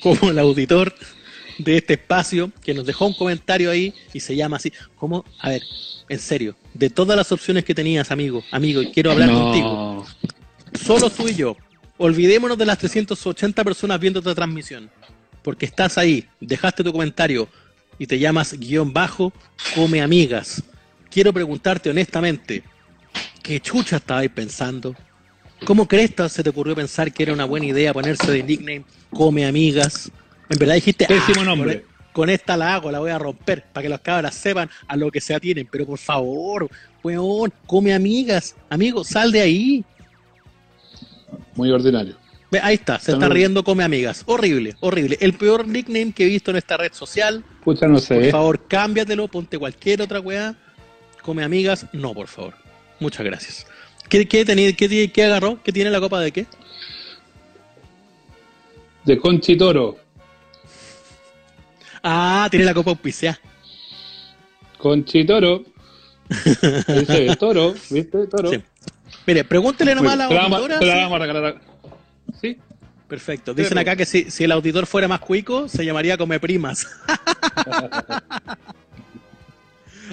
como 0.00 0.30
el 0.30 0.38
auditor 0.38 0.94
de 1.58 1.76
este 1.76 1.92
espacio 1.92 2.50
que 2.64 2.72
nos 2.72 2.86
dejó 2.86 3.08
un 3.08 3.12
comentario 3.12 3.70
ahí 3.70 3.92
y 4.14 4.20
se 4.20 4.34
llama 4.34 4.56
así. 4.56 4.72
¿Cómo? 4.94 5.22
A 5.38 5.50
ver, 5.50 5.64
en 6.08 6.18
serio, 6.18 6.56
de 6.72 6.88
todas 6.88 7.14
las 7.14 7.30
opciones 7.30 7.62
que 7.62 7.74
tenías, 7.74 8.10
amigo, 8.10 8.42
amigo, 8.50 8.80
y 8.80 8.90
quiero 8.90 9.10
hablar 9.10 9.28
No. 9.28 9.42
contigo, 9.42 10.06
solo 10.82 11.10
tú 11.10 11.28
y 11.28 11.34
yo. 11.34 11.58
Olvidémonos 11.98 12.56
de 12.56 12.64
las 12.64 12.78
380 12.78 13.64
personas 13.64 14.00
viendo 14.00 14.20
esta 14.20 14.34
transmisión. 14.34 14.88
Porque 15.42 15.66
estás 15.66 15.98
ahí, 15.98 16.26
dejaste 16.40 16.82
tu 16.82 16.90
comentario 16.90 17.50
y 17.98 18.06
te 18.06 18.18
llamas 18.18 18.54
guion 18.58 18.94
bajo, 18.94 19.30
come 19.74 20.00
amigas. 20.00 20.62
Quiero 21.16 21.32
preguntarte 21.32 21.88
honestamente, 21.88 22.62
¿qué 23.42 23.58
chucha 23.58 23.96
estabais 23.96 24.28
pensando? 24.28 24.94
¿Cómo 25.64 25.88
crees 25.88 26.10
que 26.10 26.28
se 26.28 26.42
te 26.42 26.50
ocurrió 26.50 26.74
pensar 26.74 27.10
que 27.10 27.22
era 27.22 27.32
una 27.32 27.46
buena 27.46 27.64
idea 27.64 27.94
ponerse 27.94 28.30
de 28.30 28.42
nickname 28.42 28.84
come 29.08 29.46
amigas? 29.46 30.12
En 30.50 30.58
verdad 30.58 30.74
dijiste, 30.74 31.06
Pésimo 31.06 31.40
"Ah, 31.40 31.44
nombre". 31.44 31.80
con- 31.80 31.96
Con 32.12 32.28
esta 32.28 32.54
la 32.58 32.74
hago, 32.74 32.90
la 32.90 32.98
voy 32.98 33.10
a 33.12 33.18
romper 33.18 33.64
para 33.72 33.82
que 33.84 33.88
los 33.88 34.00
cabras 34.00 34.34
sepan 34.34 34.68
a 34.88 34.94
lo 34.96 35.10
que 35.10 35.22
se 35.22 35.34
atienen. 35.34 35.66
Pero 35.72 35.86
por 35.86 35.96
favor, 35.98 36.68
weón, 37.02 37.50
come 37.66 37.94
amigas. 37.94 38.54
Amigo, 38.68 39.02
sal 39.02 39.32
de 39.32 39.40
ahí. 39.40 39.84
Muy 41.54 41.70
ordinario. 41.70 42.18
Ve, 42.50 42.60
ahí 42.62 42.74
está, 42.74 42.98
se 43.00 43.12
está 43.12 43.26
riendo 43.30 43.64
come 43.64 43.84
amigas. 43.84 44.22
Horrible, 44.26 44.76
horrible. 44.80 45.16
El 45.22 45.32
peor 45.32 45.66
nickname 45.66 46.12
que 46.12 46.24
he 46.24 46.28
visto 46.28 46.50
en 46.50 46.58
esta 46.58 46.76
red 46.76 46.92
social. 46.92 47.42
Pucha, 47.64 47.86
no 47.86 47.94
Por 47.94 48.02
sé. 48.02 48.30
favor, 48.30 48.66
cámbiatelo, 48.68 49.28
ponte 49.28 49.58
cualquier 49.58 50.02
otra 50.02 50.20
weá. 50.20 50.54
Come 51.26 51.42
amigas, 51.42 51.86
no, 51.92 52.14
por 52.14 52.28
favor. 52.28 52.54
Muchas 53.00 53.26
gracias. 53.26 53.66
¿Qué, 54.08 54.28
qué, 54.28 54.44
qué, 54.44 55.10
qué 55.12 55.24
agarró? 55.24 55.60
¿Qué 55.62 55.72
tiene 55.72 55.90
la 55.90 55.98
copa 55.98 56.20
de 56.20 56.30
qué? 56.30 56.46
De 59.04 59.18
Conchitoro. 59.18 59.96
Ah, 62.00 62.46
tiene 62.48 62.64
la 62.64 62.74
copa 62.74 62.90
auspiciada. 62.90 63.40
Conchitoro. 64.78 65.64
Dice 66.28 67.34
toro, 67.40 67.74
¿viste? 67.90 68.26
Toro. 68.28 68.50
Sí. 68.50 68.62
Mire, 69.26 69.42
pregúntele 69.42 69.96
nomás 69.96 70.12
a 70.12 70.16
la 70.16 70.24
auditora. 70.26 70.80
la 70.80 71.18
regalar. 71.18 71.60
¿Sí? 72.40 72.56
Perfecto. 73.08 73.52
Dicen 73.52 73.70
Pero- 73.70 73.80
acá 73.80 73.96
que 73.96 74.06
si, 74.06 74.30
si 74.30 74.44
el 74.44 74.52
auditor 74.52 74.86
fuera 74.86 75.08
más 75.08 75.18
cuico, 75.18 75.68
se 75.68 75.84
llamaría 75.84 76.16
Come 76.16 76.38
Primas. 76.38 76.86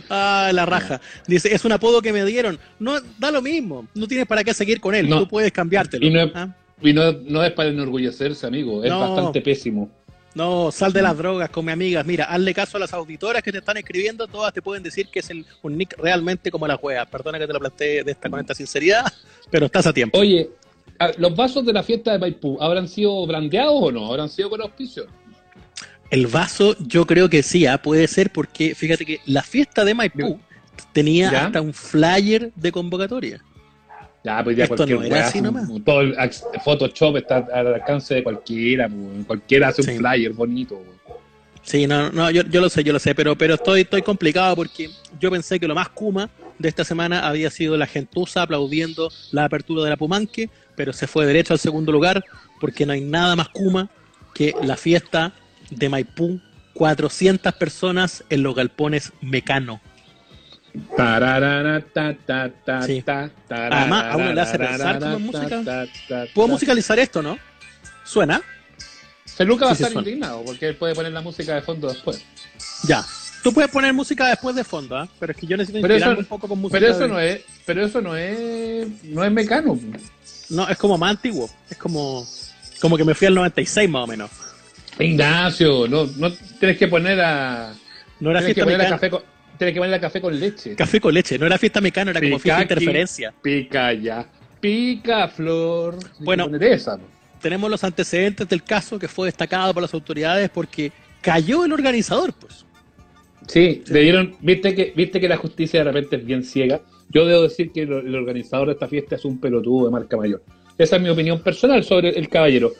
ah, 0.10 0.52
la 0.54 0.66
raja. 0.66 1.02
Dice, 1.28 1.54
es 1.54 1.64
un 1.66 1.72
apodo 1.72 2.02
que 2.02 2.14
me 2.14 2.24
dieron. 2.26 2.60
No, 2.80 2.94
da 3.20 3.32
lo 3.32 3.42
mismo. 3.42 3.88
No 3.96 4.08
tienes 4.08 4.28
para 4.28 4.44
qué 4.44 4.54
seguir 4.54 4.80
con 4.80 4.96
él. 4.96 5.10
No. 5.10 5.20
Tú 5.20 5.28
puedes 5.28 5.52
cambiártelo. 5.52 6.06
Y 6.06 6.10
no 6.12 6.22
es- 6.22 6.32
¿Ah? 6.36 6.56
Y 6.82 6.92
no, 6.94 7.12
no 7.14 7.44
es 7.44 7.52
para 7.54 7.70
enorgullecerse, 7.70 8.46
amigo. 8.46 8.84
Es 8.84 8.90
No. 8.90 9.00
bastante 9.00 9.42
pésimo. 9.42 9.90
No, 10.36 10.72
sal 10.72 10.92
de 10.92 11.02
las 11.04 11.16
drogas, 11.16 11.50
come 11.52 11.72
amigas. 11.72 12.06
Mira, 12.06 12.26
hazle 12.26 12.54
caso 12.56 12.78
a 12.78 12.80
las 12.80 12.92
auditoras 12.92 13.44
que 13.44 13.52
te 13.52 13.60
están 13.60 13.78
escribiendo, 13.78 14.26
todas 14.28 14.52
te 14.52 14.64
pueden 14.64 14.82
decir 14.82 15.08
que 15.10 15.20
es 15.20 15.30
el, 15.30 15.46
un 15.62 15.78
nick 15.78 15.96
realmente 16.00 16.50
como 16.50 16.68
la 16.68 16.76
juega. 16.76 17.06
Perdona 17.06 17.38
que 17.38 17.46
te 17.46 17.54
lo 17.54 17.60
planteé 17.60 18.04
de 18.04 18.12
esta, 18.14 18.30
con 18.32 18.40
esta 18.40 18.56
sinceridad, 18.56 19.06
pero 19.52 19.68
estás 19.68 19.86
a 19.86 19.94
tiempo. 19.94 20.18
Oye, 20.18 20.50
a- 20.98 21.12
¿los 21.20 21.36
vasos 21.36 21.64
de 21.66 21.72
la 21.74 21.84
fiesta 21.84 22.12
de 22.14 22.18
Maipú 22.20 22.58
habrán 22.60 22.88
sido 22.88 23.26
brandeados 23.28 23.76
o 23.80 23.92
no? 23.92 24.08
¿Habrán 24.08 24.28
sido 24.28 24.50
con 24.50 24.60
auspicio? 24.64 25.06
El 26.14 26.28
vaso, 26.28 26.76
yo 26.80 27.08
creo 27.08 27.28
que 27.28 27.42
sí, 27.42 27.66
ah, 27.66 27.82
puede 27.82 28.08
ser 28.08 28.30
porque 28.32 28.76
fíjate 28.76 29.04
que 29.04 29.20
la 29.26 29.42
fiesta 29.42 29.84
de 29.84 29.96
Maipú 29.96 30.40
tenía 30.92 31.32
¿Ya? 31.32 31.46
hasta 31.48 31.60
un 31.60 31.74
flyer 31.74 32.52
de 32.56 32.72
convocatoria. 32.72 33.42
Ya, 34.24 34.44
pues 34.44 34.56
ya 34.56 34.66
Esto 34.66 34.76
cualquier 34.76 35.00
no 35.00 35.06
era 35.06 35.16
weá, 35.16 35.28
así 35.28 35.42
nomás. 35.42 35.68
Todo 35.84 36.02
el 36.02 36.16
Photoshop 36.64 37.18
está 37.18 37.38
al 37.52 37.74
alcance 37.74 38.14
de 38.14 38.24
cualquiera, 38.24 38.88
pues, 38.88 39.26
cualquiera 39.26 39.70
hace 39.70 39.82
Sí. 39.82 39.90
un 39.90 39.98
flyer 39.98 40.34
bonito. 40.34 40.76
pues. 40.76 41.18
Sí, 41.64 41.88
no, 41.88 42.12
no, 42.12 42.30
yo, 42.30 42.44
yo 42.44 42.62
lo 42.62 42.70
sé, 42.70 42.84
yo 42.84 42.94
lo 42.94 43.00
sé, 43.00 43.16
pero, 43.16 43.36
pero 43.36 43.56
estoy, 43.56 43.82
estoy 43.82 44.04
complicado 44.04 44.56
porque 44.56 44.92
yo 45.20 45.32
pensé 45.32 45.60
que 45.60 45.68
lo 45.68 45.74
más 45.74 45.90
kuma 45.90 46.30
de 46.60 46.70
esta 46.70 46.84
semana 46.84 47.28
había 47.28 47.50
sido 47.50 47.76
la 47.76 47.88
gentuza 47.88 48.44
aplaudiendo 48.44 49.12
la 49.32 49.46
apertura 49.46 49.84
de 49.84 49.90
la 49.90 49.98
Pumanque, 49.98 50.52
pero 50.76 50.94
se 50.94 51.08
fue 51.08 51.26
derecho 51.26 51.54
al 51.54 51.60
segundo 51.60 51.92
lugar 51.92 52.24
porque 52.60 52.86
no 52.86 52.94
hay 52.94 53.02
nada 53.02 53.36
más 53.36 53.50
kuma 53.50 53.90
que 54.36 54.54
la 54.62 54.78
fiesta 54.78 55.34
de 55.74 55.90
Maipú, 55.90 56.40
400 56.74 57.54
personas 57.54 58.24
en 58.30 58.44
los 58.44 58.56
galpones 58.56 59.12
Mecano. 59.22 59.82
Sí. 62.86 63.04
Además, 63.50 64.06
a 64.06 64.18
uno 64.18 64.34
le 64.34 64.42
hace 64.42 64.58
pensar 64.58 65.00
como 65.00 65.20
música. 65.20 65.86
¿Puedo 66.34 66.48
musicalizar 66.48 66.98
esto, 67.00 67.22
no? 67.22 67.38
¿Suena? 68.04 68.42
Feluca 69.36 69.66
va 69.66 69.72
a 69.72 69.76
Sí, 69.76 69.84
estar 69.84 69.98
indignado 69.98 70.44
porque 70.46 70.68
él 70.68 70.76
puede 70.76 70.94
poner 70.94 71.12
la 71.12 71.22
música 71.22 71.56
de 71.56 71.62
fondo 71.62 71.88
después. 71.88 72.24
Ya. 72.88 73.04
Tú 73.44 73.54
puedes 73.54 73.70
poner 73.72 73.94
música 73.94 74.28
después 74.28 74.56
de 74.56 74.64
fondo, 74.64 74.96
¿ah? 74.96 75.08
pero 75.20 75.34
es 75.34 75.38
que 75.38 75.46
yo 75.48 75.58
necesito 75.58 75.82
Pero 75.82 75.96
eso- 75.96 76.12
un 76.18 76.26
poco 76.26 76.48
con 76.48 76.60
música. 76.60 76.80
Pero 76.80 76.92
eso 76.92 77.00
de- 77.02 77.08
no 77.10 77.20
es, 77.20 77.42
pero 77.66 77.86
eso 77.86 78.00
no 78.02 78.16
es, 78.16 78.88
no 79.04 79.24
es 79.24 79.32
mecano. 79.32 79.78
No, 80.50 80.68
es 80.70 80.78
como 80.78 80.98
más 80.98 81.12
antiguo. 81.12 81.50
Es 81.70 81.78
como, 81.78 82.26
como 82.80 82.96
que 82.96 83.04
me 83.04 83.14
fui 83.16 83.28
al 83.28 83.36
96 83.36 83.90
más 83.90 84.04
o 84.04 84.08
menos. 84.08 84.30
Ignacio, 85.00 85.88
no, 85.88 86.06
no 86.18 86.32
tienes 86.60 86.78
que 86.78 86.88
poner 86.88 87.20
a, 87.22 87.74
No 88.20 88.32
era 88.32 88.40
tienes 88.40 88.56
que 88.56 88.64
fiesta 88.64 88.64
poner 88.64 88.80
a 88.82 88.84
mecano. 88.84 88.96
café 88.98 89.10
con, 89.10 89.22
tienes 89.58 89.74
que 89.74 89.80
poner 89.80 89.94
a 89.96 90.00
café 90.00 90.22
con 90.22 90.40
leche. 90.40 90.76
Café 90.76 91.00
con 91.02 91.14
leche, 91.14 91.38
no 91.40 91.46
era 91.46 91.58
fiesta 91.58 91.82
mecano, 91.82 92.12
era 92.12 92.20
como 92.20 92.38
Pica 92.38 92.42
fiesta 92.44 92.62
aquí. 92.62 92.64
interferencia. 92.74 93.34
Pica 93.42 93.94
ya, 93.94 94.28
pica 94.60 95.28
flor. 95.28 95.98
Que 96.00 96.24
Bueno. 96.24 96.46
poner 96.46 96.64
esa, 96.64 96.98
¿no? 96.98 97.04
Tenemos 97.42 97.70
los 97.70 97.84
antecedentes 97.84 98.48
del 98.48 98.64
caso 98.64 98.98
que 98.98 99.08
fue 99.08 99.28
destacado 99.28 99.74
por 99.74 99.82
las 99.82 99.94
autoridades 99.94 100.50
porque 100.50 100.92
cayó 101.22 101.66
el 101.66 101.74
organizador, 101.74 102.34
pues. 102.34 102.66
Sí, 103.48 103.84
le 103.88 104.00
dieron, 104.02 104.38
viste 104.40 104.74
que, 104.74 104.94
viste 104.96 105.20
que 105.20 105.28
la 105.28 105.36
justicia 105.36 105.80
de 105.84 105.92
repente 105.92 106.16
es 106.16 106.26
bien 106.26 106.44
ciega. 106.46 106.80
Yo 107.10 107.26
debo 107.26 107.42
decir 107.44 107.72
que 107.74 107.82
el 107.82 108.16
organizador 108.16 108.68
de 108.68 108.74
esta 108.74 108.88
fiesta 108.88 109.16
es 109.16 109.26
un 109.26 109.40
pelotudo 109.42 109.86
de 109.88 109.92
marca 109.92 110.16
mayor. 110.16 110.42
Esa 110.78 110.96
es 110.96 111.02
mi 111.02 111.10
opinión 111.10 111.42
personal 111.42 111.84
sobre 111.84 112.10
el 112.18 112.30
caballero. 112.30 112.72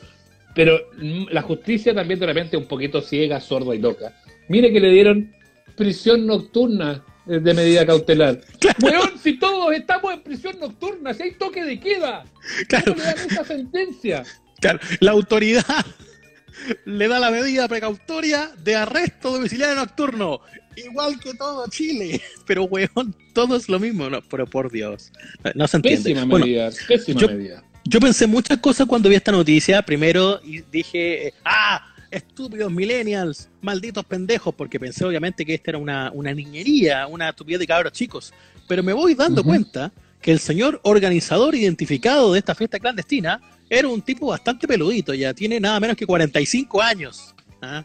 Pero 0.54 0.78
mm, 0.96 1.26
la 1.30 1.42
justicia 1.42 1.94
también 1.94 2.20
de 2.20 2.26
repente 2.26 2.56
un 2.56 2.66
poquito 2.66 3.00
ciega, 3.00 3.40
sorda 3.40 3.74
y 3.74 3.78
loca. 3.80 4.14
Mire 4.48 4.72
que 4.72 4.80
le 4.80 4.90
dieron 4.90 5.32
prisión 5.76 6.26
nocturna 6.26 7.04
eh, 7.26 7.40
de 7.40 7.54
medida 7.54 7.84
cautelar. 7.86 8.40
Weón, 8.82 9.18
si 9.22 9.38
todos 9.38 9.72
estamos 9.74 10.12
en 10.14 10.22
prisión 10.22 10.58
nocturna, 10.60 11.12
si 11.14 11.22
hay 11.24 11.32
toque 11.32 11.64
de 11.64 11.80
queda, 11.80 12.24
Claro, 12.68 12.92
¿cómo 12.94 12.98
le 12.98 13.04
dan 13.04 13.30
esa 13.30 13.44
sentencia? 13.44 14.22
claro, 14.60 14.78
la 15.00 15.10
autoridad 15.12 15.64
le 16.84 17.08
da 17.08 17.18
la 17.18 17.30
medida 17.30 17.66
precautoria 17.68 18.50
de 18.62 18.76
arresto 18.76 19.32
domiciliario 19.32 19.74
nocturno, 19.76 20.40
igual 20.76 21.18
que 21.18 21.34
todo 21.34 21.66
Chile. 21.68 22.20
Pero, 22.46 22.64
weón, 22.64 23.14
todo 23.32 23.56
es 23.56 23.68
lo 23.68 23.80
mismo, 23.80 24.08
no, 24.10 24.20
pero 24.22 24.46
por 24.46 24.70
Dios, 24.70 25.10
no 25.54 25.66
se 25.66 25.78
entiende. 25.78 26.02
Pésima 26.10 26.24
Bueno, 26.26 26.46
medida, 26.46 26.70
pésima 26.86 27.20
yo- 27.20 27.28
medida. 27.28 27.64
Yo 27.84 28.00
pensé 28.00 28.26
muchas 28.26 28.58
cosas 28.58 28.86
cuando 28.86 29.08
vi 29.08 29.14
esta 29.14 29.32
noticia. 29.32 29.82
Primero 29.82 30.40
dije, 30.72 31.34
ah, 31.44 31.84
estúpidos 32.10 32.72
millennials, 32.72 33.48
malditos 33.60 34.04
pendejos, 34.04 34.54
porque 34.54 34.80
pensé 34.80 35.04
obviamente 35.04 35.44
que 35.44 35.54
esta 35.54 35.72
era 35.72 35.78
una, 35.78 36.10
una 36.12 36.32
niñería, 36.32 37.06
una 37.06 37.28
estupidez 37.28 37.60
de 37.60 37.66
cabros 37.66 37.92
chicos. 37.92 38.32
Pero 38.66 38.82
me 38.82 38.92
voy 38.92 39.14
dando 39.14 39.44
cuenta 39.44 39.92
que 40.22 40.32
el 40.32 40.38
señor 40.38 40.80
organizador 40.84 41.54
identificado 41.54 42.32
de 42.32 42.38
esta 42.38 42.54
fiesta 42.54 42.78
clandestina 42.78 43.40
era 43.68 43.88
un 43.88 44.00
tipo 44.00 44.28
bastante 44.28 44.66
peludito, 44.66 45.12
ya 45.12 45.34
tiene 45.34 45.60
nada 45.60 45.78
menos 45.80 45.96
que 45.96 46.06
45 46.06 46.80
años. 46.80 47.34
¿ah? 47.60 47.84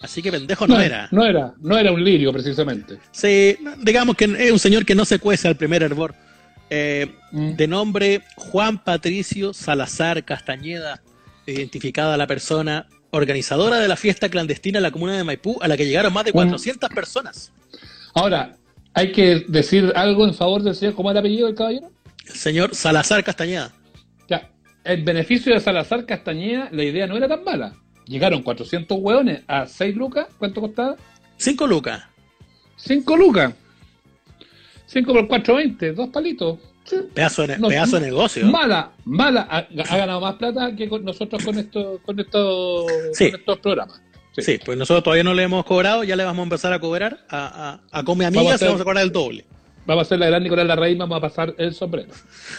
Así 0.00 0.22
que 0.22 0.30
pendejo 0.30 0.66
no, 0.66 0.80
era. 0.80 1.08
No 1.10 1.24
era, 1.24 1.54
no 1.60 1.76
era 1.76 1.90
un 1.90 2.04
lirio 2.04 2.32
precisamente. 2.32 2.98
Sí, 3.10 3.56
digamos 3.82 4.16
que 4.16 4.24
es 4.24 4.52
un 4.52 4.58
señor 4.58 4.84
que 4.84 4.94
no 4.94 5.04
se 5.04 5.18
cuece 5.18 5.48
al 5.48 5.56
primer 5.56 5.82
hervor. 5.82 6.14
Eh, 6.74 7.06
de 7.32 7.68
nombre 7.68 8.22
Juan 8.36 8.82
Patricio 8.82 9.52
Salazar 9.52 10.24
Castañeda, 10.24 11.02
identificada 11.46 12.16
la 12.16 12.26
persona 12.26 12.86
organizadora 13.10 13.76
de 13.78 13.88
la 13.88 13.96
fiesta 13.96 14.30
clandestina 14.30 14.78
en 14.78 14.82
la 14.84 14.90
comuna 14.90 15.14
de 15.14 15.22
Maipú, 15.22 15.58
a 15.60 15.68
la 15.68 15.76
que 15.76 15.84
llegaron 15.84 16.14
más 16.14 16.24
de 16.24 16.30
Un- 16.30 16.36
400 16.48 16.88
personas. 16.90 17.52
Ahora, 18.14 18.56
hay 18.94 19.12
que 19.12 19.44
decir 19.48 19.92
algo 19.94 20.24
en 20.26 20.32
favor 20.32 20.62
del 20.62 20.74
señor, 20.74 20.94
¿cómo 20.94 21.10
era 21.10 21.20
el 21.20 21.26
apellido 21.26 21.46
del 21.46 21.56
caballero? 21.56 21.90
El 22.26 22.34
señor 22.36 22.74
Salazar 22.74 23.22
Castañeda. 23.22 23.70
Ya, 24.30 24.50
el 24.84 25.02
beneficio 25.04 25.52
de 25.52 25.60
Salazar 25.60 26.06
Castañeda, 26.06 26.70
la 26.72 26.84
idea 26.84 27.06
no 27.06 27.18
era 27.18 27.28
tan 27.28 27.44
mala. 27.44 27.74
Llegaron 28.06 28.42
400 28.42 28.96
hueones 28.98 29.42
a 29.46 29.66
6 29.66 29.94
lucas, 29.94 30.26
¿cuánto 30.38 30.62
costaba? 30.62 30.96
5 31.36 31.66
lucas. 31.66 32.02
5 32.76 33.14
lucas. 33.16 33.52
5 34.92 35.12
por 35.12 35.26
4, 35.28 35.54
20, 35.54 35.92
dos 35.92 36.08
palitos. 36.10 36.58
Sí. 36.84 36.96
Pedazo 37.14 37.46
de, 37.46 37.58
No, 37.58 37.68
pedazo 37.68 37.98
de 38.00 38.06
negocio. 38.06 38.46
Mala, 38.46 38.90
mala. 39.04 39.46
Ha, 39.50 39.58
ha 39.88 39.96
ganado 39.96 40.20
más 40.20 40.34
plata 40.34 40.74
que 40.74 40.88
con 40.88 41.04
nosotros 41.04 41.44
con, 41.44 41.56
esto, 41.58 42.00
con, 42.04 42.18
estos, 42.18 42.86
Sí. 43.12 43.30
con 43.30 43.40
estos 43.40 43.58
programas. 43.60 44.02
Sí. 44.36 44.42
Sí, 44.42 44.58
pues 44.64 44.76
nosotros 44.78 45.04
todavía 45.04 45.24
no 45.24 45.34
le 45.34 45.42
hemos 45.44 45.64
cobrado, 45.64 46.04
ya 46.04 46.16
le 46.16 46.24
vamos 46.24 46.40
a 46.40 46.42
empezar 46.44 46.72
a 46.72 46.80
cobrar 46.80 47.18
a, 47.28 47.80
a, 47.92 47.98
a 48.00 48.02
Come 48.04 48.24
Vamos 48.24 48.36
a 48.36 48.40
Amigas 48.40 48.52
y 48.52 48.54
hacer- 48.56 48.68
vamos 48.68 48.80
a 48.80 48.84
cobrar 48.84 49.04
el 49.04 49.12
doble. 49.12 49.44
Vamos 49.86 50.02
a 50.02 50.06
hacer 50.06 50.18
la 50.18 50.26
gran 50.26 50.42
Nicolás 50.42 50.66
Larraín, 50.66 50.98
vamos 50.98 51.18
a 51.18 51.20
pasar 51.20 51.54
el 51.58 51.74
sombrero. 51.74 52.12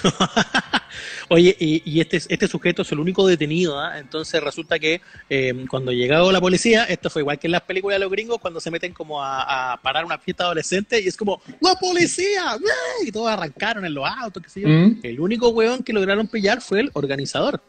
Oye, 1.30 1.56
y, 1.60 1.82
y 1.86 2.02
este, 2.02 2.18
este 2.18 2.48
sujeto 2.48 2.82
es 2.82 2.92
el 2.92 3.00
único 3.00 3.28
detenido, 3.28 3.80
¿ah? 3.80 4.00
entonces 4.00 4.42
resulta 4.42 4.80
que 4.80 5.02
eh, 5.30 5.66
cuando 5.70 5.92
llegó 5.92 6.32
la 6.32 6.42
policía, 6.42 6.86
esto 6.86 7.10
fue 7.10 7.22
igual 7.22 7.40
que 7.40 7.48
en 7.48 7.52
las 7.52 7.62
películas 7.62 7.96
de 7.96 8.06
los 8.06 8.12
gringos, 8.12 8.40
cuando 8.40 8.60
se 8.60 8.72
meten 8.72 8.94
como 8.94 9.22
a, 9.22 9.74
a 9.74 9.78
parar 9.78 10.06
una 10.06 10.18
fiesta 10.18 10.46
adolescente 10.46 11.00
y 11.02 11.08
es 11.08 11.18
como, 11.18 11.42
¡la 11.62 11.76
policía! 11.76 12.58
Y 13.06 13.12
todos 13.12 13.30
arrancaron 13.30 13.86
en 13.86 13.94
los 13.94 14.06
autos, 14.08 14.44
qué 14.44 14.50
sé 14.50 14.62
yo. 14.62 14.68
Mm. 14.68 15.00
El 15.04 15.20
único 15.20 15.50
weón 15.50 15.84
que 15.84 15.94
lograron 15.94 16.28
pillar 16.28 16.62
fue 16.62 16.82
el 16.82 16.92
organizador. 16.94 17.62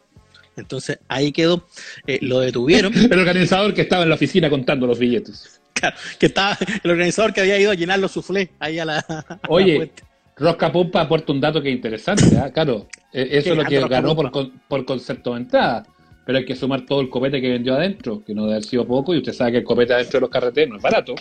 Entonces 0.57 0.99
ahí 1.07 1.31
quedó, 1.31 1.67
eh, 2.07 2.19
lo 2.21 2.39
detuvieron, 2.39 2.93
El 3.11 3.19
organizador 3.19 3.73
que 3.73 3.81
estaba 3.81 4.03
en 4.03 4.09
la 4.09 4.15
oficina 4.15 4.49
contando 4.49 4.87
los 4.87 4.99
billetes. 4.99 5.59
claro, 5.73 5.95
que 6.19 6.27
estaba 6.27 6.57
el 6.83 6.91
organizador 6.91 7.33
que 7.33 7.41
había 7.41 7.59
ido 7.59 7.71
a 7.71 7.75
llenar 7.75 7.99
los 7.99 8.11
suflés 8.11 8.49
ahí 8.59 8.79
a 8.79 8.85
la, 8.85 8.99
a 8.99 9.39
Oye. 9.49 9.91
Rosca 10.37 10.71
Pumpa 10.71 11.01
aporta 11.01 11.31
un 11.31 11.39
dato 11.39 11.61
que 11.61 11.69
es 11.69 11.75
interesante, 11.75 12.37
¿ah? 12.37 12.51
claro. 12.51 12.87
eh, 13.13 13.27
Eso 13.31 13.51
es 13.51 13.57
lo 13.57 13.63
que 13.65 13.79
Rosca 13.79 13.95
ganó 13.95 14.15
por, 14.15 14.31
Pumpa. 14.31 14.55
por 14.67 14.85
concepto 14.85 15.33
de 15.33 15.41
entrada. 15.41 15.85
Pero 16.25 16.39
hay 16.39 16.45
que 16.45 16.55
sumar 16.55 16.85
todo 16.87 17.01
el 17.01 17.09
copete 17.09 17.39
que 17.39 17.49
vendió 17.49 17.75
adentro, 17.75 18.23
que 18.25 18.33
no 18.33 18.41
debe 18.43 18.55
haber 18.55 18.63
sido 18.65 18.85
poco, 18.85 19.13
y 19.13 19.19
usted 19.19 19.31
sabe 19.31 19.51
que 19.53 19.57
el 19.59 19.63
copete 19.63 19.93
adentro 19.93 20.17
de 20.17 20.21
los 20.21 20.29
carreteros 20.29 20.71
no 20.71 20.77
es 20.77 20.81
barato. 20.81 21.13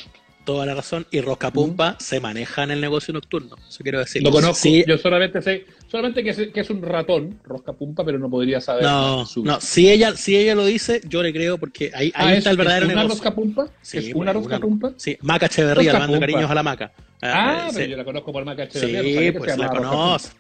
Toda 0.47 0.65
la 0.67 0.75
razón. 0.75 1.07
Y 1.11 1.21
Roscapumpa 1.21 1.97
se 2.01 2.21
maneja 2.21 2.65
en 2.65 2.71
el 2.73 2.81
negocio 2.81 3.13
nocturno. 3.15 3.57
Eso 3.69 3.83
quiero 3.83 3.99
decir. 3.99 4.23
Lo 4.23 4.31
conozco, 4.31 4.55
Sí, 4.57 4.83
yo 4.87 4.97
solamente 4.99 5.41
sé, 5.43 5.65
solamente 5.89 6.23
que 6.25 6.31
es, 6.31 6.37
que 6.53 6.61
es 6.61 6.71
un 6.71 6.83
ratón, 6.83 7.39
Rosca 7.45 7.73
Pumpa, 7.75 8.03
pero 8.05 8.19
no 8.19 8.29
podría 8.31 8.61
saber. 8.61 8.83
no, 8.85 9.25
su- 9.27 9.45
no. 9.45 9.61
Si 9.61 9.91
ella, 9.91 10.17
si 10.17 10.37
ella 10.37 10.55
lo 10.55 10.65
dice, 10.67 11.01
yo 11.07 11.23
le 11.23 11.33
creo 11.33 11.57
porque 11.59 11.91
ahí, 11.95 12.07
ahí 12.15 12.33
Ah, 12.33 12.35
está 12.35 12.51
el 12.51 12.55
¿es- 12.55 12.59
verdadero 12.59 12.87
¿es 12.87 12.93
una 12.93 13.03
negocio. 13.03 13.23
Rosca 13.23 13.35
Pumpa? 13.35 13.69
Sí, 13.83 13.99
¿Es 13.99 14.15
una 14.15 14.33
Rosca 14.33 14.59
Pumpa? 14.59 14.93
Sí, 14.97 15.17
Maca 15.23 15.47
Echeverría, 15.47 15.83
le 15.85 15.89
Rosca 15.93 15.99
mando 16.01 16.15
Pumpa. 16.15 16.27
cariños 16.27 16.51
a 16.51 16.55
la 16.55 16.63
Maca. 16.63 16.93
Ah, 17.23 17.67
sí. 17.71 17.77
pero 17.77 17.91
yo 17.91 17.97
la 17.97 18.05
conozco 18.05 18.33
por 18.33 18.45
Maca 18.45 18.65
Sí, 18.71 18.79
Echeverría, 18.79 19.33
que 19.33 19.39
pues 19.39 19.57
la 19.57 19.69
conoce. 19.69 20.31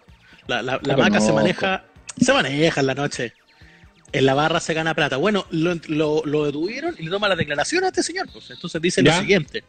La, 0.46 0.62
la, 0.62 0.78
la 0.82 0.96
Maca 0.96 1.20
se 1.20 1.28
conozco. 1.30 1.34
maneja, 1.34 1.84
se 2.20 2.32
maneja 2.32 2.80
en 2.80 2.86
la 2.86 2.94
noche. 2.94 3.32
En 4.12 4.26
la 4.26 4.34
barra 4.34 4.60
se 4.60 4.74
gana 4.74 4.94
plata. 4.94 5.16
Bueno, 5.16 5.46
lo, 5.50 5.74
lo, 5.88 6.22
lo 6.24 6.44
detuvieron 6.44 6.94
y 6.98 7.02
le 7.04 7.10
toma 7.10 7.28
la 7.28 7.34
declaración 7.36 7.82
a 7.84 7.88
este 7.88 8.02
señor. 8.02 8.28
Pues 8.32 8.50
entonces 8.50 8.80
dice 8.80 9.02
Ya. 9.02 9.14
lo 9.14 9.20
siguiente. 9.20 9.64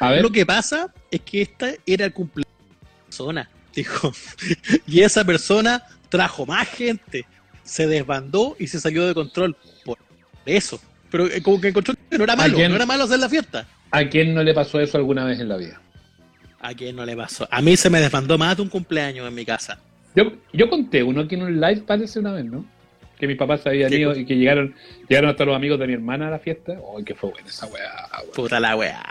A 0.00 0.10
ver, 0.10 0.22
Lo 0.22 0.30
que 0.30 0.46
pasa 0.46 0.92
es 1.10 1.20
que 1.22 1.42
esta 1.42 1.70
era 1.84 2.04
el 2.04 2.12
cumpleaños 2.12 2.54
de 2.70 3.04
persona, 3.06 3.50
dijo. 3.74 4.12
Y 4.86 5.00
esa 5.00 5.24
persona 5.24 5.82
trajo 6.08 6.46
más 6.46 6.68
gente, 6.68 7.26
se 7.64 7.86
desbandó 7.88 8.54
y 8.60 8.68
se 8.68 8.78
salió 8.78 9.06
de 9.06 9.14
control 9.14 9.56
por 9.84 9.98
eso. 10.46 10.80
Pero 11.10 11.26
eh, 11.26 11.42
como 11.42 11.60
que 11.60 11.68
encontró 11.68 11.94
que 12.08 12.18
no 12.18 12.24
era 12.24 12.36
malo, 12.36 12.56
no 12.56 12.76
era 12.76 12.86
malo 12.86 13.04
hacer 13.04 13.18
la 13.18 13.28
fiesta. 13.28 13.66
¿a 13.90 14.08
quién 14.08 14.34
no 14.34 14.42
le 14.42 14.52
pasó 14.54 14.78
eso 14.80 14.96
alguna 14.98 15.24
vez 15.24 15.40
en 15.40 15.48
la 15.48 15.56
vida? 15.56 15.80
¿A 16.60 16.74
quién 16.74 16.96
no 16.96 17.04
le 17.06 17.16
pasó? 17.16 17.46
A 17.50 17.60
mí 17.62 17.76
se 17.76 17.88
me 17.90 18.00
desbandó 18.00 18.36
más 18.38 18.56
de 18.56 18.62
un 18.62 18.68
cumpleaños 18.68 19.26
en 19.28 19.34
mi 19.34 19.44
casa. 19.44 19.78
Yo, 20.14 20.32
yo 20.52 20.68
conté 20.68 21.02
uno 21.02 21.26
que 21.28 21.36
en 21.36 21.42
un 21.42 21.60
live 21.60 21.82
parece 21.86 22.18
una 22.18 22.32
vez, 22.32 22.44
¿no? 22.44 22.64
que 23.18 23.26
mis 23.26 23.36
papás 23.36 23.62
se 23.62 23.68
habían 23.70 23.92
ido 23.92 24.14
y 24.16 24.24
que 24.24 24.36
llegaron, 24.36 24.72
llegaron 25.08 25.30
hasta 25.30 25.44
los 25.44 25.56
amigos 25.56 25.76
de 25.80 25.88
mi 25.88 25.92
hermana 25.94 26.28
a 26.28 26.30
la 26.30 26.38
fiesta. 26.38 26.78
¡Ay, 26.96 27.02
que 27.02 27.16
fue 27.16 27.30
buena 27.30 27.48
esa 27.48 27.66
weá! 27.66 27.90
weón. 28.20 28.30
Puta 28.32 28.60
la 28.60 28.76
weá. 28.76 29.02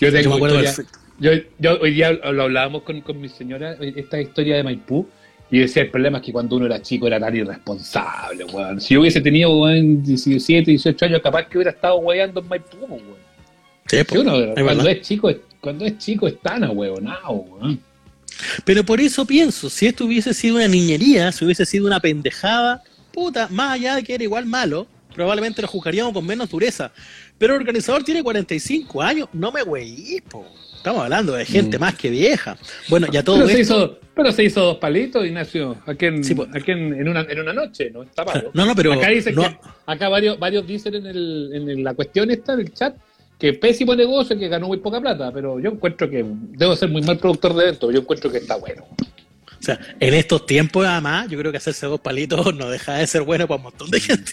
Yo 0.00 0.10
tengo 0.12 0.30
me 0.30 0.36
acuerdo 0.36 0.60
historia- 0.62 0.74
perfecto. 0.76 0.98
yo, 1.20 1.30
yo 1.60 1.80
hoy 1.80 1.92
día 1.94 2.10
lo 2.12 2.42
hablábamos 2.42 2.82
con, 2.82 3.00
con 3.02 3.20
mi 3.20 3.28
señora, 3.28 3.74
esta 3.80 4.20
historia 4.20 4.56
de 4.56 4.64
Maipú, 4.64 5.08
y 5.52 5.60
decía, 5.60 5.82
el 5.82 5.90
problema 5.90 6.18
es 6.18 6.24
que 6.24 6.32
cuando 6.32 6.56
uno 6.56 6.66
era 6.66 6.82
chico 6.82 7.06
era 7.06 7.20
tan 7.20 7.36
irresponsable, 7.36 8.44
weón. 8.46 8.80
Si 8.80 8.94
yo 8.94 9.00
hubiese 9.02 9.20
tenido, 9.20 9.56
weón, 9.56 10.02
17, 10.02 10.70
18 10.72 11.04
años, 11.04 11.20
capaz 11.22 11.44
que 11.46 11.58
hubiera 11.58 11.70
estado 11.70 11.96
weando 11.98 12.40
en 12.40 12.48
Maipú, 12.48 12.76
weón. 12.88 13.02
Sí, 13.86 13.96
Que 13.98 14.04
po, 14.04 14.20
uno, 14.20 14.32
cuando 14.64 14.88
es 14.88 15.00
chico, 15.02 15.30
es- 15.30 15.38
cuando 15.60 15.84
es 15.84 15.98
chico 15.98 16.26
es 16.28 16.40
tan 16.40 16.64
ahueonado, 16.64 17.30
weón. 17.32 17.80
Pero 18.64 18.84
por 18.84 19.00
eso 19.00 19.24
pienso, 19.26 19.68
si 19.68 19.86
esto 19.86 20.06
hubiese 20.06 20.32
sido 20.32 20.56
una 20.56 20.68
niñería, 20.68 21.30
si 21.32 21.44
hubiese 21.44 21.66
sido 21.66 21.86
una 21.86 22.00
pendejada, 22.00 22.82
puta, 23.12 23.48
más 23.50 23.72
allá 23.72 23.96
de 23.96 24.02
que 24.02 24.14
era 24.14 24.24
igual 24.24 24.46
malo, 24.46 24.86
probablemente 25.14 25.60
lo 25.60 25.68
juzgaríamos 25.68 26.12
con 26.14 26.24
menos 26.26 26.48
dureza. 26.48 26.90
Pero 27.36 27.54
el 27.54 27.60
organizador 27.60 28.02
tiene 28.04 28.22
45 28.22 29.02
años, 29.02 29.28
no 29.32 29.52
me 29.52 29.62
güey, 29.62 30.20
po. 30.28 30.46
Estamos 30.76 31.02
hablando 31.02 31.34
de 31.34 31.44
gente 31.44 31.76
Mm. 31.76 31.80
más 31.82 31.94
que 31.94 32.08
vieja. 32.08 32.56
Bueno, 32.88 33.06
ya 33.12 33.22
todo 33.22 33.36
Pero 33.36 33.48
se, 33.50 33.60
hizo, 33.60 33.98
pero 34.14 34.32
se 34.32 34.44
hizo 34.44 34.62
dos 34.62 34.76
palitos, 34.78 35.26
Ignacio, 35.26 35.76
aquí 35.84 36.06
en, 36.06 36.24
Sí, 36.24 36.34
pues. 36.34 36.48
aquí 36.54 36.70
en, 36.70 36.94
en 36.98 37.06
una, 37.06 37.20
en 37.20 37.38
una 37.40 37.52
noche, 37.52 37.90
¿no? 37.90 38.02
Está 38.02 38.24
malo. 38.24 38.50
No, 38.54 38.64
no, 38.64 38.74
pero 38.74 38.94
acá 38.94 39.08
no- 39.34 39.42
que, 39.42 39.58
acá 39.84 40.08
varios, 40.08 40.38
varios 40.38 40.66
dicen 40.66 40.94
en, 40.94 41.04
el, 41.06 41.50
en 41.52 41.84
la 41.84 41.92
cuestión 41.92 42.30
esta 42.30 42.56
del 42.56 42.72
chat 42.72 42.96
que 43.40 43.54
pésimo 43.54 43.94
negocio, 43.96 44.38
que 44.38 44.48
ganó 44.48 44.68
muy 44.68 44.78
poca 44.78 45.00
plata, 45.00 45.32
pero 45.32 45.58
yo 45.58 45.70
encuentro 45.70 46.08
que 46.08 46.24
debo 46.24 46.76
ser 46.76 46.90
muy 46.90 47.02
mal 47.02 47.18
productor 47.18 47.54
de 47.54 47.62
eventos, 47.64 47.92
yo 47.92 48.00
encuentro 48.00 48.30
que 48.30 48.38
está 48.38 48.56
bueno. 48.56 48.84
O 49.58 49.62
sea, 49.62 49.78
en 49.98 50.14
estos 50.14 50.46
tiempos, 50.46 50.86
además, 50.86 51.28
yo 51.28 51.38
creo 51.38 51.50
que 51.50 51.58
hacerse 51.58 51.86
dos 51.86 52.00
palitos 52.00 52.54
no 52.54 52.68
deja 52.70 52.94
de 52.94 53.06
ser 53.06 53.22
bueno 53.22 53.48
para 53.48 53.56
un 53.56 53.62
montón 53.64 53.90
de 53.90 54.00
gente. 54.00 54.32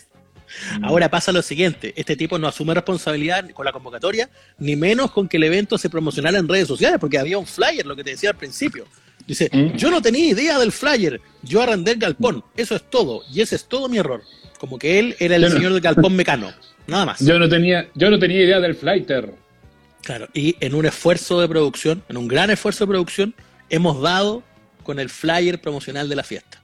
Ahora 0.81 1.09
pasa 1.09 1.31
lo 1.31 1.41
siguiente, 1.41 1.93
este 1.97 2.15
tipo 2.15 2.37
no 2.39 2.47
asume 2.47 2.73
responsabilidad 2.73 3.49
con 3.51 3.65
la 3.65 3.71
convocatoria, 3.71 4.29
ni 4.57 4.75
menos 4.75 5.11
con 5.11 5.27
que 5.27 5.37
el 5.37 5.43
evento 5.43 5.77
se 5.77 5.89
promocionara 5.89 6.37
en 6.37 6.47
redes 6.47 6.67
sociales, 6.67 6.99
porque 6.99 7.17
había 7.17 7.37
un 7.37 7.45
flyer, 7.45 7.85
lo 7.85 7.95
que 7.95 8.03
te 8.03 8.11
decía 8.11 8.29
al 8.29 8.37
principio. 8.37 8.85
Dice, 9.25 9.49
Mm. 9.51 9.75
yo 9.75 9.91
no 9.91 10.01
tenía 10.01 10.25
idea 10.25 10.57
del 10.57 10.71
flyer, 10.71 11.19
yo 11.43 11.61
arrendé 11.61 11.91
el 11.91 11.99
galpón, 11.99 12.43
eso 12.55 12.75
es 12.75 12.83
todo, 12.89 13.23
y 13.31 13.41
ese 13.41 13.57
es 13.57 13.65
todo 13.65 13.89
mi 13.89 13.97
error. 13.97 14.21
Como 14.57 14.79
que 14.79 14.99
él 14.99 15.15
era 15.19 15.35
el 15.35 15.51
señor 15.51 15.73
del 15.73 15.81
galpón 15.81 16.15
mecano, 16.15 16.51
nada 16.87 17.05
más. 17.05 17.19
Yo 17.19 17.37
no 17.39 17.47
tenía, 17.49 17.87
yo 17.95 18.09
no 18.09 18.17
tenía 18.19 18.43
idea 18.43 18.59
del 18.59 18.75
flighter. 18.75 19.33
Claro, 20.03 20.27
y 20.33 20.55
en 20.59 20.73
un 20.73 20.85
esfuerzo 20.85 21.41
de 21.41 21.47
producción, 21.47 22.03
en 22.09 22.17
un 22.17 22.27
gran 22.27 22.49
esfuerzo 22.49 22.85
de 22.85 22.89
producción, 22.89 23.35
hemos 23.69 24.01
dado 24.01 24.43
con 24.83 24.99
el 24.99 25.09
flyer 25.09 25.59
promocional 25.59 26.07
de 26.07 26.15
la 26.15 26.23
fiesta. 26.23 26.61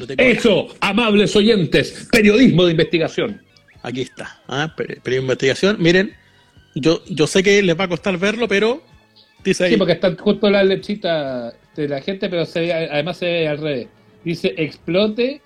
Acá. 0.00 0.14
Eso, 0.18 0.68
amables 0.80 1.34
oyentes, 1.36 2.08
periodismo 2.10 2.64
de 2.64 2.72
investigación. 2.72 3.40
Aquí 3.82 4.02
está. 4.02 4.40
Ah, 4.48 4.72
per- 4.76 5.00
periodo 5.02 5.20
de 5.22 5.24
investigación. 5.26 5.76
Miren, 5.80 6.14
yo, 6.74 7.02
yo 7.08 7.26
sé 7.26 7.42
que 7.42 7.62
les 7.62 7.78
va 7.78 7.84
a 7.84 7.88
costar 7.88 8.16
verlo, 8.18 8.48
pero 8.48 8.82
dice 9.44 9.64
ahí. 9.64 9.72
Sí, 9.72 9.76
porque 9.76 9.92
están 9.92 10.16
justo 10.16 10.48
las 10.50 10.64
lechitas 10.66 11.54
de 11.76 11.88
la 11.88 12.00
gente, 12.00 12.28
pero 12.28 12.44
se 12.46 12.72
además 12.72 13.16
se 13.18 13.26
ve 13.26 13.48
al 13.48 13.58
revés. 13.58 13.88
Dice 14.24 14.54
explote 14.56 15.40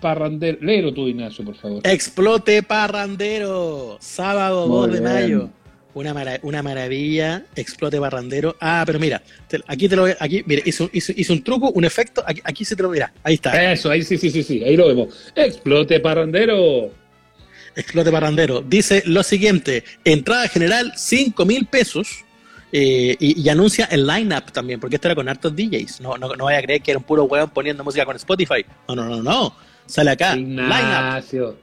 parrandero. 0.00 0.58
Léelo 0.60 0.92
tú, 0.92 1.06
Ignacio, 1.08 1.44
por 1.44 1.54
favor. 1.56 1.80
Explote 1.86 2.62
Parrandero, 2.62 3.98
sábado 4.00 4.66
Muy 4.66 4.88
2 4.88 4.92
de 4.92 5.00
mayo. 5.00 5.48
Una, 5.92 6.14
mara- 6.14 6.38
una 6.42 6.62
maravilla, 6.62 7.44
explote 7.56 7.98
Parrandero. 8.00 8.56
Ah, 8.60 8.84
pero 8.86 8.98
mira, 9.00 9.20
te- 9.48 9.60
aquí 9.66 9.88
te 9.88 9.96
lo 9.96 10.02
voy- 10.02 10.14
aquí, 10.20 10.42
mire, 10.46 10.62
hizo, 10.64 10.88
hizo, 10.92 11.12
hizo 11.16 11.32
un 11.32 11.42
truco, 11.42 11.70
un 11.72 11.84
efecto, 11.84 12.22
aquí, 12.24 12.40
aquí 12.44 12.64
se 12.64 12.76
te 12.76 12.82
lo 12.82 12.90
mira, 12.90 13.12
ahí 13.24 13.34
está. 13.34 13.72
Eso, 13.72 13.90
ahí 13.90 14.02
sí, 14.02 14.16
sí, 14.16 14.30
sí, 14.30 14.42
sí, 14.44 14.62
ahí 14.62 14.76
lo 14.76 14.86
vemos. 14.88 15.32
Explote 15.34 15.98
parrandero. 16.00 16.90
Explote 17.76 18.10
Parrandero. 18.10 18.62
Dice 18.62 19.02
lo 19.06 19.22
siguiente: 19.22 19.84
entrada 20.04 20.48
general 20.48 20.92
5 20.96 21.44
mil 21.46 21.66
pesos. 21.66 22.24
eh, 22.72 23.16
y, 23.18 23.40
y 23.42 23.48
anuncia 23.48 23.86
el 23.90 24.06
lineup 24.06 24.52
también, 24.52 24.78
porque 24.78 24.94
esto 24.94 25.08
era 25.08 25.16
con 25.16 25.28
hartos 25.28 25.56
DJs. 25.56 26.00
No, 26.02 26.16
no, 26.16 26.36
no 26.36 26.44
vaya 26.44 26.58
a 26.58 26.62
creer 26.62 26.80
que 26.82 26.92
era 26.92 26.98
un 26.98 27.04
puro 27.04 27.24
weón 27.24 27.50
poniendo 27.50 27.82
música 27.82 28.04
con 28.04 28.14
Spotify. 28.14 28.64
No, 28.88 28.94
no, 28.94 29.04
no, 29.06 29.22
no. 29.24 29.54
Sale 29.90 30.10
acá. 30.12 30.36
Ignacio. 30.36 31.56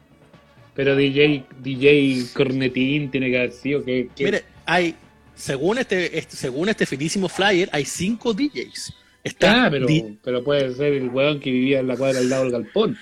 Pero 0.76 0.96
DJ, 0.96 1.44
DJ 1.64 2.24
Cornetín 2.34 3.10
tiene 3.10 3.30
que 3.32 3.38
haber 3.38 3.52
sido 3.52 3.84
que. 3.84 4.10
Mire, 4.20 4.44
hay, 4.66 4.94
según 5.34 5.78
este, 5.80 6.18
este- 6.18 6.36
según 6.36 6.70
este 6.70 6.86
finísimo 6.86 7.28
flyer, 7.30 7.70
hay 7.72 7.86
cinco 7.86 8.34
DJs. 8.34 8.94
Está 9.24 9.66
Ah, 9.66 9.70
pero, 9.72 9.88
di- 9.88 10.18
pero 10.24 10.44
puede 10.44 10.74
ser 10.76 10.94
el 10.94 11.10
weón 11.10 11.40
que 11.40 11.52
vivía 11.52 11.80
en 11.80 11.88
la 11.88 11.98
cuadra 11.98 12.20
al 12.20 12.30
lado 12.30 12.44
del 12.44 12.52
galpón. 12.52 12.98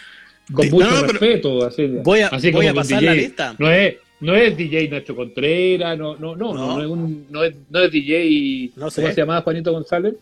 Con 0.54 0.70
mucho 0.70 0.90
no, 0.90 1.02
respeto. 1.08 1.66
Así, 1.66 1.86
voy 2.04 2.20
a- 2.22 2.28
así 2.28 2.52
voy 2.52 2.68
a 2.68 2.74
pasar 2.74 3.04
la 3.04 3.14
lista. 3.14 3.56
No 3.60 3.70
es, 3.70 3.96
no 4.22 4.36
es 4.36 4.56
DJ 4.56 4.88
Nacho 4.90 5.16
Contreras, 5.16 5.98
no, 5.98 6.16
no, 6.16 6.36
no, 6.36 6.54
no, 6.54 6.68
No. 6.78 6.82
es, 6.82 6.88
un, 6.88 7.26
no, 7.30 7.44
es, 7.44 7.56
no 7.70 7.80
es 7.82 7.92
DJ. 7.92 8.72
No 8.76 8.90
sé. 8.90 9.02
¿Cómo 9.02 9.14
se 9.14 9.22
llamaba 9.22 9.42
Juanito 9.42 9.72
González? 9.74 10.14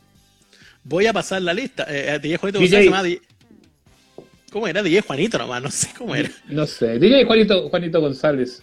Voy 0.86 1.06
a 1.06 1.14
pasar 1.14 1.42
la 1.42 1.54
lista. 1.54 1.84
Eh, 1.88 2.16
eh, 2.16 2.20
DJ 2.20 2.38
Juanito 2.38 2.60
DJ. 2.60 2.86
González 2.86 2.86
se 2.86 2.90
llama 3.20 3.22
¿Cómo 4.54 4.68
era? 4.68 4.84
DJ 4.84 5.02
Juanito 5.02 5.40
nomás, 5.40 5.64
no 5.64 5.72
sé 5.72 5.90
cómo 5.98 6.14
era. 6.16 6.30
No 6.48 6.68
sé. 6.68 7.00
DJ 7.00 7.26
Juanito, 7.26 7.70
Juanito 7.70 8.00
González. 8.00 8.62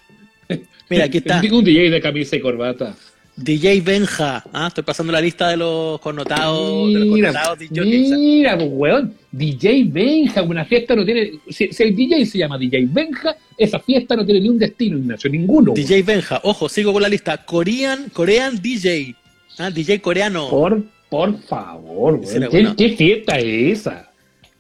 Mira, 0.88 1.06
aquí 1.06 1.18
está. 1.18 1.42
Un 1.50 1.64
DJ 1.64 1.90
de 1.90 2.00
camisa 2.00 2.36
y 2.36 2.40
corbata. 2.40 2.94
DJ 3.34 3.80
Benja. 3.80 4.44
Ah, 4.52 4.68
estoy 4.68 4.84
pasando 4.84 5.12
la 5.12 5.20
lista 5.20 5.48
de 5.48 5.56
los 5.56 5.98
connotados, 6.00 6.92
de 6.92 7.00
los 7.00 7.08
Mira, 7.08 7.32
connotados 7.32 7.58
mira, 7.72 8.56
pues, 8.56 8.68
weón, 8.72 9.14
DJ 9.32 9.84
Benja, 9.88 10.42
una 10.42 10.64
fiesta 10.64 10.94
no 10.94 11.04
tiene, 11.04 11.32
si, 11.48 11.72
si 11.72 11.82
el 11.82 11.96
DJ 11.96 12.24
se 12.24 12.38
llama 12.38 12.56
DJ 12.56 12.86
Benja, 12.88 13.34
esa 13.58 13.80
fiesta 13.80 14.14
no 14.14 14.24
tiene 14.24 14.42
ni 14.42 14.48
un 14.48 14.58
destino, 14.58 14.96
Ignacio, 14.96 15.28
ninguno. 15.28 15.72
DJ 15.72 16.02
Benja. 16.02 16.40
Ojo, 16.44 16.68
sigo 16.68 16.92
con 16.92 17.02
la 17.02 17.08
lista. 17.08 17.44
Korean, 17.44 18.10
Korean 18.10 18.62
DJ. 18.62 19.16
Ah, 19.58 19.70
DJ 19.70 20.00
coreano. 20.00 20.50
Por, 20.50 20.84
por 21.08 21.36
favor, 21.42 22.14
weón, 22.14 22.42
¿qué, 22.42 22.48
bueno. 22.48 22.76
qué 22.76 22.90
fiesta 22.90 23.38
es 23.40 23.80
esa? 23.80 24.09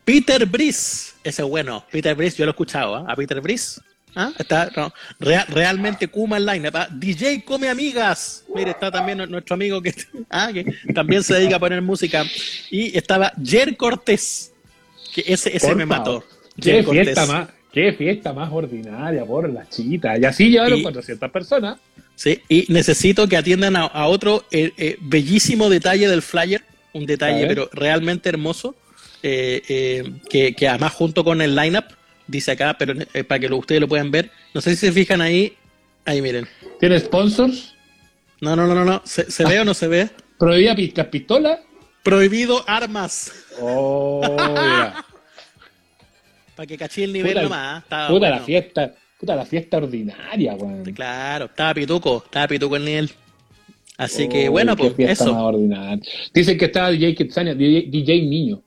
Peter 0.04 0.44
Brice. 0.46 1.12
Ese 1.22 1.42
es 1.42 1.48
bueno. 1.48 1.84
Peter 1.90 2.14
Brice, 2.14 2.36
yo 2.38 2.44
lo 2.44 2.50
he 2.50 2.52
escuchado, 2.52 2.94
¿ah? 2.96 3.04
A 3.08 3.16
Peter 3.16 3.40
Brice. 3.40 3.80
¿Ah? 4.16 4.32
Está 4.38 4.68
no, 4.76 4.92
rea- 5.20 5.44
realmente 5.48 6.08
Kuma 6.08 6.36
en 6.38 6.46
line. 6.46 6.70
DJ 6.96 7.44
Come 7.44 7.68
Amigas. 7.68 8.44
Mire, 8.52 8.72
está 8.72 8.90
también 8.90 9.18
nu- 9.18 9.26
nuestro 9.26 9.54
amigo 9.54 9.80
que, 9.80 9.94
ah, 10.30 10.50
que 10.52 10.64
también 10.92 11.22
se 11.22 11.34
dedica 11.34 11.56
a 11.56 11.60
poner 11.60 11.80
música. 11.80 12.24
Y 12.70 12.96
estaba 12.96 13.32
Jer 13.44 13.76
Cortés. 13.76 14.52
Que 15.14 15.24
ese, 15.26 15.56
ese 15.56 15.74
me 15.76 15.86
mató. 15.86 16.22
favor. 16.22 16.24
Qué 16.60 16.72
Jer 16.82 16.84
fiesta 17.04 17.26
más, 17.26 17.48
qué 17.72 17.92
fiesta 17.92 18.32
más 18.32 18.50
ordinaria 18.52 19.24
por 19.24 19.48
las 19.52 19.68
chitas. 19.70 20.18
Y 20.20 20.24
así 20.24 20.50
llevaron 20.50 20.78
Y- 20.80 20.82
400 20.82 21.30
personas. 21.30 21.78
Sí, 22.16 22.40
y 22.48 22.66
necesito 22.68 23.28
que 23.28 23.36
atiendan 23.36 23.76
a, 23.76 23.82
a 23.86 24.06
otro 24.08 24.44
eh, 24.50 24.72
eh, 24.76 24.98
bellísimo 25.00 25.70
detalle 25.70 26.06
del 26.08 26.20
flyer, 26.20 26.62
un 26.92 27.06
detalle 27.06 27.46
pero 27.46 27.70
realmente 27.72 28.28
hermoso, 28.28 28.74
eh, 29.22 29.62
eh, 29.68 30.12
que, 30.28 30.54
que 30.54 30.68
además 30.68 30.92
junto 30.94 31.24
con 31.24 31.40
el 31.42 31.54
lineup, 31.54 31.84
dice 32.26 32.52
acá, 32.52 32.76
pero 32.78 32.94
eh, 33.12 33.24
para 33.24 33.38
que 33.38 33.48
lo- 33.48 33.56
ustedes 33.58 33.80
lo 33.80 33.88
puedan 33.88 34.10
ver, 34.10 34.30
no 34.54 34.60
sé 34.60 34.70
si 34.70 34.86
se 34.86 34.92
fijan 34.92 35.20
ahí, 35.20 35.54
ahí 36.04 36.20
miren, 36.22 36.46
¿Tiene 36.78 36.98
sponsors? 37.00 37.74
no, 38.40 38.56
no, 38.56 38.66
no, 38.66 38.74
no, 38.74 38.84
no. 38.84 39.02
¿Se, 39.04 39.30
se 39.30 39.44
ve 39.44 39.60
o 39.60 39.64
no 39.64 39.74
se 39.74 39.88
ve? 39.88 40.08
¿Prohibida 40.38 40.74
pizcas 40.74 41.06
pistolas? 41.08 41.60
Prohibido 42.02 42.64
armas, 42.66 43.32
Oh, 43.60 44.20
para 46.56 46.66
que 46.66 46.76
caché 46.78 47.04
el 47.04 47.12
nivel 47.12 47.32
Puta, 47.32 47.42
nomás, 47.42 47.82
estaba 47.82 48.08
Puta 48.08 48.30
la 48.30 48.38
fiesta, 48.40 48.94
puta 49.18 49.36
la 49.36 49.44
fiesta 49.44 49.76
ordinaria, 49.76 50.54
weón. 50.54 50.84
Claro, 50.94 51.44
estaba 51.46 51.74
pituco, 51.74 52.22
estaba 52.24 52.48
pituco 52.48 52.76
el 52.76 52.84
nivel. 52.84 53.10
Así 53.98 54.28
que 54.30 54.48
Oh, 54.48 54.52
bueno, 54.52 54.76
pues 54.76 54.94
eso. 54.98 55.34
más. 55.68 55.98
Dicen 56.32 56.56
que 56.56 56.64
estaba 56.66 56.90
DJ 56.90 57.14
Kitsania, 57.14 57.54
DJ, 57.54 57.82
DJ 57.90 58.22
Niño. 58.22 58.62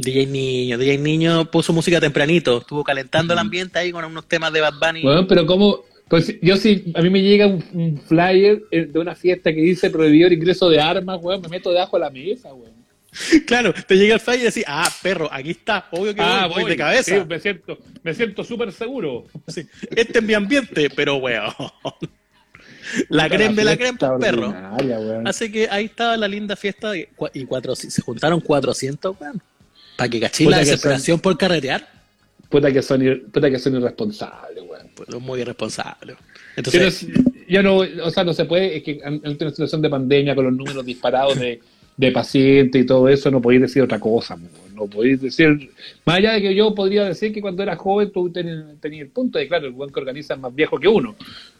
DJ 0.00 0.26
Niño, 0.26 0.78
DJ 0.78 0.98
Niño 0.98 1.50
puso 1.50 1.72
música 1.72 2.00
tempranito, 2.00 2.58
estuvo 2.58 2.82
calentando 2.84 3.32
el 3.32 3.38
ambiente 3.38 3.78
ahí 3.78 3.92
con 3.92 4.04
unos 4.04 4.26
temas 4.26 4.52
de 4.52 4.60
Bad 4.60 4.74
Bunny. 4.80 5.02
Bueno, 5.02 5.26
pero 5.26 5.46
como, 5.46 5.84
pues 6.08 6.34
yo 6.40 6.56
sí, 6.56 6.90
a 6.94 7.02
mí 7.02 7.10
me 7.10 7.22
llega 7.22 7.46
un, 7.46 7.64
un 7.72 7.98
flyer 8.00 8.62
eh, 8.70 8.86
de 8.86 8.98
una 8.98 9.14
fiesta 9.14 9.52
que 9.52 9.60
dice 9.60 9.90
prohibido 9.90 10.26
el 10.28 10.34
ingreso 10.34 10.68
de 10.68 10.80
armas, 10.80 11.18
weón, 11.20 11.42
me 11.42 11.48
meto 11.48 11.70
debajo 11.70 11.96
de 11.96 12.00
la 12.00 12.10
mesa, 12.10 12.52
weón. 12.54 12.80
Claro, 13.46 13.74
te 13.86 13.96
llega 13.96 14.14
el 14.14 14.20
flyer 14.20 14.40
y 14.40 14.44
decís, 14.44 14.64
ah, 14.66 14.88
perro, 15.02 15.28
aquí 15.32 15.50
está, 15.50 15.88
obvio 15.90 16.14
que 16.14 16.22
voy, 16.22 16.62
voy 16.62 16.70
de 16.70 16.76
cabeza. 16.76 17.16
Ah, 17.16 17.20
sí, 17.20 17.26
me 17.28 17.40
siento, 17.40 17.78
me 18.02 18.14
siento 18.14 18.44
súper 18.44 18.72
seguro. 18.72 19.26
Sí, 19.48 19.66
Este 19.94 20.18
es 20.20 20.24
mi 20.24 20.34
ambiente, 20.34 20.88
pero 20.90 21.16
weón. 21.16 21.52
La 23.08 23.28
creme 23.28 23.54
de 23.54 23.64
la 23.64 23.76
creme, 23.76 23.98
perro. 24.18 24.50
weón. 24.50 25.28
Así 25.28 25.52
que 25.52 25.68
ahí 25.70 25.84
estaba 25.84 26.16
la 26.16 26.26
linda 26.26 26.56
fiesta 26.56 26.96
y 26.96 27.06
cuatro, 27.46 27.76
se 27.76 28.02
juntaron 28.02 28.40
400, 28.40 29.16
weón. 29.20 29.40
Para 30.00 30.10
que 30.10 30.44
Puta 30.44 30.50
la 30.50 30.58
desesperación 30.58 31.20
por 31.20 31.36
carretear, 31.36 31.86
Puta 32.48 32.72
que 32.72 32.82
son, 32.82 33.00
puta 33.32 33.48
que 33.50 33.58
son 33.58 33.76
irresponsables, 33.76 34.64
weón. 34.68 34.88
pues 34.94 35.20
muy 35.20 35.40
irresponsable. 35.40 36.14
Yo 36.14 36.18
no, 36.18 36.42
Entonces, 36.56 37.06
yo 37.48 37.62
no, 37.62 37.76
o 37.76 38.10
sea, 38.10 38.24
no 38.24 38.32
se 38.32 38.44
puede, 38.44 38.78
es 38.78 38.82
que 38.82 39.00
ante 39.04 39.44
una 39.44 39.50
situación 39.50 39.80
de 39.82 39.88
pandemia 39.88 40.34
con 40.34 40.46
los 40.46 40.54
números 40.54 40.84
disparados 40.84 41.38
de, 41.38 41.60
de 41.96 42.12
paciente 42.12 42.78
y 42.78 42.86
todo 42.86 43.08
eso, 43.08 43.30
no 43.30 43.40
podéis 43.40 43.62
decir 43.62 43.82
otra 43.82 44.00
cosa. 44.00 44.36
No 44.74 44.86
podéis 44.86 45.20
decir, 45.20 45.70
más 46.06 46.16
allá 46.16 46.32
de 46.32 46.40
que 46.40 46.54
yo 46.54 46.74
podría 46.74 47.04
decir 47.04 47.32
que 47.32 47.42
cuando 47.42 47.62
era 47.62 47.76
joven 47.76 48.10
tú 48.10 48.30
tenías, 48.30 48.64
el 48.82 49.08
punto 49.10 49.38
de, 49.38 49.46
claro, 49.46 49.66
el 49.66 49.72
buen 49.72 49.90
que 49.90 50.00
organiza 50.00 50.34
es 50.34 50.40
más 50.40 50.54
viejo 50.54 50.78
que 50.78 50.88
uno, 50.88 51.14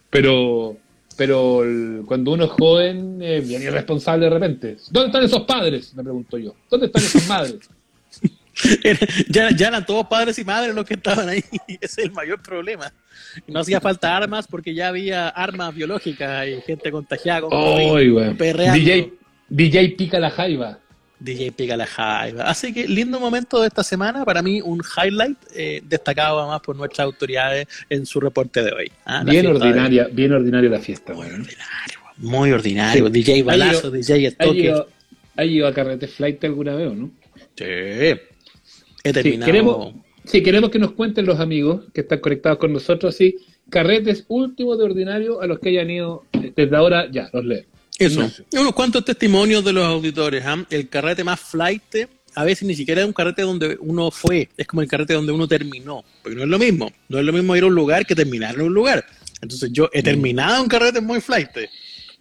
pero 0.09 0.76
pero 1.16 1.62
cuando 2.07 2.32
uno 2.32 2.45
es 2.45 2.51
joven 2.51 3.20
es 3.20 3.47
bien 3.47 3.62
irresponsable 3.62 4.24
de 4.24 4.30
repente. 4.30 4.76
¿Dónde 4.91 5.09
están 5.09 5.24
esos 5.24 5.43
padres? 5.43 5.95
Me 5.95 6.03
pregunto 6.03 6.38
yo. 6.38 6.55
¿Dónde 6.70 6.86
están 6.86 7.03
esas 7.03 7.28
madres? 7.28 7.59
ya, 9.28 9.50
ya 9.50 9.68
eran 9.68 9.84
todos 9.84 10.06
padres 10.06 10.38
y 10.38 10.44
madres 10.44 10.74
los 10.74 10.84
que 10.84 10.94
estaban 10.94 11.28
ahí. 11.28 11.44
Ese 11.68 12.02
es 12.02 12.06
el 12.06 12.12
mayor 12.12 12.42
problema. 12.42 12.92
No 13.46 13.61
hacía 13.61 13.80
falta 13.80 14.16
armas 14.16 14.46
porque 14.46 14.74
ya 14.74 14.88
había 14.88 15.28
armas 15.28 15.74
biológicas 15.74 16.48
y 16.48 16.61
gente 16.62 16.90
contagiada 16.90 17.42
con 17.42 17.50
COVID, 17.50 18.32
DJ, 18.72 19.12
DJ 19.48 19.88
pica 19.90 20.18
la 20.18 20.30
jaiba. 20.30 20.78
DJ 21.20 21.52
pica 21.52 21.76
la 21.76 21.86
jaiba. 21.86 22.44
Así 22.44 22.72
que 22.72 22.88
lindo 22.88 23.20
momento 23.20 23.61
de 23.61 23.68
esta 23.68 23.84
semana. 23.84 24.24
Para 24.24 24.42
mí, 24.42 24.61
un 24.61 24.80
highlight 24.80 25.38
eh, 25.54 25.82
destacado 25.84 26.40
además 26.40 26.61
por 26.61 26.76
nuestras 26.76 27.04
autoridades 27.04 27.68
en 27.88 28.06
su 28.06 28.20
reporte 28.20 28.62
de 28.62 28.72
hoy. 28.72 28.92
¿ah? 29.04 29.22
Bien 29.24 29.46
ordinaria, 29.46 30.08
bien 30.11 30.32
ordinaria 30.32 30.70
la 30.70 30.80
fiesta. 30.80 31.12
Muy 31.12 31.26
ordinario, 31.26 31.98
muy 32.16 32.52
ordinario. 32.52 33.08
DJ 33.11 33.42
Balazo, 33.42 33.90
DJ 33.90 34.26
Estoque. 34.26 34.74
¿Ha 35.36 35.44
ido 35.44 35.66
a 35.66 35.72
Carrete 35.72 36.08
Flight 36.08 36.42
alguna 36.44 36.74
vez 36.74 36.88
o 36.88 36.94
no? 36.94 37.11
Sí. 37.56 37.64
He 39.05 39.12
terminado. 39.12 39.46
queremos, 39.46 39.94
Sí, 40.24 40.42
queremos 40.42 40.70
que 40.70 40.78
nos 40.78 40.92
cuenten 40.92 41.26
los 41.26 41.40
amigos 41.40 41.86
que 41.94 42.03
están 42.03 42.20
conectados 42.20 42.59
con 42.59 42.72
nosotros, 42.72 43.14
así, 43.14 43.36
carretes 43.68 44.24
últimos 44.28 44.78
de 44.78 44.84
ordinario 44.84 45.40
a 45.40 45.46
los 45.46 45.59
que 45.59 45.70
hayan 45.70 45.90
ido 45.90 46.24
desde 46.55 46.76
ahora, 46.76 47.11
ya, 47.11 47.30
los 47.32 47.44
leo. 47.44 47.64
Eso, 47.98 48.30
unos 48.53 48.72
cuantos 48.72 49.05
testimonios 49.05 49.64
de 49.64 49.72
los 49.72 49.84
auditores. 49.84 50.44
¿ah? 50.46 50.64
El 50.70 50.88
carrete 50.88 51.22
más 51.22 51.40
flight, 51.40 51.82
a 52.34 52.44
veces 52.44 52.66
ni 52.66 52.74
siquiera 52.74 53.03
es 53.03 53.07
un 53.07 53.12
carrete 53.12 53.42
donde 53.42 53.76
uno 53.80 54.11
fue, 54.11 54.48
es 54.57 54.66
como 54.66 54.82
el 54.82 54.88
carrete 54.88 55.14
donde 55.14 55.32
uno 55.32 55.46
terminó, 55.48 56.05
porque 56.22 56.36
no 56.36 56.44
es 56.44 56.48
lo 56.48 56.59
mismo, 56.59 56.90
no 57.09 57.18
es 57.18 57.24
lo 57.24 57.32
mismo 57.32 57.57
ir 57.57 57.64
a 57.64 57.66
un 57.66 57.74
lugar 57.74 58.07
que 58.07 58.14
terminar 58.14 58.55
en 58.55 58.62
un 58.62 58.74
lugar. 58.74 59.05
Entonces 59.42 59.70
yo 59.72 59.90
he 59.92 60.01
mm. 60.01 60.05
terminado 60.05 60.62
un 60.62 60.68
carrete 60.68 61.01
muy 61.01 61.20
flight, 61.20 61.51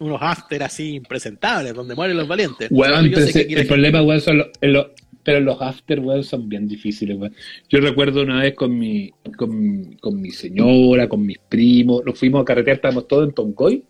unos 0.00 0.18
after 0.20 0.62
así 0.62 0.94
impresentables, 0.94 1.74
donde 1.74 1.94
mueren 1.94 2.16
los 2.16 2.26
valientes. 2.26 2.70
el 2.70 3.66
problema, 3.66 4.02
weón, 4.02 4.20
son 4.20 4.44
los, 4.60 4.86
pero 5.22 5.40
los 5.40 5.60
after, 5.60 6.00
weón, 6.00 6.24
son 6.24 6.48
bien 6.48 6.66
difíciles, 6.66 7.16
weón. 7.18 7.34
Yo 7.68 7.80
recuerdo 7.80 8.22
una 8.22 8.42
vez 8.42 8.54
con 8.54 8.78
mi, 8.78 9.10
con, 9.36 9.94
con, 10.00 10.20
mi 10.20 10.30
señora, 10.30 11.08
con 11.08 11.24
mis 11.24 11.38
primos, 11.38 12.04
nos 12.04 12.18
fuimos 12.18 12.42
a 12.42 12.44
carretear, 12.44 12.76
estábamos 12.76 13.08
todos 13.08 13.28
en 13.28 13.34
Tongoy, 13.34 13.84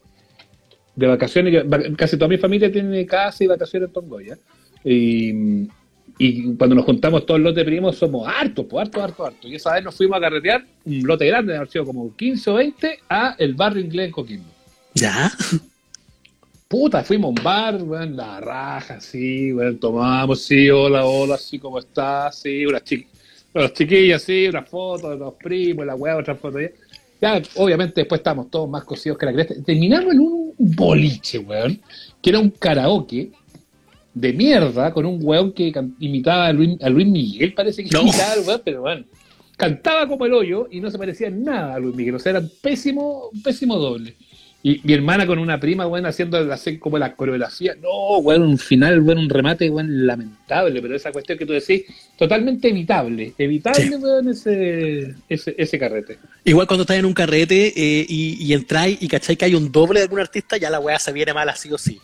de 0.96 1.06
vacaciones, 1.06 1.64
casi 1.96 2.16
toda 2.16 2.28
mi 2.28 2.38
familia 2.38 2.70
tiene 2.70 3.06
casa 3.06 3.44
y 3.44 3.46
vacaciones 3.46 3.88
en 3.88 3.92
Tongoy, 3.92 4.26
¿ya? 4.26 4.38
Y, 4.84 5.68
y 6.18 6.54
cuando 6.56 6.76
nos 6.76 6.84
juntamos 6.84 7.24
todos 7.24 7.40
los 7.40 7.54
de 7.54 7.64
primos 7.64 7.96
somos 7.96 8.28
hartos, 8.28 8.66
pues 8.68 8.82
hartos, 8.84 9.02
hartos, 9.02 9.26
hartos. 9.28 9.50
Y 9.50 9.54
esa 9.54 9.74
vez 9.74 9.84
nos 9.84 9.96
fuimos 9.96 10.18
a 10.18 10.20
carretear 10.20 10.64
un 10.84 11.06
lote 11.06 11.26
grande, 11.26 11.52
de 11.52 11.58
haber 11.58 11.70
sido 11.70 11.86
como 11.86 12.14
15 12.14 12.50
o 12.50 12.54
20, 12.54 12.98
a 13.08 13.36
el 13.38 13.54
barrio 13.54 13.82
inglés 13.82 14.06
en 14.06 14.12
Coquimbo. 14.12 14.50
¿Ya? 14.94 15.32
Puta, 16.70 17.02
fuimos 17.02 17.26
a 17.26 17.28
un 17.30 17.44
bar, 17.44 17.82
weón, 17.82 18.14
la 18.14 18.38
raja, 18.38 19.00
sí, 19.00 19.52
weón, 19.52 19.80
tomamos, 19.80 20.44
sí, 20.44 20.70
hola, 20.70 21.04
hola, 21.04 21.36
sí, 21.36 21.58
¿cómo 21.58 21.80
estás? 21.80 22.38
Sí, 22.38 22.64
unas, 22.64 22.84
chiquillas, 23.72 24.22
sí, 24.22 24.46
unas 24.46 24.68
fotos 24.68 25.10
de 25.10 25.16
los 25.16 25.34
primos, 25.34 25.84
la 25.84 25.96
weá, 25.96 26.16
otra 26.16 26.36
foto. 26.36 26.60
Ya. 27.20 27.42
obviamente 27.56 28.02
después 28.02 28.20
estábamos 28.20 28.52
todos 28.52 28.70
más 28.70 28.84
cosidos 28.84 29.18
que 29.18 29.26
la 29.26 29.32
cresta. 29.32 29.54
Terminamos 29.66 30.14
en 30.14 30.20
un 30.20 30.54
boliche, 30.58 31.40
weón, 31.40 31.80
que 32.22 32.30
era 32.30 32.38
un 32.38 32.50
karaoke 32.50 33.32
de 34.14 34.32
mierda, 34.32 34.92
con 34.92 35.06
un 35.06 35.18
weón 35.20 35.50
que 35.50 35.72
imitaba 35.98 36.46
a 36.46 36.52
Luis, 36.52 36.80
a 36.80 36.88
Luis 36.88 37.08
Miguel, 37.08 37.52
parece 37.52 37.82
que 37.82 37.98
imitaba 37.98 38.32
al 38.34 38.46
weón, 38.46 38.62
pero 38.64 38.82
bueno, 38.82 39.04
cantaba 39.56 40.06
como 40.06 40.24
el 40.24 40.34
hoyo 40.34 40.68
y 40.70 40.78
no 40.78 40.88
se 40.88 40.98
parecía 40.98 41.26
en 41.26 41.42
nada 41.42 41.74
a 41.74 41.78
Luis 41.80 41.96
Miguel, 41.96 42.14
o 42.14 42.20
sea, 42.20 42.30
era 42.30 42.42
pésimo, 42.62 43.30
pésimo 43.42 43.76
doble. 43.76 44.14
Y 44.62 44.80
mi 44.84 44.92
hermana 44.92 45.26
con 45.26 45.38
una 45.38 45.58
prima, 45.58 45.86
bueno, 45.86 46.08
haciendo 46.08 46.38
la, 46.44 46.58
como 46.78 46.98
la 46.98 47.14
coreografía. 47.14 47.74
No, 47.80 48.20
bueno, 48.20 48.44
un 48.44 48.58
final, 48.58 49.00
bueno, 49.00 49.22
un 49.22 49.30
remate, 49.30 49.70
bueno, 49.70 49.88
lamentable, 49.90 50.82
pero 50.82 50.94
esa 50.94 51.12
cuestión 51.12 51.38
que 51.38 51.46
tú 51.46 51.54
decís, 51.54 51.84
totalmente 52.18 52.68
evitable. 52.68 53.32
Evitable, 53.38 53.96
bueno, 53.96 54.32
ese, 54.32 55.14
ese, 55.28 55.54
ese, 55.56 55.78
carrete. 55.78 56.18
Igual 56.44 56.66
cuando 56.66 56.82
estás 56.82 56.98
en 56.98 57.06
un 57.06 57.14
carrete 57.14 57.72
eh, 57.74 58.06
y, 58.06 58.36
y 58.44 58.52
entráis 58.52 58.98
y 59.00 59.08
cacháis 59.08 59.38
que 59.38 59.46
hay 59.46 59.54
un 59.54 59.72
doble 59.72 60.00
de 60.00 60.04
algún 60.04 60.20
artista, 60.20 60.58
ya 60.58 60.68
la 60.68 60.78
weá 60.78 60.98
se 60.98 61.12
viene 61.12 61.32
mal 61.32 61.48
así 61.48 61.72
o 61.72 61.78
sí. 61.78 61.98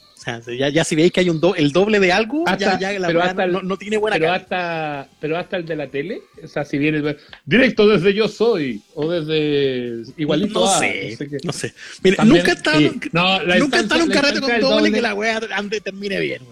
Ya, 0.59 0.69
ya 0.71 0.85
si 0.85 0.97
veis 0.97 1.13
que 1.13 1.21
hay 1.21 1.31
un 1.31 1.41
el 1.57 1.71
doble 1.71 2.01
de 2.01 2.11
algo, 2.11 2.45
ya, 2.59 2.79
ya 2.79 2.99
la 2.99 3.09
pero 3.09 3.53
no, 3.53 3.63
no, 3.63 3.77
tiene 3.77 3.97
buena 3.97 4.17
pero 4.17 4.33
hasta 4.33 5.09
Pero 5.21 5.39
hasta 5.39 5.57
el 5.57 5.67
de 5.67 5.77
la 5.77 5.87
tele, 5.87 6.21
o 6.43 6.49
sea, 6.49 6.65
si 6.65 6.79
viene 6.79 7.17
directo 7.45 7.87
desde 7.87 8.13
Yo 8.13 8.27
Soy, 8.27 8.83
o 8.95 9.09
desde 9.09 10.03
igualito 10.17 10.61
No 10.61 10.67
sé, 10.67 11.17
no 11.45 11.53
sé. 11.53 11.73
Nunca 12.25 12.53
está 12.53 12.81
nunca 12.81 13.79
está 13.79 13.97
en 13.97 14.03
un 14.03 14.11
carrete 14.11 14.41
con 14.41 14.61
doble, 14.61 14.91
que 14.91 15.01
la 15.01 15.15
wea 15.15 15.41
ande, 15.55 15.81
termine 15.81 16.19
bien, 16.19 16.43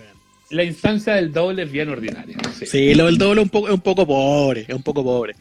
La 0.51 0.63
instancia 0.63 1.15
del 1.15 1.33
doble 1.33 1.65
es 1.65 1.73
bien 1.73 1.89
ordinaria. 1.89 2.37
Sí, 2.65 2.95
lo 2.95 3.07
del 3.07 3.19
doble 3.19 3.41
es 3.41 3.45
un 3.45 3.51
poco, 3.51 3.69
es 3.69 3.75
un 3.75 3.81
poco 3.81 4.07
pobre, 4.07 4.67
es 4.69 4.75
un 4.75 4.83
poco 4.85 5.03
pobre. 5.03 5.35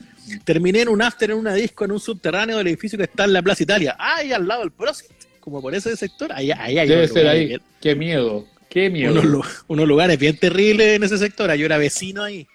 Terminé 0.43 0.81
en 0.81 0.89
un 0.89 1.03
after 1.03 1.29
en 1.29 1.37
una 1.37 1.53
disco 1.53 1.85
en 1.85 1.91
un 1.91 1.99
subterráneo 1.99 2.57
del 2.57 2.67
edificio 2.67 2.97
que 2.97 3.03
está 3.03 3.25
en 3.25 3.33
la 3.33 3.43
Plaza 3.43 3.61
Italia. 3.61 3.95
Ay, 3.99 4.31
al 4.31 4.47
lado 4.47 4.61
del 4.61 4.71
Prosit 4.71 5.22
como 5.43 5.61
por 5.61 5.75
ese 5.75 5.97
sector, 5.97 6.31
ahí, 6.31 6.51
ahí 6.51 6.79
hay 6.79 6.87
Debe 6.87 7.05
ser 7.09 7.27
ahí. 7.27 7.57
Qué 7.81 7.95
miedo, 7.95 8.45
qué 8.69 8.89
miedo. 8.89 9.43
Unos, 9.67 9.87
lugares 9.87 10.17
bien 10.17 10.37
terribles 10.37 10.95
en 10.95 11.03
ese 11.03 11.17
sector. 11.17 11.53
Yo 11.55 11.65
era 11.65 11.77
vecino 11.77 12.23
ahí. 12.23 12.47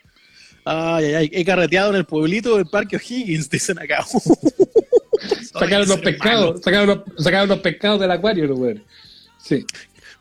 Ay, 0.64 1.04
ay, 1.04 1.14
ay. 1.14 1.30
He 1.34 1.44
carreteado 1.44 1.90
en 1.90 1.96
el 1.96 2.06
pueblito 2.06 2.56
del 2.56 2.64
Parque 2.64 2.96
O'Higgins, 2.96 3.50
dicen 3.50 3.78
acá. 3.78 4.06
sacaron 5.52 5.86
los 5.86 6.00
pescados, 6.00 6.62
sacaron 6.62 6.86
los, 6.86 7.22
sacaron 7.22 7.48
los 7.50 7.58
pescados 7.58 8.00
del 8.00 8.10
acuario, 8.10 8.46
los. 8.46 8.58
Sí. 9.38 9.66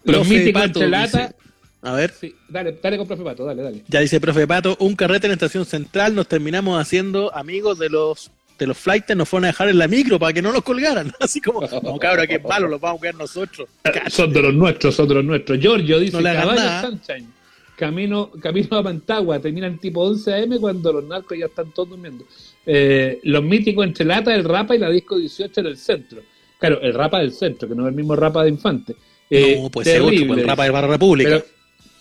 Los 0.04 0.28
míticos 0.28 0.74
chelata. 0.74 1.34
A 1.82 1.94
ver. 1.94 2.14
Sí, 2.20 2.36
dale, 2.50 2.78
dale 2.84 2.98
con 2.98 3.08
profe 3.08 3.24
Pato, 3.24 3.46
dale, 3.46 3.64
dale. 3.64 3.84
Ya 3.88 4.02
dice 4.02 4.20
profe 4.20 4.46
Pato, 4.46 4.76
un 4.82 4.94
carrete 4.98 5.28
en 5.28 5.32
la 5.32 5.36
estación 5.36 5.66
central, 5.66 6.16
nos 6.16 6.28
terminamos 6.28 6.82
haciendo 6.82 7.34
amigos 7.34 7.80
de 7.80 7.90
los 7.90 8.30
de 8.58 8.68
los 8.68 8.78
flights 8.78 9.16
nos 9.16 9.30
fueron 9.30 9.46
a 9.46 9.48
dejar 9.48 9.70
en 9.70 9.78
la 9.78 9.88
micro 9.88 10.18
para 10.18 10.34
que 10.34 10.42
no 10.42 10.52
los 10.52 10.64
colgaran. 10.64 11.12
Así 11.20 11.42
como, 11.42 11.68
como 11.68 12.00
cabra, 12.00 12.26
qué 12.26 12.40
malo, 12.40 12.68
los 12.68 12.82
vamos 12.82 13.00
a 13.00 13.02
quedar 13.02 13.16
nosotros. 13.16 13.70
Son 14.10 14.32
de 14.32 14.42
los 14.42 14.54
nuestros, 14.54 14.96
son 14.96 15.08
de 15.08 15.16
los 15.16 15.26
nuestros. 15.26 15.60
Giorgio 15.60 16.00
dice, 16.00 16.18
no 16.18 16.24
caballo 16.24 16.82
Sunshine, 16.82 17.28
camino, 17.76 18.32
camino 18.42 18.78
a 18.78 18.82
Mantagua, 18.82 19.40
terminan 19.40 19.78
tipo 19.78 20.02
11 20.02 20.34
a.m. 20.34 20.60
cuando 20.60 20.94
los 20.94 21.04
narcos 21.04 21.38
ya 21.38 21.46
están 21.46 21.72
todos 21.72 21.90
durmiendo. 21.90 22.26
Eh, 22.66 23.20
los 23.24 23.44
míticos 23.44 23.86
entre 23.86 24.06
Lata, 24.06 24.34
el 24.34 24.44
Rapa 24.44 24.76
y 24.76 24.80
la 24.80 24.90
Disco 24.90 25.18
18 25.18 25.62
en 25.62 25.66
el 25.68 25.78
centro. 25.78 26.22
Claro, 26.60 26.82
el 26.82 26.94
Rapa 26.94 27.20
del 27.20 27.34
centro, 27.34 27.68
que 27.68 27.76
no 27.76 27.84
es 27.84 27.90
el 27.90 27.96
mismo 27.96 28.16
Rapa 28.16 28.44
de 28.44 28.50
Infante. 28.50 28.96
Eh, 29.30 29.60
no, 29.62 29.70
pues 29.70 29.88
pues 29.88 30.14
el 30.14 30.44
Rapa 30.46 30.64
del 30.64 30.72
Barra 30.72 30.88
República. 30.88 31.44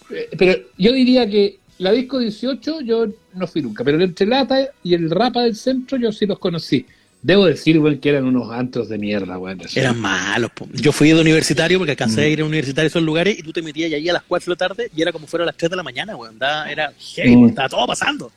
Pero, 0.08 0.20
eh, 0.20 0.28
pero 0.36 0.54
yo 0.78 0.92
diría 0.92 1.28
que 1.28 1.58
la 1.78 1.92
disco 1.92 2.18
18 2.18 2.80
yo 2.80 3.06
no 3.34 3.46
fui 3.46 3.62
nunca, 3.62 3.84
pero 3.84 3.96
el 3.96 4.04
Entrelata 4.04 4.70
y 4.82 4.94
el 4.94 5.10
Rapa 5.10 5.42
del 5.42 5.56
Centro 5.56 5.98
yo 5.98 6.12
sí 6.12 6.26
los 6.26 6.38
conocí. 6.38 6.86
Debo 7.22 7.46
decir, 7.46 7.80
güey, 7.80 7.98
que 7.98 8.10
eran 8.10 8.24
unos 8.24 8.52
antros 8.52 8.88
de 8.88 8.98
mierda, 8.98 9.36
güey. 9.36 9.56
Eran 9.74 9.98
malos, 9.98 10.50
Yo 10.74 10.92
fui 10.92 11.08
de 11.08 11.20
universitario 11.20 11.78
porque 11.78 11.92
alcancé 11.92 12.20
a 12.22 12.28
ir 12.28 12.40
a 12.40 12.44
universitario 12.44 12.86
a 12.86 12.88
esos 12.88 13.02
lugares 13.02 13.38
y 13.38 13.42
tú 13.42 13.52
te 13.52 13.62
metías 13.62 13.92
ahí 13.92 14.08
a 14.08 14.12
las 14.12 14.22
4 14.22 14.44
de 14.44 14.50
la 14.50 14.68
tarde 14.68 14.90
y 14.94 15.02
era 15.02 15.10
como 15.10 15.26
fuera 15.26 15.42
a 15.42 15.46
las 15.46 15.56
3 15.56 15.70
de 15.70 15.76
la 15.76 15.82
mañana, 15.82 16.14
güey. 16.14 16.30
Era 16.68 16.92
mm. 16.92 17.48
estaba 17.48 17.68
todo 17.68 17.86
pasando. 17.86 18.30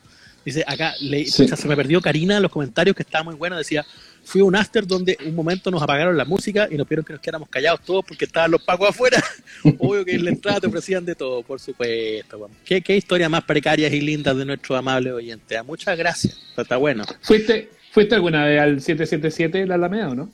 Dice, 0.44 0.64
acá 0.66 0.94
se 0.96 1.68
me 1.68 1.76
perdió 1.76 2.00
Karina 2.00 2.36
en 2.36 2.42
los 2.42 2.50
comentarios 2.50 2.96
que 2.96 3.02
estaba 3.02 3.24
muy 3.24 3.34
bueno. 3.34 3.56
Decía, 3.56 3.84
fui 4.24 4.40
a 4.40 4.44
un 4.44 4.54
after 4.56 4.86
donde 4.86 5.16
un 5.26 5.34
momento 5.34 5.70
nos 5.70 5.82
apagaron 5.82 6.16
la 6.16 6.24
música 6.24 6.68
y 6.70 6.76
nos 6.76 6.86
pidieron 6.86 7.04
que 7.04 7.12
nos 7.14 7.22
quedáramos 7.22 7.48
callados 7.48 7.80
todos 7.82 8.04
porque 8.06 8.24
estaban 8.24 8.50
los 8.50 8.62
pagos 8.62 8.90
afuera. 8.90 9.22
Obvio 9.78 10.04
que 10.04 10.12
en 10.12 10.24
la 10.24 10.30
entrada 10.30 10.60
te 10.60 10.66
ofrecían 10.66 11.04
de 11.04 11.14
todo, 11.14 11.42
por 11.42 11.60
supuesto. 11.60 12.50
¿Qué, 12.64 12.80
qué 12.80 12.96
historias 12.96 13.30
más 13.30 13.44
precarias 13.44 13.92
y 13.92 14.00
lindas 14.00 14.36
de 14.36 14.44
nuestro 14.44 14.76
amable 14.76 15.12
oyente. 15.12 15.56
Ah, 15.56 15.62
muchas 15.62 15.96
gracias. 15.96 16.38
Está 16.56 16.76
bueno. 16.76 17.04
¿Fuiste, 17.22 17.70
¿Fuiste 17.92 18.14
alguna 18.14 18.44
vez 18.44 18.60
al 18.60 18.80
777 18.80 19.66
la 19.66 19.74
Alameda 19.74 20.10
o 20.10 20.14
no? 20.14 20.30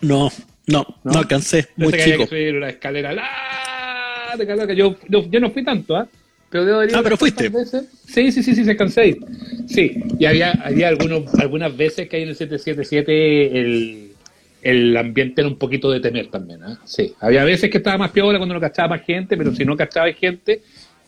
No, 0.00 0.30
no, 0.66 0.86
no, 1.04 1.18
alcancé. 1.18 1.68
Muy 1.76 1.92
chico. 1.92 2.26
Que 2.26 2.50
una 2.50 2.70
escalera 2.70 3.12
larga, 3.12 4.74
yo, 4.74 4.96
yo, 5.08 5.28
yo 5.30 5.40
no 5.40 5.50
fui 5.50 5.64
tanto, 5.64 5.96
¿ah? 5.96 6.08
Pero 6.52 6.80
ah, 6.80 7.00
pero 7.02 7.16
fuiste. 7.16 7.50
Sí, 8.06 8.30
sí, 8.30 8.42
sí, 8.42 8.54
sí, 8.54 8.62
se 8.62 8.76
cansé. 8.76 9.18
Sí, 9.66 10.04
y 10.18 10.26
había, 10.26 10.50
había 10.50 10.88
algunos, 10.88 11.34
algunas 11.36 11.74
veces 11.74 12.10
que 12.10 12.16
hay 12.16 12.24
en 12.24 12.28
el 12.28 12.36
777 12.36 13.58
el, 13.58 14.12
el 14.60 14.96
ambiente 14.98 15.40
era 15.40 15.48
un 15.48 15.56
poquito 15.56 15.90
de 15.90 16.00
temer 16.00 16.26
también. 16.26 16.60
¿eh? 16.62 16.76
Sí, 16.84 17.14
había 17.20 17.42
veces 17.44 17.70
que 17.70 17.78
estaba 17.78 17.96
más 17.96 18.10
piola 18.10 18.36
cuando 18.36 18.54
no 18.54 18.60
cachaba 18.60 18.88
más 18.88 19.02
gente, 19.02 19.34
pero 19.34 19.54
si 19.54 19.64
no 19.64 19.74
cachaba 19.78 20.12
gente. 20.12 20.60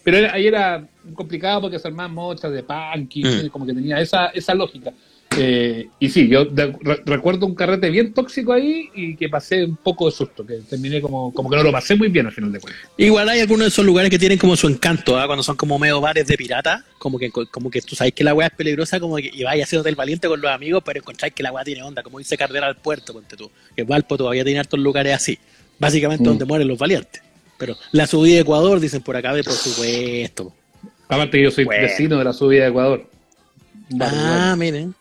Pero 0.02 0.32
ahí 0.32 0.46
era 0.46 0.82
complicado 1.12 1.60
porque 1.62 1.78
se 1.78 1.88
armaban 1.88 2.14
mochas 2.14 2.50
de 2.50 2.62
punk, 2.62 3.14
mm. 3.16 3.48
como 3.48 3.66
que 3.66 3.74
tenía 3.74 4.00
esa, 4.00 4.28
esa 4.28 4.54
lógica. 4.54 4.94
Eh, 5.38 5.88
y 5.98 6.08
sí, 6.10 6.28
yo 6.28 6.44
de- 6.44 6.74
re- 6.80 7.02
recuerdo 7.06 7.46
un 7.46 7.54
carrete 7.54 7.90
bien 7.90 8.12
tóxico 8.12 8.52
ahí 8.52 8.90
y 8.94 9.16
que 9.16 9.28
pasé 9.28 9.64
un 9.64 9.76
poco 9.76 10.06
de 10.06 10.12
susto, 10.12 10.44
que 10.46 10.54
terminé 10.68 11.00
como, 11.00 11.32
como 11.32 11.48
que 11.50 11.56
no 11.56 11.62
lo 11.62 11.72
pasé 11.72 11.94
muy 11.96 12.08
bien 12.08 12.26
al 12.26 12.32
final 12.32 12.52
de 12.52 12.60
cuentas. 12.60 12.82
Igual 12.96 13.28
hay 13.28 13.40
algunos 13.40 13.64
de 13.64 13.68
esos 13.68 13.84
lugares 13.84 14.10
que 14.10 14.18
tienen 14.18 14.38
como 14.38 14.56
su 14.56 14.68
encanto, 14.68 15.18
¿ah? 15.18 15.26
cuando 15.26 15.42
son 15.42 15.56
como 15.56 15.78
medio 15.78 16.00
bares 16.00 16.26
de 16.26 16.36
pirata, 16.36 16.84
como 16.98 17.18
que 17.18 17.30
como 17.30 17.70
que 17.70 17.80
tú 17.82 17.94
sabes 17.96 18.12
que 18.12 18.24
la 18.24 18.34
weá 18.34 18.48
es 18.48 18.54
peligrosa, 18.54 19.00
como 19.00 19.16
que 19.16 19.30
y 19.32 19.42
vayas 19.44 19.66
haciendo 19.68 19.88
el 19.88 19.94
valiente 19.96 20.28
con 20.28 20.40
los 20.40 20.50
amigos, 20.50 20.82
pero 20.84 21.00
encontráis 21.00 21.32
que 21.34 21.42
la 21.42 21.52
weá 21.52 21.64
tiene 21.64 21.82
onda, 21.82 22.02
como 22.02 22.18
dice 22.18 22.36
Cardera 22.36 22.66
al 22.66 22.76
puerto, 22.76 23.12
ponte 23.12 23.36
tú. 23.36 23.50
Que 23.76 23.82
Valpo 23.84 24.16
todavía 24.16 24.44
tiene 24.44 24.60
hartos 24.60 24.78
lugares 24.80 25.14
así, 25.14 25.38
básicamente 25.78 26.22
Mm. 26.22 26.26
donde 26.26 26.44
mueren 26.44 26.68
los 26.68 26.78
valientes. 26.78 27.22
Pero 27.58 27.76
la 27.92 28.06
subida 28.06 28.34
de 28.34 28.40
Ecuador, 28.40 28.80
dicen 28.80 29.00
por 29.02 29.16
acá, 29.16 29.32
de 29.32 29.44
por 29.44 29.52
supuesto. 29.54 30.52
Aparte 31.08 31.38
que 31.38 31.44
yo 31.44 31.50
soy 31.50 31.64
Bueno. 31.64 31.82
vecino 31.82 32.18
de 32.18 32.24
la 32.24 32.32
subida 32.32 32.62
de 32.64 32.68
Ecuador. 32.70 33.06
Ah, 34.00 34.54
miren, 34.58 34.94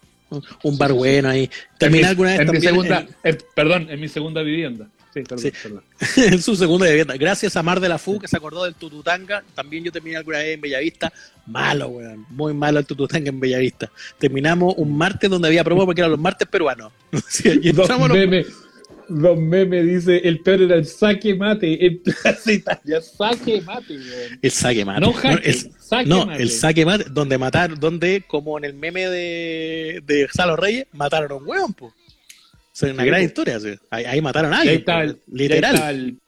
un- 0.63 0.77
bar 0.77 0.93
bueno 0.93 1.29
ahí. 1.29 1.41
Mi, 1.41 1.77
Terminé 1.77 2.05
alguna 2.07 2.29
vez 2.31 2.39
en 2.39 2.45
mi 2.47 2.51
también 2.53 2.63
segunda, 2.71 2.99
en- 3.23 3.36
eh, 3.36 3.38
perdón, 3.55 3.88
en 3.89 3.99
mi 3.99 4.07
segunda 4.07 4.41
vivienda. 4.41 4.88
Sí, 5.13 5.21
perdón, 5.21 5.39
Sí. 5.39 5.51
perdón. 5.61 5.84
en 6.34 6.41
su 6.41 6.55
segunda 6.55 6.88
vivienda. 6.88 7.15
Gracias 7.17 7.55
a 7.55 7.61
Mar 7.61 7.79
de 7.79 7.88
la 7.88 7.99
Fu, 7.99 8.17
que 8.19 8.27
se 8.27 8.36
acordó 8.36 8.63
del 8.63 8.73
Tututanga. 8.73 9.43
También 9.53 9.84
yo 9.84 9.91
terminé 9.91 10.17
alguna 10.17 10.39
vez 10.39 10.55
en 10.55 10.61
Bellavista. 10.61 11.13
Malo, 11.45 11.88
weón. 11.89 12.25
Muy 12.31 12.53
malo 12.55 12.79
el 12.79 12.86
Tututanga 12.88 13.29
en 13.29 13.39
Bellavista. 13.39 13.91
Terminamos 14.17 14.73
un 14.77 14.97
martes 14.97 15.29
donde 15.29 15.47
había 15.49 15.63
promo 15.63 15.86
porque 15.86 16.01
eran 16.01 16.11
los 16.11 16.19
martes 16.19 16.47
peruanos. 16.47 16.91
Sí, 17.29 17.59
y 17.61 17.69
entramos 17.69 18.09
los- 18.09 18.47
dos 19.10 19.38
memes 19.38 19.86
dice, 19.86 20.18
el 20.28 20.39
peor 20.39 20.62
era 20.64 20.76
el 20.76 20.86
saque 20.86 21.36
mate. 21.36 21.86
En 21.86 22.01
Plaza 22.04 22.51
Italia, 22.51 23.01
saque 23.01 23.62
mate, 23.62 23.93
weón. 23.97 24.39
El 24.41 24.51
saque 24.51 24.86
mate. 24.86 25.01
No 25.01 25.12
No, 25.14 25.38
el, 25.38 25.54
saque 25.80 26.10
no, 26.10 26.26
mate. 26.26 26.43
el 26.43 26.49
saque 26.51 26.86
mate, 26.86 27.06
donde 27.10 27.38
mataron, 27.38 27.80
donde, 27.80 28.24
como 28.28 28.58
en 28.58 28.66
el 28.66 28.74
meme 28.74 29.08
de, 29.08 30.01
de 30.06 30.28
Salo 30.34 30.56
Reyes, 30.56 30.88
mataron 30.93 31.32
a 31.32 31.36
un 31.36 31.47
weón, 31.47 31.74
po. 31.74 31.88
O 31.88 31.93
sea, 32.76 32.91
una 32.91 33.04
Sí, 33.04 33.08
gran 33.10 33.22
po. 33.22 33.26
historia. 33.26 33.60
sí. 33.60 33.70
Ahí, 33.89 34.06
ahí 34.06 34.22
mataron 34.22 34.54
a 34.54 34.66
Y 34.66 34.70
ahí 34.70 34.76
alguien. 34.78 34.86
po, 34.86 35.01
el, 35.01 35.20
literal. 35.38 35.76
y 35.76 35.82
ahí 35.82 35.95
el- 35.95 36.20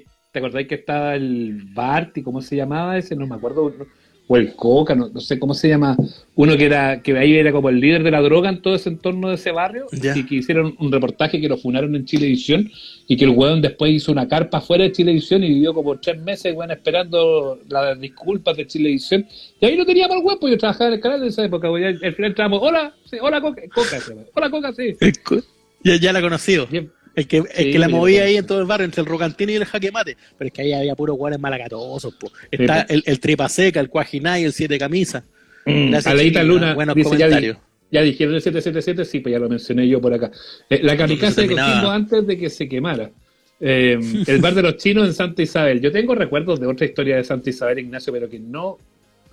y 0.00 0.04
¿Te 0.32 0.40
acordáis 0.40 0.68
que 0.68 0.74
estaba 0.74 1.14
el 1.14 1.62
Barty? 1.72 2.22
¿Cómo 2.22 2.42
se 2.42 2.56
llamaba 2.56 2.98
ese? 2.98 3.16
No 3.16 3.26
me 3.26 3.36
acuerdo. 3.36 3.74
no- 3.78 3.86
O 4.28 4.36
el 4.36 4.54
Coca, 4.54 4.94
no, 4.94 5.08
no 5.08 5.20
sé 5.20 5.38
cómo 5.38 5.54
se 5.54 5.68
llama. 5.68 5.96
Uno 6.34 6.56
que 6.56 6.66
era 6.66 7.00
que 7.00 7.16
ahí 7.16 7.36
era 7.36 7.52
como 7.52 7.68
el 7.68 7.78
líder 7.80 8.02
de 8.02 8.10
la 8.10 8.20
droga 8.20 8.48
en 8.48 8.60
todo 8.60 8.74
ese 8.74 8.88
entorno 8.88 9.28
de 9.28 9.36
ese 9.36 9.52
barrio. 9.52 9.86
Y 9.92 10.24
que 10.24 10.34
hicieron 10.34 10.74
un 10.78 10.90
reportaje 10.90 11.40
que 11.40 11.48
lo 11.48 11.56
funaron 11.56 11.94
en 11.94 12.04
Chilevisión. 12.04 12.70
Y 13.06 13.16
que 13.16 13.24
el 13.24 13.30
weón 13.30 13.62
después 13.62 13.92
hizo 13.92 14.10
una 14.10 14.26
carpa 14.26 14.60
fuera 14.60 14.84
de 14.84 14.92
Chilevisión 14.92 15.44
y 15.44 15.48
vivió 15.48 15.72
como 15.72 15.98
tres 15.98 16.20
meses, 16.20 16.54
weón, 16.56 16.72
esperando 16.72 17.60
las 17.68 18.00
disculpas 18.00 18.56
de 18.56 18.66
Chilevisión. 18.66 19.26
Y 19.60 19.66
ahí 19.66 19.76
lo 19.76 19.86
tenía 19.86 20.08
para 20.08 20.18
el 20.18 20.26
weón, 20.26 20.38
pues 20.40 20.52
yo 20.52 20.58
trabajaba 20.58 20.88
en 20.88 20.94
el 20.94 21.00
canal 21.00 21.20
de 21.20 21.28
esa 21.28 21.44
época. 21.44 21.70
weón, 21.70 21.98
y 22.02 22.04
al 22.04 22.14
final 22.14 22.30
entramos, 22.30 22.60
hola, 22.62 22.94
sí, 23.04 23.18
hola 23.20 23.40
Coca, 23.40 23.62
Coca, 23.72 23.98
hola 24.34 24.50
Coca, 24.50 24.72
sí. 24.72 24.96
Ya, 25.84 25.94
ya 25.96 26.12
la 26.12 26.20
conocido. 26.20 26.66
Bien. 26.66 26.90
El 27.16 27.26
que, 27.26 27.38
el 27.38 27.72
que 27.72 27.78
la 27.78 27.88
movía 27.88 28.24
ahí 28.24 28.36
en 28.36 28.46
todo 28.46 28.60
el 28.60 28.66
barrio, 28.66 28.84
entre 28.84 29.00
el 29.00 29.06
rocantino 29.06 29.50
y 29.50 29.56
el 29.56 29.64
jaque 29.64 29.90
mate. 29.90 30.16
Pero 30.38 30.46
es 30.48 30.52
que 30.52 30.62
ahí 30.62 30.72
había 30.74 30.94
puros 30.94 31.16
guanes 31.16 31.40
malacatosos, 31.40 32.14
po. 32.14 32.30
Está 32.50 32.82
el, 32.82 33.02
el 33.06 33.18
tripa 33.20 33.48
seca, 33.48 33.80
el 33.80 33.88
cuajinay, 33.88 34.44
el 34.44 34.52
siete 34.52 34.78
camisa. 34.78 35.24
Gracias, 35.64 36.06
Aleita 36.06 36.42
Luna 36.44 36.74
buenos 36.74 36.94
dice, 36.94 37.08
ya, 37.10 37.16
di- 37.16 37.20
comentarios. 37.22 37.56
ya 37.90 38.02
dijeron 38.02 38.34
el 38.34 38.40
777, 38.42 39.04
sí, 39.10 39.20
pues 39.20 39.32
ya 39.32 39.38
lo 39.38 39.48
mencioné 39.48 39.88
yo 39.88 40.00
por 40.00 40.12
acá. 40.14 40.30
Eh, 40.70 40.80
la 40.82 40.96
kamikaze 40.96 41.40
de. 41.42 41.48
Coquimbo 41.48 41.90
antes 41.90 42.26
de 42.26 42.38
que 42.38 42.50
se 42.50 42.68
quemara. 42.68 43.10
Eh, 43.58 43.98
el 44.26 44.38
bar 44.40 44.54
de 44.54 44.62
los 44.62 44.76
chinos 44.76 45.06
en 45.08 45.14
Santa 45.14 45.42
Isabel. 45.42 45.80
Yo 45.80 45.90
tengo 45.90 46.14
recuerdos 46.14 46.60
de 46.60 46.66
otra 46.66 46.84
historia 46.86 47.16
de 47.16 47.24
Santa 47.24 47.48
Isabel, 47.50 47.78
Ignacio, 47.78 48.12
pero 48.12 48.28
que 48.28 48.38
no, 48.38 48.76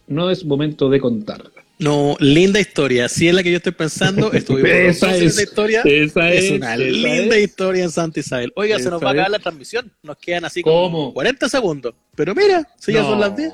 no 0.07 0.31
es 0.31 0.45
momento 0.45 0.89
de 0.89 0.99
contarla. 1.01 1.51
No, 1.79 2.15
linda 2.19 2.59
historia. 2.59 3.09
Si 3.09 3.27
es 3.27 3.33
la 3.33 3.43
que 3.43 3.51
yo 3.51 3.57
estoy 3.57 3.71
pensando, 3.73 4.31
estuvimos 4.33 4.69
Esa 4.71 5.15
es, 5.15 5.21
esa 5.23 5.43
historia. 5.43 5.81
esa 5.83 6.31
es, 6.31 6.45
es, 6.45 6.51
una 6.51 6.75
esa 6.75 6.83
linda 6.83 7.35
es. 7.35 7.43
historia 7.43 7.83
en 7.83 7.91
Santa 7.91 8.19
Isabel. 8.19 8.53
Oiga, 8.55 8.77
se 8.79 8.89
nos 8.89 8.97
Esa 8.97 9.05
va 9.05 9.09
a 9.09 9.13
acabar 9.13 9.31
la 9.31 9.39
transmisión. 9.39 9.91
Nos 10.03 10.17
quedan 10.17 10.45
así 10.45 10.61
como 10.61 10.81
¿Cómo? 10.83 11.13
40 11.13 11.49
segundos. 11.49 11.95
Pero 12.15 12.35
mira, 12.35 12.67
si 12.77 12.93
ya 12.93 13.01
No. 13.01 13.09
son 13.09 13.19
las 13.19 13.35
10. 13.35 13.51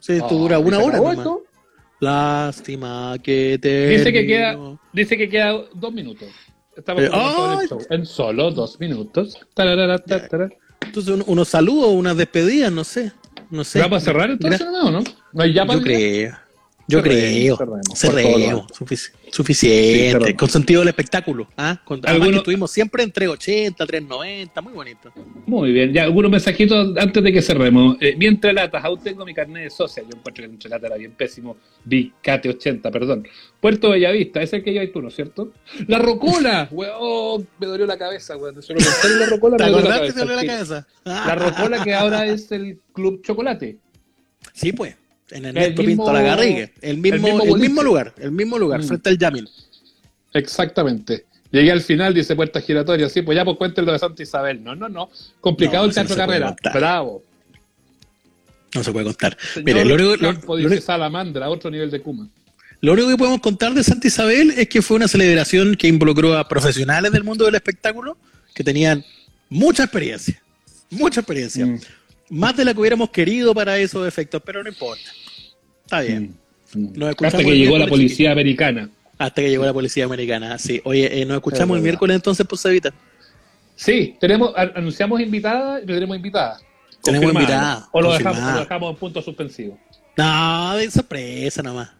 Sí, 0.00 0.12
esto 0.14 0.26
Ah, 0.30 0.34
dura 0.34 0.58
una 0.58 0.78
¿se 0.78 0.82
hora 0.84 0.96
nomás. 0.98 1.26
Lástima 2.00 3.16
que 3.22 3.58
te. 3.62 3.88
Dice 3.88 4.12
que 4.12 4.26
queda, 4.26 4.58
dice 4.92 5.16
que 5.16 5.28
queda 5.28 5.54
dos 5.74 5.92
minutos. 5.92 6.28
Estamos 6.76 7.04
Eh, 7.04 7.10
¡ay! 7.12 7.58
el 7.62 7.68
show. 7.68 7.78
En 7.90 8.04
solo 8.04 8.50
dos 8.50 8.78
minutos. 8.80 9.38
Tararara, 9.54 9.98
ta, 10.00 10.26
tarara. 10.28 10.50
Entonces, 10.84 11.14
un- 11.14 11.24
unos 11.26 11.48
saludos, 11.48 11.90
unas 11.92 12.16
despedidas, 12.16 12.70
no 12.72 12.84
sé. 12.84 13.12
No 13.50 13.62
sé. 13.64 13.78
¿Vamos 13.78 14.02
a 14.02 14.04
cerrar 14.04 14.30
entonces 14.30 14.60
no? 14.60 14.90
¿no? 14.90 15.04
¿No 15.32 15.42
hay 15.42 15.52
ya 15.54 15.64
para 15.64 15.78
Yo 15.78 15.84
creo. 15.84 16.36
Yo 16.86 17.02
creo. 17.02 17.56
Sufici- 17.94 19.10
suficiente. 19.30 20.26
Sí, 20.26 20.34
con 20.34 20.48
sentido 20.48 20.80
del 20.80 20.88
espectáculo. 20.88 21.48
¿ah? 21.56 21.80
Con, 21.84 22.00
que 22.00 22.36
estuvimos 22.36 22.70
siempre 22.70 23.02
entre 23.02 23.26
80, 23.26 23.86
390. 23.86 24.60
Muy 24.60 24.72
bonito. 24.72 25.12
Muy 25.46 25.72
bien, 25.72 25.92
ya 25.92 26.04
algunos 26.04 26.30
mensajitos 26.30 26.96
antes 26.96 27.22
de 27.22 27.32
que 27.32 27.40
cerremos. 27.42 27.96
Eh, 28.00 28.14
mi 28.16 28.26
entrelatas, 28.26 28.84
aún 28.84 29.00
tengo 29.02 29.24
mi 29.24 29.32
carnet 29.34 29.64
de 29.64 29.70
socia. 29.70 30.02
Yo 30.02 30.08
encuentro 30.08 30.34
que 30.34 30.44
el 30.44 30.50
entrelata 30.50 30.86
era 30.86 30.96
bien 30.96 31.12
pésimo. 31.12 31.56
Vicate 31.84 32.50
80, 32.50 32.90
perdón. 32.90 33.26
Puerto 33.60 33.90
Bellavista, 33.90 34.42
ese 34.42 34.56
es 34.56 34.60
el 34.60 34.64
que 34.64 34.72
llevas 34.72 34.92
tú, 34.92 35.00
¿no 35.00 35.08
es 35.08 35.14
cierto? 35.14 35.52
La 35.88 35.98
Rocola, 35.98 36.68
weón, 36.72 37.48
me 37.58 37.66
dolió 37.66 37.86
la 37.86 37.96
cabeza, 37.96 38.36
weón. 38.36 38.62
Solo 38.62 38.78
pensar 38.78 39.10
en 39.10 39.20
la 39.20 39.26
Rocola 39.26 39.56
¿Te 39.56 39.64
me 39.64 39.70
dolió 39.70 39.88
la 39.88 40.00
de 40.00 40.36
la 40.36 40.46
cabeza? 40.46 40.86
La 41.04 41.34
Rocola 41.34 41.82
que 41.82 41.94
ahora 41.94 42.26
es 42.26 42.52
el 42.52 42.78
Club 42.92 43.22
Chocolate. 43.22 43.78
Sí, 44.52 44.72
pues. 44.72 44.96
En 45.30 45.44
el 45.46 45.54
mismo- 45.54 45.84
Pinto 45.84 46.12
La. 46.12 46.34
El 46.42 46.48
mismo, 46.48 46.68
el 46.82 46.96
mismo 46.98 47.28
el 47.28 47.48
boliche. 47.48 47.56
mismo 47.68 47.82
lugar. 47.82 48.14
El 48.18 48.30
mismo 48.32 48.58
lugar, 48.58 48.80
Mm. 48.80 48.84
frente 48.88 49.08
al 49.10 49.18
Yamin. 49.18 49.48
Exactamente. 50.32 51.24
Llegué 51.50 51.70
al 51.70 51.80
final, 51.82 52.12
dice 52.12 52.34
Puerta 52.34 52.60
Giratoria. 52.60 53.08
Sí, 53.08 53.22
pues 53.22 53.36
ya 53.36 53.44
pues 53.44 53.56
cuenten 53.56 53.84
lo 53.86 53.92
de 53.92 53.98
Santa 53.98 54.22
Isabel. 54.22 54.62
No, 54.62 54.74
no, 54.74 54.88
no. 54.88 55.08
Complicado 55.40 55.78
No, 55.78 55.84
el 55.84 55.90
eso 55.90 56.02
no 56.02 56.16
carrera. 56.16 56.56
Bravo. 56.74 57.22
No 58.74 58.82
se 58.82 58.90
puede 58.92 59.04
contar. 59.04 59.36
Señor 59.54 59.64
Mire, 59.64 59.84
lo 59.84 59.94
único, 59.94 60.16
lo- 60.16 60.32
Campo 60.32 60.52
lo 60.54 60.56
dice 60.56 60.66
único- 60.68 60.82
Salamandra, 60.82 61.48
otro 61.48 61.70
nivel 61.70 61.90
de 61.92 62.00
Kuma. 62.00 62.28
Lo 62.80 62.92
único 62.92 63.08
que 63.08 63.16
podemos 63.16 63.40
contar 63.40 63.72
de 63.72 63.84
Santa 63.84 64.08
Isabel 64.08 64.52
es 64.56 64.68
que 64.68 64.82
fue 64.82 64.96
una 64.96 65.06
celebración 65.08 65.76
que 65.76 65.86
involucró 65.86 66.36
a 66.36 66.46
profesionales 66.48 67.12
del 67.12 67.22
mundo 67.22 67.44
del 67.44 67.54
espectáculo 67.54 68.18
que 68.52 68.64
tenían 68.64 69.04
mucha 69.48 69.84
experiencia. 69.84 70.42
Mucha 70.90 71.20
experiencia. 71.20 71.64
Mm. 71.66 71.80
Más 72.34 72.56
de 72.56 72.64
la 72.64 72.74
que 72.74 72.80
hubiéramos 72.80 73.10
querido 73.10 73.54
para 73.54 73.78
esos 73.78 74.06
efectos, 74.08 74.42
pero 74.44 74.60
no 74.60 74.68
importa. 74.68 75.04
Está 75.84 76.00
bien. 76.00 76.36
Mm. 76.74 76.98
Nos 76.98 77.10
escuchamos 77.10 77.34
Hasta 77.34 77.44
que 77.44 77.56
llegó 77.56 77.78
la 77.78 77.86
policía 77.86 78.32
americana. 78.32 78.90
Hasta 79.16 79.40
que 79.40 79.50
llegó 79.50 79.64
la 79.64 79.72
policía 79.72 80.04
americana. 80.04 80.58
Sí. 80.58 80.80
Oye, 80.84 81.20
eh, 81.22 81.24
nos 81.24 81.36
escuchamos 81.36 81.76
Es 81.76 81.78
el 81.78 81.82
miércoles 81.84 82.16
entonces, 82.16 82.44
pues, 82.48 82.64
Evita. 82.64 82.92
Sí, 83.76 84.16
tenemos, 84.18 84.52
anunciamos 84.56 85.20
invitada 85.20 85.80
y 85.80 85.86
tenemos 85.86 86.16
invitada. 86.16 86.60
Tenemos 87.04 87.32
invitada, 87.32 87.88
O 87.92 88.00
lo 88.00 88.12
dejamos, 88.12 88.52
lo 88.52 88.60
dejamos 88.60 88.90
en 88.90 88.96
punto 88.96 89.22
suspensivo. 89.22 89.78
No, 90.16 90.76
de 90.76 90.90
sorpresa 90.90 91.62
nomás. 91.62 91.90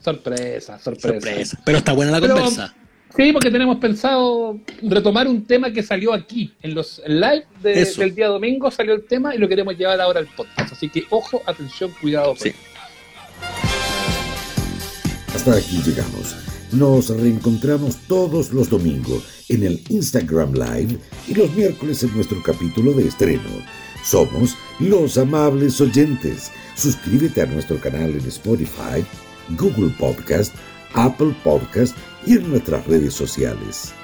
Sorpresa, 0.00 0.78
sorpresa. 0.78 1.08
Sorpresa. 1.20 1.60
Pero 1.64 1.78
está 1.78 1.92
buena 1.92 2.12
la 2.12 2.20
Pero- 2.20 2.34
conversa. 2.34 2.72
Sí, 3.16 3.32
porque 3.32 3.50
tenemos 3.50 3.78
pensado 3.78 4.58
retomar 4.82 5.26
un 5.26 5.44
tema 5.44 5.72
que 5.72 5.82
salió 5.82 6.12
aquí, 6.12 6.52
en 6.62 6.74
los 6.74 7.00
live 7.06 7.46
de- 7.62 7.84
del 7.96 8.14
día 8.14 8.28
domingo 8.28 8.70
salió 8.70 8.92
el 8.94 9.04
tema 9.06 9.34
y 9.34 9.38
lo 9.38 9.48
queremos 9.48 9.76
llevar 9.78 9.98
ahora 10.00 10.20
al 10.20 10.26
podcast. 10.26 10.72
Así 10.74 10.90
que 10.90 11.04
ojo, 11.08 11.40
atención, 11.46 11.90
cuidado. 12.00 12.34
Sí. 12.36 12.52
Hasta 15.34 15.56
aquí 15.56 15.80
llegamos. 15.84 16.36
Nos 16.72 17.08
reencontramos 17.08 17.96
todos 18.08 18.52
los 18.52 18.68
domingos 18.68 19.22
en 19.48 19.62
el 19.62 19.80
Instagram 19.88 20.52
Live 20.52 20.98
y 21.28 21.34
los 21.34 21.50
miércoles 21.54 22.02
en 22.02 22.14
nuestro 22.14 22.42
capítulo 22.42 22.92
de 22.92 23.06
estreno. 23.08 23.48
Somos 24.04 24.56
los 24.78 25.16
amables 25.16 25.80
oyentes. 25.80 26.50
Suscríbete 26.74 27.40
a 27.42 27.46
nuestro 27.46 27.78
canal 27.80 28.10
en 28.10 28.26
Spotify, 28.26 29.02
Google 29.56 29.90
Podcast, 29.98 30.54
Apple 30.94 31.34
Podcast 31.44 31.96
y 32.26 32.34
en 32.34 32.50
nuestras 32.50 32.86
redes 32.86 33.14
sociales. 33.14 33.94